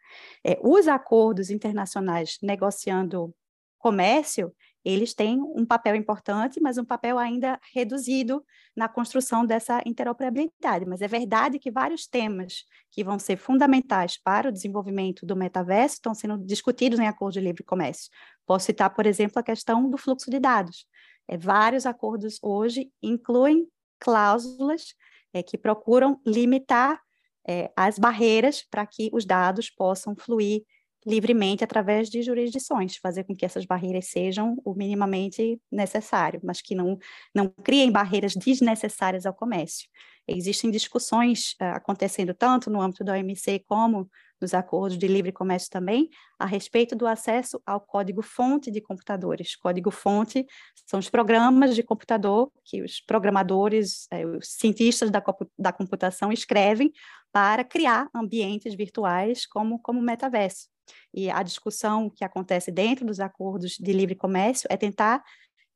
É, 0.45 0.59
os 0.61 0.87
acordos 0.87 1.49
internacionais 1.49 2.37
negociando 2.41 3.33
comércio, 3.77 4.53
eles 4.87 5.13
têm 5.13 5.41
um 5.41 5.65
papel 5.65 5.95
importante, 5.95 6.61
mas 6.61 6.77
um 6.77 6.85
papel 6.85 7.19
ainda 7.19 7.59
reduzido 7.73 8.41
na 8.73 8.87
construção 8.87 9.45
dessa 9.45 9.81
interoperabilidade. 9.85 10.85
Mas 10.85 11.01
é 11.01 11.09
verdade 11.09 11.59
que 11.59 11.69
vários 11.69 12.07
temas 12.07 12.63
que 12.89 13.03
vão 13.03 13.19
ser 13.19 13.35
fundamentais 13.35 14.17
para 14.17 14.47
o 14.47 14.51
desenvolvimento 14.51 15.25
do 15.25 15.35
metaverso 15.35 15.95
estão 15.95 16.13
sendo 16.13 16.37
discutidos 16.37 16.99
em 16.99 17.07
acordo 17.07 17.33
de 17.33 17.41
livre 17.41 17.65
comércio. 17.65 18.09
Posso 18.45 18.67
citar, 18.67 18.89
por 18.93 19.05
exemplo, 19.05 19.37
a 19.37 19.43
questão 19.43 19.89
do 19.89 19.97
fluxo 19.97 20.31
de 20.31 20.39
dados. 20.39 20.85
É, 21.27 21.37
vários 21.37 21.85
acordos 21.85 22.39
hoje 22.41 22.89
incluem 23.03 23.67
cláusulas 23.99 24.95
é, 25.33 25.43
que 25.43 25.57
procuram 25.57 26.21
limitar 26.25 26.97
é, 27.45 27.69
as 27.75 27.99
barreiras 27.99 28.63
para 28.71 28.85
que 28.85 29.09
os 29.11 29.25
dados 29.25 29.69
possam 29.69 30.15
fluir 30.15 30.61
livremente 31.07 31.63
através 31.63 32.09
de 32.09 32.21
jurisdições, 32.21 32.97
fazer 32.97 33.23
com 33.23 33.35
que 33.35 33.45
essas 33.45 33.65
barreiras 33.65 34.07
sejam 34.07 34.61
o 34.65 34.73
minimamente 34.73 35.59
necessário, 35.71 36.41
mas 36.43 36.61
que 36.61 36.75
não, 36.75 36.97
não 37.33 37.47
criem 37.63 37.91
barreiras 37.91 38.33
desnecessárias 38.35 39.25
ao 39.25 39.33
comércio. 39.33 39.87
Existem 40.27 40.69
discussões 40.69 41.53
uh, 41.61 41.75
acontecendo 41.75 42.33
tanto 42.33 42.69
no 42.69 42.81
âmbito 42.81 43.03
da 43.03 43.13
OMC 43.13 43.63
como 43.65 44.09
nos 44.39 44.53
acordos 44.53 44.97
de 44.97 45.07
livre 45.07 45.31
comércio 45.31 45.69
também, 45.71 46.09
a 46.37 46.45
respeito 46.45 46.95
do 46.95 47.07
acesso 47.07 47.59
ao 47.65 47.79
código-fonte 47.81 48.69
de 48.69 48.81
computadores. 48.81 49.55
Código-fonte 49.55 50.45
são 50.85 50.99
os 50.99 51.09
programas 51.09 51.73
de 51.73 51.81
computador 51.81 52.51
que 52.63 52.83
os 52.83 53.01
programadores, 53.01 54.07
eh, 54.11 54.25
os 54.25 54.49
cientistas 54.49 55.09
da, 55.09 55.23
da 55.57 55.71
computação 55.71 56.31
escrevem 56.31 56.91
para 57.31 57.63
criar 57.63 58.09
ambientes 58.13 58.75
virtuais 58.75 59.47
como, 59.47 59.79
como 59.79 60.01
metaverso. 60.01 60.67
E 61.13 61.29
a 61.29 61.43
discussão 61.43 62.09
que 62.09 62.23
acontece 62.23 62.71
dentro 62.71 63.05
dos 63.05 63.19
acordos 63.19 63.77
de 63.77 63.93
livre 63.93 64.15
comércio 64.15 64.67
é 64.69 64.77
tentar 64.77 65.23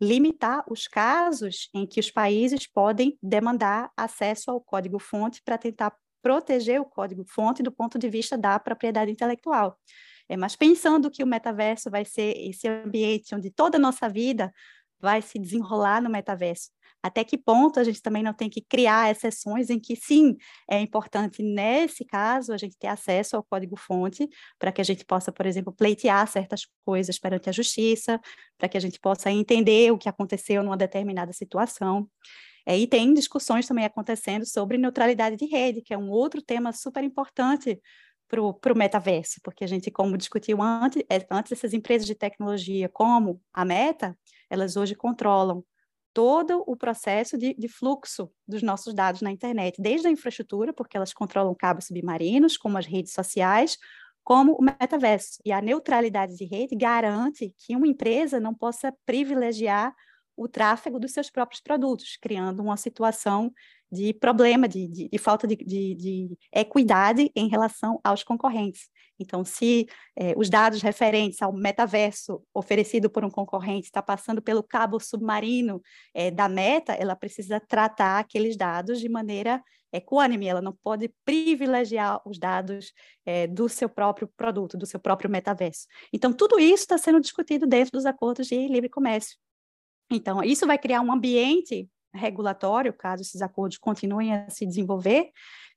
limitar 0.01 0.63
os 0.67 0.87
casos 0.87 1.69
em 1.73 1.85
que 1.85 1.99
os 1.99 2.09
países 2.09 2.65
podem 2.65 3.17
demandar 3.21 3.91
acesso 3.95 4.49
ao 4.49 4.59
código-fonte 4.59 5.41
para 5.43 5.57
tentar 5.57 5.95
proteger 6.21 6.81
o 6.81 6.85
código-fonte 6.85 7.61
do 7.61 7.71
ponto 7.71 7.99
de 7.99 8.09
vista 8.09 8.37
da 8.37 8.59
propriedade 8.59 9.11
intelectual. 9.11 9.77
É, 10.27 10.37
mas 10.37 10.55
pensando 10.55 11.11
que 11.11 11.23
o 11.23 11.27
metaverso 11.27 11.89
vai 11.89 12.05
ser 12.05 12.35
esse 12.37 12.67
ambiente 12.67 13.35
onde 13.35 13.51
toda 13.51 13.77
a 13.77 13.79
nossa 13.79 14.07
vida 14.07 14.51
vai 14.99 15.21
se 15.21 15.37
desenrolar 15.37 16.01
no 16.01 16.09
metaverso, 16.09 16.69
até 17.03 17.23
que 17.23 17.37
ponto 17.37 17.79
a 17.79 17.83
gente 17.83 18.01
também 18.01 18.21
não 18.23 18.33
tem 18.33 18.49
que 18.49 18.61
criar 18.61 19.09
exceções 19.09 19.69
em 19.69 19.79
que, 19.79 19.95
sim, 19.95 20.37
é 20.69 20.79
importante, 20.79 21.41
nesse 21.41 22.05
caso, 22.05 22.53
a 22.53 22.57
gente 22.57 22.77
ter 22.77 22.87
acesso 22.87 23.35
ao 23.35 23.43
código-fonte, 23.43 24.29
para 24.59 24.71
que 24.71 24.81
a 24.81 24.83
gente 24.83 25.03
possa, 25.05 25.31
por 25.31 25.45
exemplo, 25.45 25.73
pleitear 25.73 26.27
certas 26.27 26.67
coisas 26.85 27.17
perante 27.17 27.49
a 27.49 27.51
justiça, 27.51 28.19
para 28.57 28.69
que 28.69 28.77
a 28.77 28.81
gente 28.81 28.99
possa 28.99 29.31
entender 29.31 29.91
o 29.91 29.97
que 29.97 30.09
aconteceu 30.09 30.63
numa 30.63 30.77
determinada 30.77 31.33
situação. 31.33 32.07
É, 32.65 32.77
e 32.77 32.85
tem 32.85 33.13
discussões 33.13 33.67
também 33.67 33.85
acontecendo 33.85 34.45
sobre 34.45 34.77
neutralidade 34.77 35.35
de 35.35 35.45
rede, 35.45 35.81
que 35.81 35.93
é 35.93 35.97
um 35.97 36.09
outro 36.11 36.41
tema 36.41 36.71
super 36.71 37.03
importante 37.03 37.81
para 38.27 38.41
o 38.73 38.77
metaverso, 38.77 39.41
porque 39.43 39.63
a 39.63 39.67
gente, 39.67 39.91
como 39.91 40.17
discutiu 40.17 40.61
antes, 40.61 41.03
é, 41.09 41.25
antes, 41.29 41.51
essas 41.51 41.73
empresas 41.73 42.07
de 42.07 42.15
tecnologia, 42.15 42.87
como 42.87 43.41
a 43.53 43.65
Meta, 43.65 44.17
elas 44.49 44.77
hoje 44.77 44.95
controlam 44.95 45.63
todo 46.13 46.63
o 46.67 46.75
processo 46.75 47.37
de, 47.37 47.53
de, 47.53 47.67
fluxo 47.67 48.31
dos 48.47 48.61
nossos 48.61 48.93
dados 48.93 49.21
na 49.21 49.31
internet, 49.31 49.81
desde 49.81 50.07
a 50.07 50.11
infraestrutura, 50.11 50.73
porque 50.73 50.97
elas 50.97 51.13
controlam 51.13 51.55
cabos 51.55 51.85
submarinos, 51.85 52.57
como 52.57 52.77
as 52.77 52.85
redes 52.85 53.13
sociais, 53.13 53.77
como 54.23 54.53
o 54.53 54.61
metaverso. 54.61 55.39
E 55.45 55.51
a 55.51 55.61
neutralidade 55.61 56.35
de 56.35 56.45
rede 56.45 56.75
garante 56.75 57.53
que 57.57 57.75
uma 57.75 57.87
empresa 57.87 58.39
não 58.39 58.53
possa 58.53 58.93
privilegiar 59.05 59.95
o 60.35 60.47
tráfego 60.47 60.99
dos 60.99 61.11
seus 61.11 61.29
próprios 61.29 61.61
produtos, 61.61 62.17
criando 62.21 62.61
uma 62.61 62.77
situação 62.77 63.53
de 63.91 64.13
problema, 64.13 64.67
de, 64.67 64.87
de, 64.87 65.09
de 65.09 65.17
falta 65.17 65.45
de, 65.45 65.55
de, 65.55 66.37
equidade 66.53 67.29
em 67.35 67.49
relação 67.49 67.99
aos 68.03 68.23
concorrentes. 68.23 68.89
Então, 69.19 69.43
se 69.43 69.87
eh, 70.17 70.33
os 70.37 70.49
dados 70.49 70.81
referentes 70.81 71.41
ao 71.41 71.53
metaverso 71.53 72.41
oferecido 72.53 73.09
por 73.09 73.23
um 73.25 73.29
concorrente 73.29 73.85
está 73.87 74.01
passando 74.01 74.41
pelo 74.41 74.63
cabo 74.63 74.99
submarino 74.99 75.81
eh, 76.13 76.31
da 76.31 76.47
meta, 76.47 76.93
ela 76.93 77.15
precisa 77.15 77.59
tratar 77.59 78.19
aqueles 78.19 78.55
dados 78.55 78.99
de 78.99 79.09
maneira 79.09 79.61
equânime, 79.91 80.47
ela 80.47 80.61
não 80.61 80.73
pode 80.73 81.13
privilegiar 81.25 82.21
os 82.25 82.39
dados 82.39 82.93
eh, 83.25 83.45
do 83.47 83.67
seu 83.67 83.89
próprio 83.89 84.27
produto, 84.37 84.77
do 84.77 84.85
seu 84.85 84.99
próprio 84.99 85.29
metaverso. 85.29 85.85
Então, 86.13 86.31
tudo 86.31 86.57
isso 86.57 86.83
está 86.83 86.97
sendo 86.97 87.19
discutido 87.19 87.67
dentro 87.67 87.91
dos 87.91 88.05
acordos 88.05 88.47
de 88.47 88.67
livre 88.67 88.89
comércio. 88.89 89.37
Então, 90.09 90.43
isso 90.43 90.65
vai 90.65 90.77
criar 90.77 91.01
um 91.01 91.11
ambiente 91.11 91.89
regulatório, 92.13 92.93
caso 92.93 93.21
esses 93.21 93.41
acordos 93.41 93.77
continuem 93.77 94.33
a 94.33 94.49
se 94.49 94.65
desenvolver, 94.65 95.31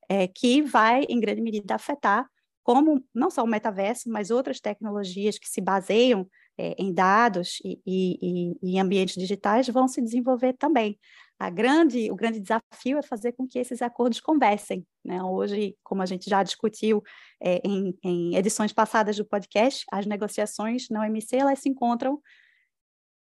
é, 0.09 0.27
que 0.27 0.63
vai, 0.63 1.05
em 1.09 1.21
grande 1.21 1.41
medida, 1.41 1.75
afetar 1.75 2.27
como 2.63 3.05
não 3.15 3.31
só 3.31 3.45
o 3.45 3.47
metaverso, 3.47 4.09
mas 4.09 4.31
outras 4.31 4.59
tecnologias 4.59 5.39
que 5.39 5.49
se 5.49 5.61
baseiam 5.61 6.27
é, 6.57 6.75
em 6.79 6.93
dados 6.93 7.59
e, 7.65 8.57
em 8.63 8.81
ambientes 8.81 9.17
digitais 9.17 9.69
vão 9.69 9.87
se 9.87 10.01
desenvolver 10.01 10.55
também. 10.55 10.99
A 11.39 11.51
grande, 11.51 12.11
o 12.11 12.17
grande 12.17 12.41
desafio 12.41 12.97
é 12.97 13.03
fazer 13.03 13.33
com 13.33 13.47
que 13.47 13.59
esses 13.59 13.83
acordos 13.83 14.21
conversem. 14.21 14.87
Né? 15.05 15.23
Hoje, 15.23 15.77
como 15.83 16.01
a 16.01 16.07
gente 16.07 16.31
já 16.31 16.43
discutiu 16.43 17.03
é, 17.43 17.61
em, 17.65 17.95
em 18.03 18.37
edições 18.37 18.73
passadas 18.73 19.17
do 19.17 19.27
podcast, 19.27 19.85
as 19.93 20.07
negociações 20.07 20.89
na 20.89 21.03
OMC 21.03 21.37
elas 21.37 21.59
se 21.59 21.69
encontram 21.69 22.21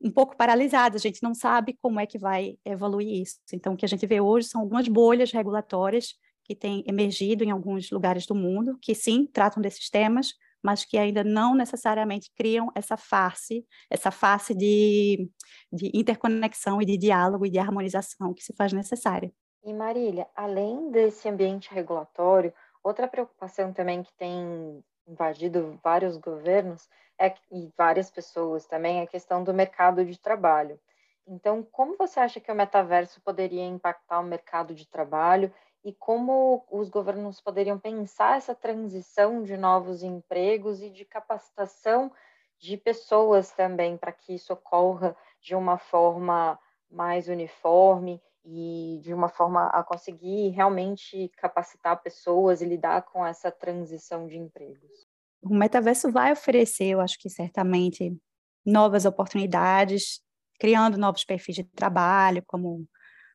um 0.03 0.11
pouco 0.11 0.37
paralisada, 0.37 0.97
a 0.97 1.01
gente 1.01 1.23
não 1.23 1.35
sabe 1.35 1.77
como 1.81 1.99
é 1.99 2.07
que 2.07 2.19
vai 2.19 2.59
evoluir 2.65 3.23
isso. 3.23 3.39
Então, 3.53 3.75
o 3.75 3.77
que 3.77 3.85
a 3.85 3.89
gente 3.89 4.07
vê 4.07 4.21
hoje 4.21 4.49
são 4.49 4.61
algumas 4.61 4.89
bolhas 4.89 5.33
regulatórias 5.33 6.15
que 6.45 6.55
têm 6.55 6.85
emergido 6.87 7.43
em 7.43 7.51
alguns 7.51 7.91
lugares 7.91 8.27
do 8.27 8.35
mundo, 8.35 8.79
que 8.81 8.95
sim, 8.95 9.27
tratam 9.27 9.61
desses 9.61 9.91
temas, 9.91 10.33
mas 10.63 10.85
que 10.85 10.99
ainda 10.99 11.25
não 11.25 11.55
necessariamente 11.55 12.31
criam 12.35 12.71
essa 12.75 12.97
face, 12.97 13.65
essa 13.91 14.11
face 14.11 14.55
de, 14.55 15.31
de 15.73 15.91
interconexão 15.95 16.81
e 16.81 16.85
de 16.85 16.97
diálogo 16.97 17.47
e 17.47 17.51
de 17.51 17.59
harmonização 17.59 18.33
que 18.33 18.43
se 18.43 18.55
faz 18.55 18.73
necessária. 18.73 19.33
E 19.65 19.73
Marília, 19.73 20.29
além 20.35 20.91
desse 20.91 21.29
ambiente 21.29 21.73
regulatório, 21.73 22.53
outra 22.83 23.09
preocupação 23.09 23.73
também 23.73 24.03
que 24.03 24.13
tem 24.17 24.83
invadido 25.09 25.79
vários 25.83 26.17
governos 26.17 26.89
é, 27.19 27.35
e 27.51 27.73
várias 27.77 28.11
pessoas 28.11 28.67
também, 28.67 29.01
a 29.01 29.07
questão 29.07 29.43
do 29.43 29.55
mercado 29.55 30.05
de 30.05 30.19
trabalho. 30.19 30.79
Então, 31.27 31.63
como 31.63 31.97
você 31.97 32.21
acha 32.21 32.41
que 32.41 32.53
o 32.53 32.55
metaverso 32.55 33.21
poderia 33.21 33.65
impactar 33.65 34.21
o 34.21 34.25
mercado 34.25 34.75
de 34.75 34.87
trabalho 34.87 35.53
e 35.85 35.93
como 35.93 36.65
os 36.71 36.89
governos 36.89 37.41
poderiam 37.41 37.79
pensar 37.79 38.37
essa 38.37 38.55
transição 38.55 39.43
de 39.43 39.57
novos 39.57 40.03
empregos 40.03 40.83
e 40.83 40.91
de 40.91 41.05
capacitação 41.05 42.13
de 42.59 42.77
pessoas 42.77 43.53
também 43.53 43.97
para 43.97 44.13
que 44.13 44.35
isso 44.35 44.53
ocorra 44.53 45.17
de 45.41 45.55
uma 45.55 45.79
forma 45.79 46.59
mais 46.91 47.29
uniforme 47.29 48.23
e 48.45 49.01
de 49.03 49.13
uma 49.13 49.29
forma 49.29 49.67
a 49.69 49.83
conseguir 49.83 50.51
realmente 50.51 51.29
capacitar 51.37 52.01
pessoas 52.03 52.63
e 52.63 52.65
lidar 52.65 53.03
com 53.03 53.27
essa 53.27 53.51
transição 53.51 54.27
de 54.27 54.39
empregos? 54.39 55.16
O 55.43 55.55
metaverso 55.55 56.11
vai 56.11 56.33
oferecer, 56.33 56.87
eu 56.87 57.01
acho 57.01 57.19
que 57.19 57.29
certamente, 57.29 58.17
novas 58.65 59.05
oportunidades, 59.05 60.21
criando 60.59 60.99
novos 60.99 61.25
perfis 61.25 61.57
de 61.57 61.65
trabalho, 61.65 62.43
como, 62.47 62.87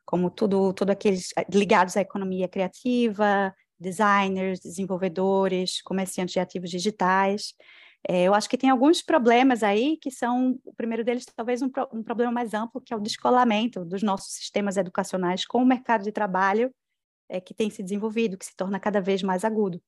como 0.06 0.30
tudo, 0.30 0.74
tudo 0.74 0.92
aqueles 0.92 1.30
ligados 1.52 1.96
à 1.96 2.02
economia 2.02 2.48
criativa, 2.48 3.54
designers, 3.80 4.60
desenvolvedores, 4.60 5.82
comerciantes 5.82 6.34
de 6.34 6.40
ativos 6.40 6.70
digitais. 6.70 7.54
É, 8.08 8.24
eu 8.24 8.34
acho 8.34 8.50
que 8.50 8.58
tem 8.58 8.70
alguns 8.70 9.02
problemas 9.02 9.62
aí 9.64 9.98
que 9.98 10.10
são, 10.10 10.60
o 10.66 10.74
primeiro 10.74 11.04
deles 11.04 11.26
talvez 11.36 11.62
um, 11.62 11.70
um 11.94 12.04
problema 12.04 12.32
mais 12.32 12.54
amplo, 12.54 12.82
que 12.82 12.94
é 12.94 12.98
o 12.98 13.02
descolamento 13.02 13.86
dos 13.86 14.02
nossos 14.02 14.34
sistemas 14.34 14.78
educacionais 14.78 15.46
com 15.46 15.60
o 15.60 15.66
mercado 15.66 16.04
de 16.04 16.12
trabalho 16.12 16.74
é, 17.30 17.40
que 17.40 17.54
tem 17.54 17.70
se 17.70 17.82
desenvolvido, 17.82 18.38
que 18.38 18.46
se 18.46 18.56
torna 18.56 18.80
cada 18.80 19.00
vez 19.00 19.24
mais 19.24 19.46
agudo. 19.46 19.82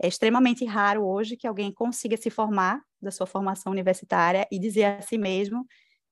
É 0.00 0.08
extremamente 0.08 0.64
raro 0.64 1.04
hoje 1.04 1.36
que 1.36 1.46
alguém 1.46 1.72
consiga 1.72 2.16
se 2.16 2.30
formar 2.30 2.80
da 3.00 3.10
sua 3.10 3.26
formação 3.26 3.72
universitária 3.72 4.46
e 4.50 4.58
dizer 4.58 4.84
a 4.84 5.02
si 5.02 5.18
mesmo, 5.18 5.66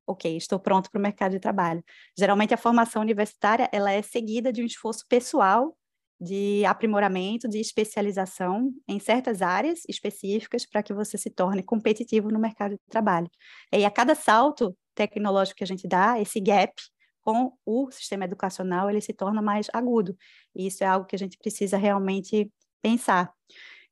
ok, 0.06 0.36
estou 0.36 0.58
pronto 0.58 0.90
para 0.90 0.98
o 0.98 1.02
mercado 1.02 1.32
de 1.32 1.40
trabalho. 1.40 1.82
Geralmente 2.18 2.54
a 2.54 2.56
formação 2.56 3.02
universitária 3.02 3.68
ela 3.72 3.92
é 3.92 4.02
seguida 4.02 4.52
de 4.52 4.62
um 4.62 4.66
esforço 4.66 5.04
pessoal 5.08 5.76
de 6.20 6.64
aprimoramento, 6.66 7.48
de 7.48 7.58
especialização 7.58 8.70
em 8.86 9.00
certas 9.00 9.40
áreas 9.40 9.80
específicas 9.88 10.66
para 10.66 10.82
que 10.82 10.92
você 10.92 11.16
se 11.16 11.30
torne 11.30 11.62
competitivo 11.62 12.30
no 12.30 12.38
mercado 12.38 12.72
de 12.72 12.80
trabalho. 12.90 13.30
E 13.72 13.84
a 13.84 13.90
cada 13.90 14.14
salto 14.14 14.76
tecnológico 14.94 15.58
que 15.58 15.64
a 15.64 15.66
gente 15.66 15.88
dá, 15.88 16.20
esse 16.20 16.38
gap 16.40 16.74
com 17.22 17.52
o 17.64 17.90
sistema 17.90 18.24
educacional, 18.24 18.90
ele 18.90 19.00
se 19.00 19.12
torna 19.14 19.40
mais 19.40 19.68
agudo. 19.72 20.16
E 20.54 20.66
isso 20.66 20.84
é 20.84 20.86
algo 20.86 21.06
que 21.06 21.16
a 21.16 21.18
gente 21.18 21.38
precisa 21.38 21.76
realmente 21.78 22.50
pensar. 22.82 23.32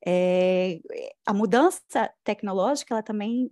É, 0.07 0.79
a 1.27 1.35
mudança 1.35 2.11
tecnológica, 2.25 2.95
ela 2.95 3.03
também 3.03 3.51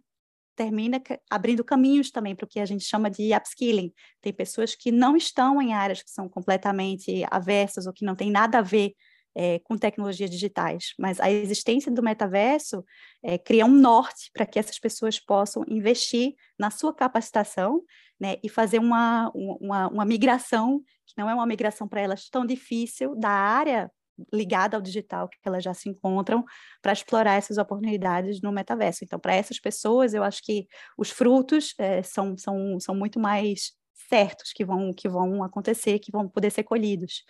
termina 0.54 1.00
abrindo 1.30 1.62
caminhos 1.62 2.10
também 2.10 2.34
para 2.34 2.44
o 2.44 2.48
que 2.48 2.58
a 2.58 2.64
gente 2.64 2.84
chama 2.84 3.10
de 3.10 3.34
upskilling. 3.34 3.92
Tem 4.22 4.32
pessoas 4.32 4.74
que 4.74 4.90
não 4.90 5.16
estão 5.16 5.60
em 5.60 5.74
áreas 5.74 6.02
que 6.02 6.10
são 6.10 6.28
completamente 6.28 7.24
aversas 7.30 7.86
ou 7.86 7.92
que 7.92 8.04
não 8.04 8.16
tem 8.16 8.30
nada 8.30 8.58
a 8.58 8.62
ver 8.62 8.94
é, 9.38 9.58
com 9.58 9.76
tecnologias 9.76 10.30
digitais, 10.30 10.94
mas 10.98 11.20
a 11.20 11.30
existência 11.30 11.92
do 11.92 12.02
metaverso 12.02 12.82
é, 13.22 13.36
cria 13.36 13.66
um 13.66 13.70
norte 13.70 14.30
para 14.32 14.46
que 14.46 14.58
essas 14.58 14.78
pessoas 14.78 15.20
possam 15.20 15.62
investir 15.68 16.32
na 16.58 16.70
sua 16.70 16.94
capacitação 16.94 17.82
né, 18.18 18.36
e 18.42 18.48
fazer 18.48 18.78
uma, 18.78 19.30
uma, 19.34 19.88
uma 19.88 20.04
migração, 20.06 20.80
que 21.06 21.12
não 21.18 21.28
é 21.28 21.34
uma 21.34 21.46
migração 21.46 21.86
para 21.86 22.00
elas 22.00 22.30
tão 22.30 22.46
difícil, 22.46 23.14
da 23.14 23.28
área 23.28 23.90
ligada 24.32 24.76
ao 24.76 24.82
digital 24.82 25.28
que 25.28 25.38
elas 25.44 25.62
já 25.62 25.74
se 25.74 25.88
encontram 25.88 26.44
para 26.82 26.92
explorar 26.92 27.34
essas 27.34 27.58
oportunidades 27.58 28.40
no 28.40 28.52
metaverso. 28.52 29.04
Então, 29.04 29.18
para 29.18 29.34
essas 29.34 29.60
pessoas, 29.60 30.14
eu 30.14 30.22
acho 30.22 30.42
que 30.42 30.66
os 30.96 31.10
frutos 31.10 31.74
é, 31.78 32.02
são, 32.02 32.36
são, 32.36 32.78
são 32.80 32.94
muito 32.94 33.20
mais 33.20 33.72
certos 34.08 34.52
que 34.52 34.64
vão 34.64 34.92
que 34.92 35.08
vão 35.08 35.42
acontecer, 35.42 35.98
que 35.98 36.12
vão 36.12 36.28
poder 36.28 36.50
ser 36.50 36.62
colhidos. 36.62 37.24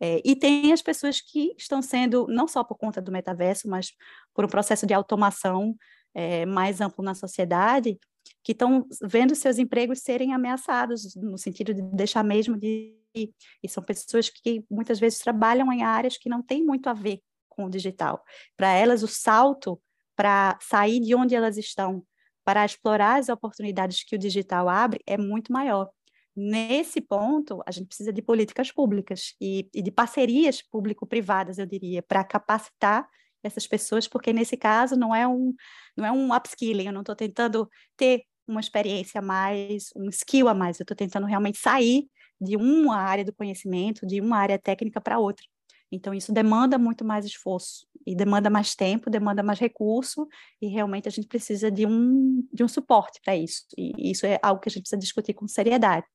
É, 0.00 0.20
e 0.24 0.34
tem 0.36 0.72
as 0.72 0.82
pessoas 0.82 1.20
que 1.20 1.54
estão 1.58 1.82
sendo, 1.82 2.26
não 2.28 2.48
só 2.48 2.64
por 2.64 2.76
conta 2.76 3.00
do 3.02 3.12
metaverso, 3.12 3.68
mas 3.68 3.90
por 4.34 4.44
um 4.44 4.48
processo 4.48 4.86
de 4.86 4.94
automação 4.94 5.74
é, 6.14 6.46
mais 6.46 6.80
amplo 6.80 7.04
na 7.04 7.14
sociedade, 7.14 7.98
que 8.42 8.52
estão 8.52 8.86
vendo 9.02 9.34
seus 9.34 9.58
empregos 9.58 10.00
serem 10.00 10.32
ameaçados, 10.32 11.14
no 11.16 11.38
sentido 11.38 11.74
de 11.74 11.82
deixar 11.82 12.22
mesmo 12.24 12.58
de. 12.58 12.98
E 13.14 13.68
são 13.68 13.82
pessoas 13.82 14.28
que 14.28 14.64
muitas 14.70 14.98
vezes 14.98 15.18
trabalham 15.18 15.72
em 15.72 15.82
áreas 15.82 16.16
que 16.16 16.28
não 16.28 16.42
têm 16.42 16.64
muito 16.64 16.88
a 16.88 16.92
ver 16.92 17.20
com 17.48 17.64
o 17.64 17.70
digital. 17.70 18.22
Para 18.56 18.72
elas, 18.72 19.02
o 19.02 19.08
salto 19.08 19.80
para 20.16 20.58
sair 20.60 21.00
de 21.00 21.14
onde 21.14 21.34
elas 21.34 21.56
estão, 21.56 22.04
para 22.44 22.64
explorar 22.64 23.18
as 23.18 23.28
oportunidades 23.28 24.04
que 24.04 24.14
o 24.14 24.18
digital 24.18 24.68
abre, 24.68 25.00
é 25.06 25.16
muito 25.16 25.52
maior. 25.52 25.90
Nesse 26.34 27.00
ponto, 27.00 27.62
a 27.66 27.70
gente 27.70 27.88
precisa 27.88 28.12
de 28.12 28.22
políticas 28.22 28.72
públicas 28.72 29.34
e, 29.40 29.68
e 29.74 29.82
de 29.82 29.90
parcerias 29.90 30.62
público-privadas, 30.62 31.58
eu 31.58 31.66
diria, 31.66 32.02
para 32.02 32.24
capacitar 32.24 33.06
essas 33.42 33.66
pessoas, 33.66 34.08
porque 34.08 34.32
nesse 34.32 34.56
caso 34.56 34.96
não 34.96 35.14
é 35.14 35.26
um, 35.26 35.52
não 35.96 36.06
é 36.06 36.12
um 36.12 36.34
upskilling, 36.34 36.86
eu 36.86 36.92
não 36.92 37.02
estou 37.02 37.16
tentando 37.16 37.68
ter 37.96 38.22
uma 38.46 38.60
experiência 38.60 39.18
a 39.18 39.22
mais, 39.22 39.90
um 39.96 40.08
skill 40.08 40.48
a 40.48 40.54
mais, 40.54 40.78
eu 40.78 40.84
estou 40.84 40.96
tentando 40.96 41.26
realmente 41.26 41.58
sair 41.58 42.06
de 42.42 42.56
uma 42.56 42.96
área 42.96 43.24
do 43.24 43.32
conhecimento, 43.32 44.06
de 44.06 44.20
uma 44.20 44.38
área 44.38 44.58
técnica 44.58 45.00
para 45.00 45.18
outra. 45.18 45.44
Então, 45.90 46.14
isso 46.14 46.32
demanda 46.32 46.78
muito 46.78 47.04
mais 47.04 47.24
esforço 47.24 47.86
e 48.06 48.16
demanda 48.16 48.48
mais 48.48 48.74
tempo, 48.74 49.10
demanda 49.10 49.42
mais 49.42 49.58
recurso, 49.58 50.26
e 50.60 50.66
realmente 50.66 51.06
a 51.06 51.10
gente 51.10 51.28
precisa 51.28 51.70
de 51.70 51.86
um, 51.86 52.46
de 52.52 52.64
um 52.64 52.68
suporte 52.68 53.20
para 53.22 53.36
isso. 53.36 53.66
E 53.76 54.10
isso 54.10 54.26
é 54.26 54.38
algo 54.42 54.60
que 54.60 54.68
a 54.68 54.72
gente 54.72 54.82
precisa 54.82 54.98
discutir 54.98 55.34
com 55.34 55.46
seriedade. 55.46 56.06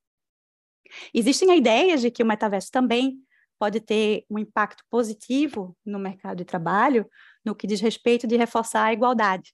Existem 1.13 1.55
ideias 1.55 2.01
de 2.01 2.09
que 2.09 2.23
o 2.23 2.25
metaverso 2.25 2.71
também 2.71 3.19
pode 3.59 3.79
ter 3.79 4.25
um 4.29 4.39
impacto 4.39 4.83
positivo 4.89 5.75
no 5.85 5.99
mercado 5.99 6.37
de 6.37 6.45
trabalho 6.45 7.07
no 7.43 7.55
que 7.55 7.67
diz 7.67 7.79
respeito 7.79 8.27
de 8.27 8.35
reforçar 8.35 8.85
a 8.85 8.93
igualdade. 8.93 9.53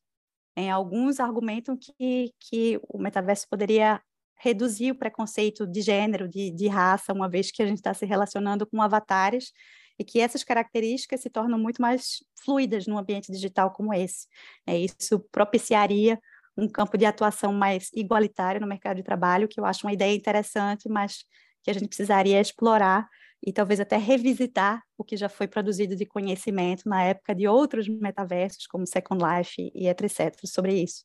Em 0.55 0.69
alguns 0.69 1.19
argumentam 1.19 1.77
que, 1.77 2.33
que 2.39 2.79
o 2.87 2.97
metaverso 2.97 3.47
poderia 3.49 4.01
reduzir 4.37 4.91
o 4.91 4.95
preconceito 4.95 5.65
de 5.65 5.81
gênero, 5.81 6.27
de, 6.27 6.51
de 6.51 6.67
raça, 6.67 7.13
uma 7.13 7.29
vez 7.29 7.51
que 7.51 7.61
a 7.63 7.65
gente 7.65 7.77
está 7.77 7.93
se 7.93 8.05
relacionando 8.05 8.65
com 8.65 8.81
avatares 8.81 9.51
e 9.97 10.03
que 10.03 10.19
essas 10.19 10.43
características 10.43 11.21
se 11.21 11.29
tornam 11.29 11.57
muito 11.57 11.81
mais 11.81 12.23
fluidas 12.43 12.87
num 12.87 12.97
ambiente 12.97 13.31
digital 13.31 13.71
como 13.71 13.93
esse. 13.93 14.27
É, 14.65 14.77
isso 14.77 15.19
propiciaria 15.31 16.19
um 16.57 16.67
campo 16.67 16.97
de 16.97 17.05
atuação 17.05 17.53
mais 17.53 17.89
igualitário 17.93 18.61
no 18.61 18.67
mercado 18.67 18.97
de 18.97 19.03
trabalho, 19.03 19.47
que 19.47 19.59
eu 19.59 19.65
acho 19.65 19.85
uma 19.85 19.93
ideia 19.93 20.15
interessante, 20.15 20.87
mas 20.89 21.25
que 21.63 21.71
a 21.71 21.73
gente 21.73 21.87
precisaria 21.87 22.39
explorar 22.39 23.07
e 23.45 23.51
talvez 23.51 23.79
até 23.79 23.97
revisitar 23.97 24.81
o 24.97 25.03
que 25.03 25.17
já 25.17 25.27
foi 25.27 25.47
produzido 25.47 25.95
de 25.95 26.05
conhecimento 26.05 26.87
na 26.87 27.03
época 27.03 27.35
de 27.35 27.47
outros 27.47 27.87
metaversos, 27.87 28.67
como 28.67 28.87
Second 28.87 29.23
Life 29.23 29.71
e 29.75 29.87
etc., 29.87 30.33
sobre 30.45 30.81
isso. 30.81 31.03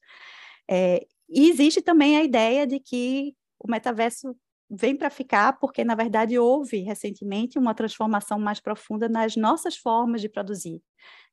É, 0.70 1.04
e 1.28 1.48
existe 1.50 1.82
também 1.82 2.16
a 2.16 2.24
ideia 2.24 2.66
de 2.66 2.80
que 2.80 3.34
o 3.58 3.70
metaverso 3.70 4.34
vem 4.70 4.94
para 4.94 5.08
ficar, 5.08 5.58
porque, 5.58 5.82
na 5.82 5.94
verdade, 5.94 6.38
houve 6.38 6.80
recentemente 6.80 7.58
uma 7.58 7.74
transformação 7.74 8.38
mais 8.38 8.60
profunda 8.60 9.08
nas 9.08 9.34
nossas 9.34 9.76
formas 9.76 10.20
de 10.20 10.28
produzir. 10.28 10.82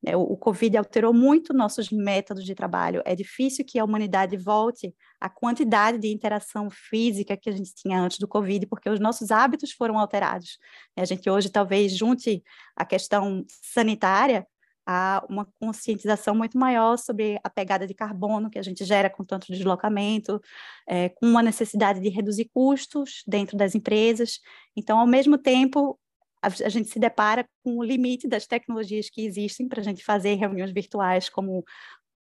Né? 0.02 0.16
O, 0.16 0.38
Covid 0.38 0.78
alterou 0.78 1.14
muito 1.14 1.54
nossos 1.54 1.90
métodos 1.90 2.46
de 2.46 2.56
trabalho. 2.56 3.02
É 3.06 3.14
difícil 3.14 3.66
que 3.66 3.78
a 3.78 3.84
humanidade 3.84 4.38
volte 4.38 4.96
à 5.20 5.30
quantidade 5.30 5.98
de 5.98 6.08
interação 6.08 6.70
física 6.70 7.36
que 7.36 7.50
a 7.50 7.52
gente 7.52 7.76
tinha 7.76 8.00
antes 8.00 8.20
do 8.20 8.28
Covid, 8.28 8.68
porque 8.68 8.90
os 8.90 9.00
nossos 9.00 9.32
hábitos 9.32 9.72
foram 9.72 10.00
alterados. 10.00 10.58
A 10.96 11.04
gente 11.04 11.30
hoje 11.30 11.50
talvez 11.50 11.96
junte 11.96 12.42
a 12.76 12.86
questão 12.86 13.44
sanitária 13.50 14.48
há 14.86 15.26
uma 15.30 15.48
conscientização 15.60 16.36
muito 16.36 16.58
maior 16.58 16.98
sobre 16.98 17.40
a 17.44 17.50
pegada 17.50 17.88
de 17.88 17.94
carbono 17.94 18.50
que 18.50 18.60
a 18.60 18.62
gente 18.62 18.86
gera 18.86 19.10
com 19.10 19.24
tanto 19.24 19.52
deslocamento, 19.52 20.40
é, 20.88 21.10
com 21.10 21.26
uma 21.26 21.42
necessidade 21.42 22.00
de 22.00 22.10
reduzir 22.10 22.50
custos 22.54 23.24
dentro 23.28 23.58
das 23.58 23.74
empresas. 23.74 24.40
Então, 24.76 25.00
ao 25.00 25.08
mesmo 25.08 25.38
tempo, 25.38 26.00
a, 26.42 26.48
a 26.48 26.70
gente 26.70 26.90
se 26.90 27.00
depara 27.00 27.48
com 27.64 27.78
o 27.78 27.84
limite 27.84 28.28
das 28.28 28.46
tecnologias 28.46 29.10
que 29.10 29.26
existem 29.26 29.68
para 29.68 29.82
a 29.82 29.84
gente 29.84 30.04
fazer 30.04 30.36
reuniões 30.36 30.72
virtuais, 30.72 31.30
como 31.30 31.64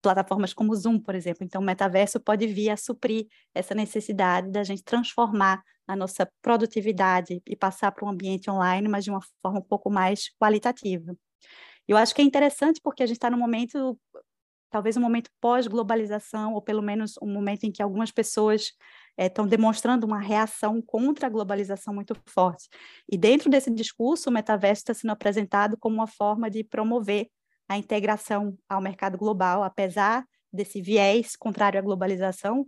plataformas 0.01 0.53
como 0.53 0.71
o 0.71 0.75
Zoom, 0.75 0.99
por 0.99 1.15
exemplo. 1.15 1.43
Então, 1.43 1.61
o 1.61 1.65
metaverso 1.65 2.19
pode 2.19 2.45
vir 2.47 2.69
a 2.69 2.77
suprir 2.77 3.27
essa 3.53 3.73
necessidade 3.73 4.51
da 4.51 4.63
gente 4.63 4.83
transformar 4.83 5.63
a 5.87 5.95
nossa 5.95 6.29
produtividade 6.41 7.41
e 7.45 7.55
passar 7.55 7.91
para 7.91 8.05
um 8.05 8.09
ambiente 8.09 8.49
online, 8.49 8.87
mas 8.87 9.03
de 9.03 9.09
uma 9.09 9.21
forma 9.41 9.59
um 9.59 9.63
pouco 9.63 9.89
mais 9.89 10.29
qualitativa. 10.39 11.15
Eu 11.87 11.97
acho 11.97 12.13
que 12.15 12.21
é 12.21 12.25
interessante 12.25 12.79
porque 12.81 13.03
a 13.03 13.05
gente 13.05 13.17
está 13.17 13.29
num 13.29 13.37
momento, 13.37 13.99
talvez 14.69 14.97
um 14.97 15.01
momento 15.01 15.29
pós-globalização, 15.41 16.53
ou 16.53 16.61
pelo 16.61 16.81
menos 16.81 17.15
um 17.21 17.31
momento 17.31 17.65
em 17.65 17.71
que 17.71 17.83
algumas 17.83 18.11
pessoas 18.11 18.71
estão 19.17 19.45
eh, 19.45 19.47
é, 19.47 19.49
demonstrando 19.49 20.05
uma 20.05 20.19
reação 20.19 20.81
contra 20.81 21.27
a 21.27 21.29
globalização 21.29 21.93
muito 21.93 22.15
forte. 22.25 22.67
E 23.11 23.17
dentro 23.17 23.49
desse 23.49 23.69
discurso, 23.71 24.29
o 24.29 24.33
metaverso 24.33 24.81
está 24.81 24.93
sendo 24.93 25.11
apresentado 25.11 25.77
como 25.77 25.95
uma 25.95 26.07
forma 26.07 26.49
de 26.49 26.63
promover 26.63 27.27
a 27.67 27.77
integração 27.77 28.57
ao 28.67 28.81
mercado 28.81 29.17
global, 29.17 29.63
apesar 29.63 30.25
desse 30.51 30.81
viés 30.81 31.35
contrário 31.35 31.79
à 31.79 31.81
globalização, 31.81 32.65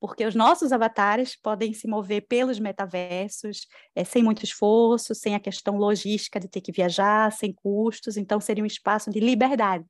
porque 0.00 0.24
os 0.24 0.34
nossos 0.34 0.72
avatares 0.72 1.36
podem 1.36 1.72
se 1.72 1.88
mover 1.88 2.26
pelos 2.26 2.58
metaversos 2.58 3.66
é, 3.94 4.04
sem 4.04 4.22
muito 4.22 4.44
esforço, 4.44 5.14
sem 5.14 5.34
a 5.34 5.40
questão 5.40 5.76
logística 5.76 6.38
de 6.38 6.48
ter 6.48 6.60
que 6.60 6.72
viajar, 6.72 7.32
sem 7.32 7.52
custos, 7.52 8.16
então 8.16 8.40
seria 8.40 8.62
um 8.62 8.66
espaço 8.66 9.10
de 9.10 9.20
liberdade. 9.20 9.84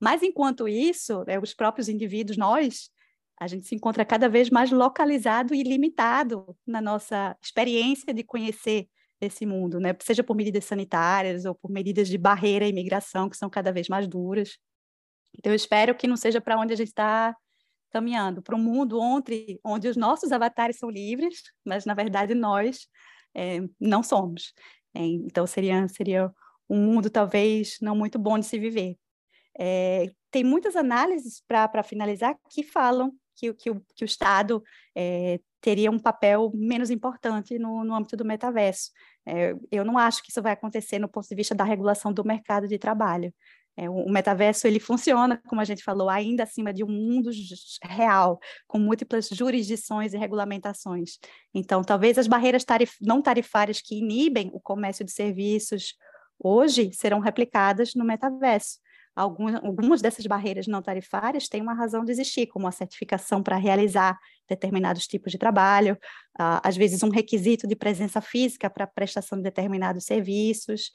Mas 0.00 0.22
enquanto 0.22 0.68
isso, 0.68 1.24
é, 1.26 1.38
os 1.38 1.54
próprios 1.54 1.88
indivíduos, 1.88 2.36
nós, 2.36 2.90
a 3.38 3.46
gente 3.46 3.66
se 3.66 3.74
encontra 3.74 4.04
cada 4.04 4.28
vez 4.28 4.50
mais 4.50 4.70
localizado 4.70 5.54
e 5.54 5.62
limitado 5.62 6.56
na 6.66 6.80
nossa 6.80 7.36
experiência 7.42 8.12
de 8.12 8.22
conhecer 8.22 8.88
esse 9.20 9.46
mundo, 9.46 9.80
né? 9.80 9.96
seja 10.00 10.22
por 10.22 10.36
medidas 10.36 10.64
sanitárias 10.64 11.44
ou 11.44 11.54
por 11.54 11.70
medidas 11.70 12.08
de 12.08 12.18
barreira 12.18 12.66
à 12.66 12.68
imigração, 12.68 13.30
que 13.30 13.36
são 13.36 13.48
cada 13.48 13.72
vez 13.72 13.88
mais 13.88 14.06
duras. 14.06 14.58
Então, 15.38 15.52
eu 15.52 15.56
espero 15.56 15.94
que 15.94 16.06
não 16.06 16.16
seja 16.16 16.40
para 16.40 16.58
onde 16.58 16.72
a 16.72 16.76
gente 16.76 16.88
está 16.88 17.34
caminhando 17.90 18.42
para 18.42 18.56
um 18.56 18.58
mundo 18.58 19.00
onde, 19.00 19.60
onde 19.64 19.88
os 19.88 19.96
nossos 19.96 20.32
avatares 20.32 20.78
são 20.78 20.90
livres, 20.90 21.42
mas 21.64 21.84
na 21.84 21.94
verdade 21.94 22.34
nós 22.34 22.86
é, 23.34 23.60
não 23.80 24.02
somos. 24.02 24.52
É, 24.94 25.00
então 25.00 25.46
seria, 25.46 25.86
seria 25.88 26.32
um 26.68 26.78
mundo 26.78 27.10
talvez 27.10 27.76
não 27.80 27.96
muito 27.96 28.18
bom 28.18 28.38
de 28.38 28.46
se 28.46 28.58
viver. 28.58 28.96
É, 29.58 30.10
tem 30.30 30.44
muitas 30.44 30.76
análises 30.76 31.42
para 31.46 31.82
finalizar 31.82 32.36
que 32.50 32.62
falam 32.62 33.12
que, 33.36 33.52
que, 33.54 33.70
o, 33.70 33.82
que 33.94 34.04
o 34.04 34.06
Estado 34.06 34.62
é, 34.94 35.38
teria 35.60 35.90
um 35.90 35.98
papel 35.98 36.50
menos 36.54 36.90
importante 36.90 37.58
no, 37.58 37.84
no 37.84 37.94
âmbito 37.94 38.16
do 38.16 38.24
metaverso. 38.24 38.90
É, 39.26 39.54
eu 39.70 39.84
não 39.84 39.98
acho 39.98 40.22
que 40.22 40.30
isso 40.30 40.42
vai 40.42 40.52
acontecer 40.52 40.98
no 40.98 41.08
ponto 41.08 41.28
de 41.28 41.34
vista 41.34 41.54
da 41.54 41.64
regulação 41.64 42.12
do 42.12 42.24
mercado 42.24 42.68
de 42.68 42.78
trabalho. 42.78 43.32
É, 43.76 43.90
o 43.90 44.08
metaverso 44.08 44.66
ele 44.66 44.80
funciona, 44.80 45.40
como 45.46 45.60
a 45.60 45.64
gente 45.64 45.84
falou, 45.84 46.08
ainda 46.08 46.44
acima 46.44 46.72
de 46.72 46.82
um 46.82 46.88
mundo 46.88 47.30
real, 47.82 48.40
com 48.66 48.78
múltiplas 48.78 49.28
jurisdições 49.28 50.14
e 50.14 50.18
regulamentações. 50.18 51.18
Então, 51.54 51.84
talvez 51.84 52.16
as 52.16 52.26
barreiras 52.26 52.64
tarif 52.64 52.94
não 53.02 53.20
tarifárias 53.20 53.82
que 53.82 53.98
inibem 53.98 54.50
o 54.54 54.60
comércio 54.60 55.04
de 55.04 55.12
serviços 55.12 55.94
hoje 56.38 56.90
serão 56.94 57.20
replicadas 57.20 57.94
no 57.94 58.04
metaverso. 58.04 58.78
Algumas, 59.14 59.54
algumas 59.64 60.02
dessas 60.02 60.26
barreiras 60.26 60.66
não 60.66 60.82
tarifárias 60.82 61.48
têm 61.48 61.62
uma 61.62 61.72
razão 61.72 62.04
de 62.04 62.12
existir, 62.12 62.46
como 62.46 62.66
a 62.66 62.72
certificação 62.72 63.42
para 63.42 63.56
realizar 63.56 64.18
determinados 64.46 65.06
tipos 65.06 65.32
de 65.32 65.38
trabalho, 65.38 65.98
às 66.38 66.76
vezes 66.76 67.02
um 67.02 67.08
requisito 67.08 67.66
de 67.66 67.74
presença 67.74 68.20
física 68.20 68.68
para 68.68 68.86
prestação 68.86 69.38
de 69.38 69.44
determinados 69.44 70.04
serviços. 70.04 70.90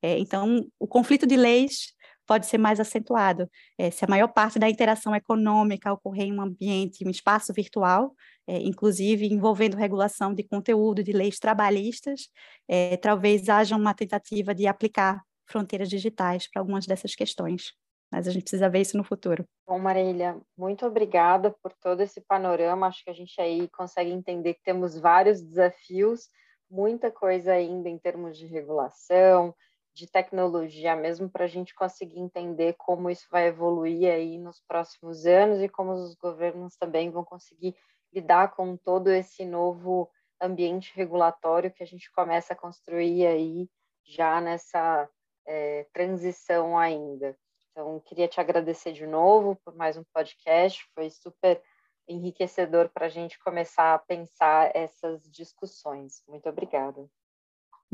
É, 0.00 0.18
então, 0.18 0.64
o 0.78 0.86
conflito 0.86 1.26
de 1.26 1.36
leis 1.36 1.94
pode 2.26 2.46
ser 2.46 2.58
mais 2.58 2.80
acentuado. 2.80 3.48
É, 3.78 3.90
se 3.90 4.04
a 4.04 4.08
maior 4.08 4.28
parte 4.28 4.58
da 4.58 4.68
interação 4.68 5.14
econômica 5.14 5.92
ocorrer 5.92 6.26
em 6.26 6.38
um 6.38 6.40
ambiente, 6.40 7.06
um 7.06 7.10
espaço 7.10 7.52
virtual, 7.52 8.14
é, 8.46 8.58
inclusive 8.58 9.26
envolvendo 9.26 9.76
regulação 9.76 10.34
de 10.34 10.42
conteúdo, 10.42 11.02
de 11.02 11.12
leis 11.12 11.38
trabalhistas, 11.38 12.28
é, 12.68 12.96
talvez 12.96 13.48
haja 13.48 13.76
uma 13.76 13.94
tentativa 13.94 14.54
de 14.54 14.66
aplicar 14.66 15.22
fronteiras 15.46 15.88
digitais 15.88 16.48
para 16.50 16.60
algumas 16.60 16.86
dessas 16.86 17.14
questões. 17.14 17.72
Mas 18.10 18.28
a 18.28 18.30
gente 18.30 18.42
precisa 18.42 18.68
ver 18.68 18.80
isso 18.80 18.96
no 18.96 19.02
futuro. 19.02 19.44
Bom, 19.66 19.78
Marília, 19.78 20.40
muito 20.56 20.86
obrigada 20.86 21.50
por 21.62 21.72
todo 21.72 22.00
esse 22.00 22.20
panorama. 22.20 22.86
Acho 22.86 23.02
que 23.02 23.10
a 23.10 23.14
gente 23.14 23.40
aí 23.40 23.68
consegue 23.68 24.10
entender 24.10 24.54
que 24.54 24.62
temos 24.62 24.96
vários 24.98 25.42
desafios, 25.42 26.28
muita 26.70 27.10
coisa 27.10 27.52
ainda 27.52 27.88
em 27.88 27.98
termos 27.98 28.38
de 28.38 28.46
regulação, 28.46 29.54
de 29.94 30.08
tecnologia 30.08 30.96
mesmo, 30.96 31.30
para 31.30 31.44
a 31.44 31.48
gente 31.48 31.74
conseguir 31.74 32.18
entender 32.18 32.74
como 32.74 33.08
isso 33.08 33.26
vai 33.30 33.46
evoluir 33.46 34.12
aí 34.12 34.38
nos 34.38 34.60
próximos 34.60 35.24
anos 35.24 35.62
e 35.62 35.68
como 35.68 35.92
os 35.92 36.16
governos 36.16 36.76
também 36.76 37.10
vão 37.10 37.24
conseguir 37.24 37.76
lidar 38.12 38.54
com 38.54 38.76
todo 38.76 39.10
esse 39.10 39.44
novo 39.44 40.10
ambiente 40.40 40.92
regulatório 40.94 41.72
que 41.72 41.82
a 41.82 41.86
gente 41.86 42.10
começa 42.12 42.52
a 42.52 42.56
construir 42.56 43.26
aí 43.26 43.68
já 44.04 44.40
nessa 44.40 45.08
é, 45.46 45.86
transição 45.92 46.76
ainda. 46.76 47.36
Então, 47.70 48.00
queria 48.00 48.28
te 48.28 48.40
agradecer 48.40 48.92
de 48.92 49.06
novo 49.06 49.56
por 49.64 49.74
mais 49.74 49.96
um 49.96 50.04
podcast, 50.12 50.84
foi 50.94 51.08
super 51.08 51.62
enriquecedor 52.06 52.88
para 52.88 53.06
a 53.06 53.08
gente 53.08 53.38
começar 53.38 53.94
a 53.94 53.98
pensar 53.98 54.70
essas 54.74 55.22
discussões. 55.30 56.22
Muito 56.28 56.48
obrigada. 56.48 57.08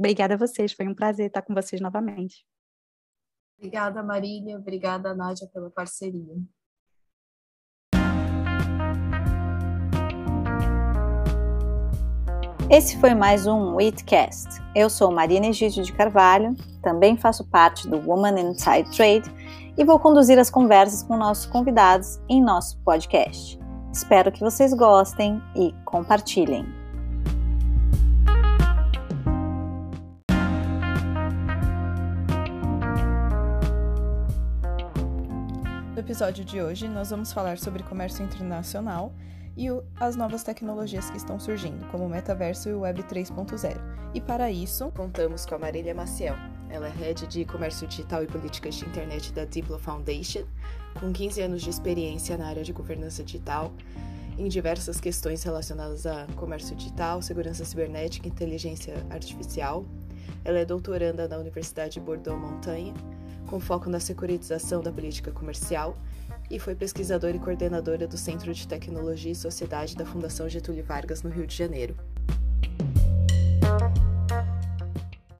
Obrigada 0.00 0.32
a 0.32 0.36
vocês, 0.38 0.72
foi 0.72 0.88
um 0.88 0.94
prazer 0.94 1.26
estar 1.26 1.42
com 1.42 1.52
vocês 1.52 1.78
novamente. 1.78 2.42
Obrigada, 3.58 4.02
Marília. 4.02 4.56
Obrigada, 4.56 5.14
Nádia, 5.14 5.46
pela 5.52 5.70
parceria. 5.70 6.36
Esse 12.70 12.98
foi 12.98 13.14
mais 13.14 13.46
um 13.46 13.74
Witcast. 13.74 14.48
Eu 14.74 14.88
sou 14.88 15.12
Marina 15.12 15.48
Egídio 15.48 15.84
de 15.84 15.92
Carvalho, 15.92 16.56
também 16.82 17.18
faço 17.18 17.46
parte 17.50 17.86
do 17.86 17.98
Woman 17.98 18.40
Inside 18.40 18.90
Trade 18.96 19.30
e 19.76 19.84
vou 19.84 19.98
conduzir 19.98 20.38
as 20.38 20.48
conversas 20.48 21.02
com 21.02 21.14
nossos 21.14 21.44
convidados 21.44 22.18
em 22.26 22.42
nosso 22.42 22.82
podcast. 22.84 23.60
Espero 23.92 24.32
que 24.32 24.40
vocês 24.40 24.72
gostem 24.72 25.42
e 25.54 25.74
compartilhem. 25.84 26.79
Episódio 36.10 36.44
de 36.44 36.60
hoje, 36.60 36.88
nós 36.88 37.10
vamos 37.10 37.32
falar 37.32 37.56
sobre 37.56 37.84
comércio 37.84 38.24
internacional 38.24 39.12
e 39.56 39.70
o, 39.70 39.84
as 39.94 40.16
novas 40.16 40.42
tecnologias 40.42 41.08
que 41.08 41.16
estão 41.16 41.38
surgindo, 41.38 41.86
como 41.86 42.04
o 42.04 42.08
metaverso 42.08 42.68
e 42.68 42.72
o 42.72 42.80
Web 42.80 43.04
3.0. 43.04 43.76
E 44.12 44.20
para 44.20 44.50
isso, 44.50 44.90
contamos 44.90 45.46
com 45.46 45.54
a 45.54 45.58
Marília 45.60 45.94
Maciel. 45.94 46.34
Ela 46.68 46.88
é 46.88 46.90
head 46.90 47.28
de 47.28 47.44
comércio 47.44 47.86
digital 47.86 48.24
e 48.24 48.26
políticas 48.26 48.74
de 48.74 48.86
internet 48.86 49.32
da 49.32 49.44
Diplo 49.44 49.78
Foundation, 49.78 50.42
com 50.98 51.12
15 51.12 51.42
anos 51.42 51.62
de 51.62 51.70
experiência 51.70 52.36
na 52.36 52.48
área 52.48 52.64
de 52.64 52.72
governança 52.72 53.22
digital, 53.22 53.72
em 54.36 54.48
diversas 54.48 55.00
questões 55.00 55.44
relacionadas 55.44 56.06
a 56.06 56.26
comércio 56.34 56.74
digital, 56.74 57.22
segurança 57.22 57.64
cibernética 57.64 58.26
e 58.26 58.32
inteligência 58.32 58.94
artificial. 59.10 59.84
Ela 60.44 60.58
é 60.58 60.64
doutoranda 60.64 61.28
na 61.28 61.38
Universidade 61.38 61.92
de 61.94 62.00
Bordeaux-Montanha, 62.00 62.94
com 63.50 63.58
foco 63.58 63.90
na 63.90 63.98
securitização 63.98 64.80
da 64.80 64.92
política 64.92 65.32
comercial, 65.32 65.98
e 66.48 66.58
foi 66.60 66.76
pesquisadora 66.76 67.36
e 67.36 67.40
coordenadora 67.40 68.06
do 68.06 68.16
Centro 68.16 68.54
de 68.54 68.66
Tecnologia 68.66 69.32
e 69.32 69.34
Sociedade 69.34 69.96
da 69.96 70.06
Fundação 70.06 70.48
Getúlio 70.48 70.84
Vargas, 70.84 71.24
no 71.24 71.30
Rio 71.30 71.46
de 71.48 71.56
Janeiro. 71.56 71.96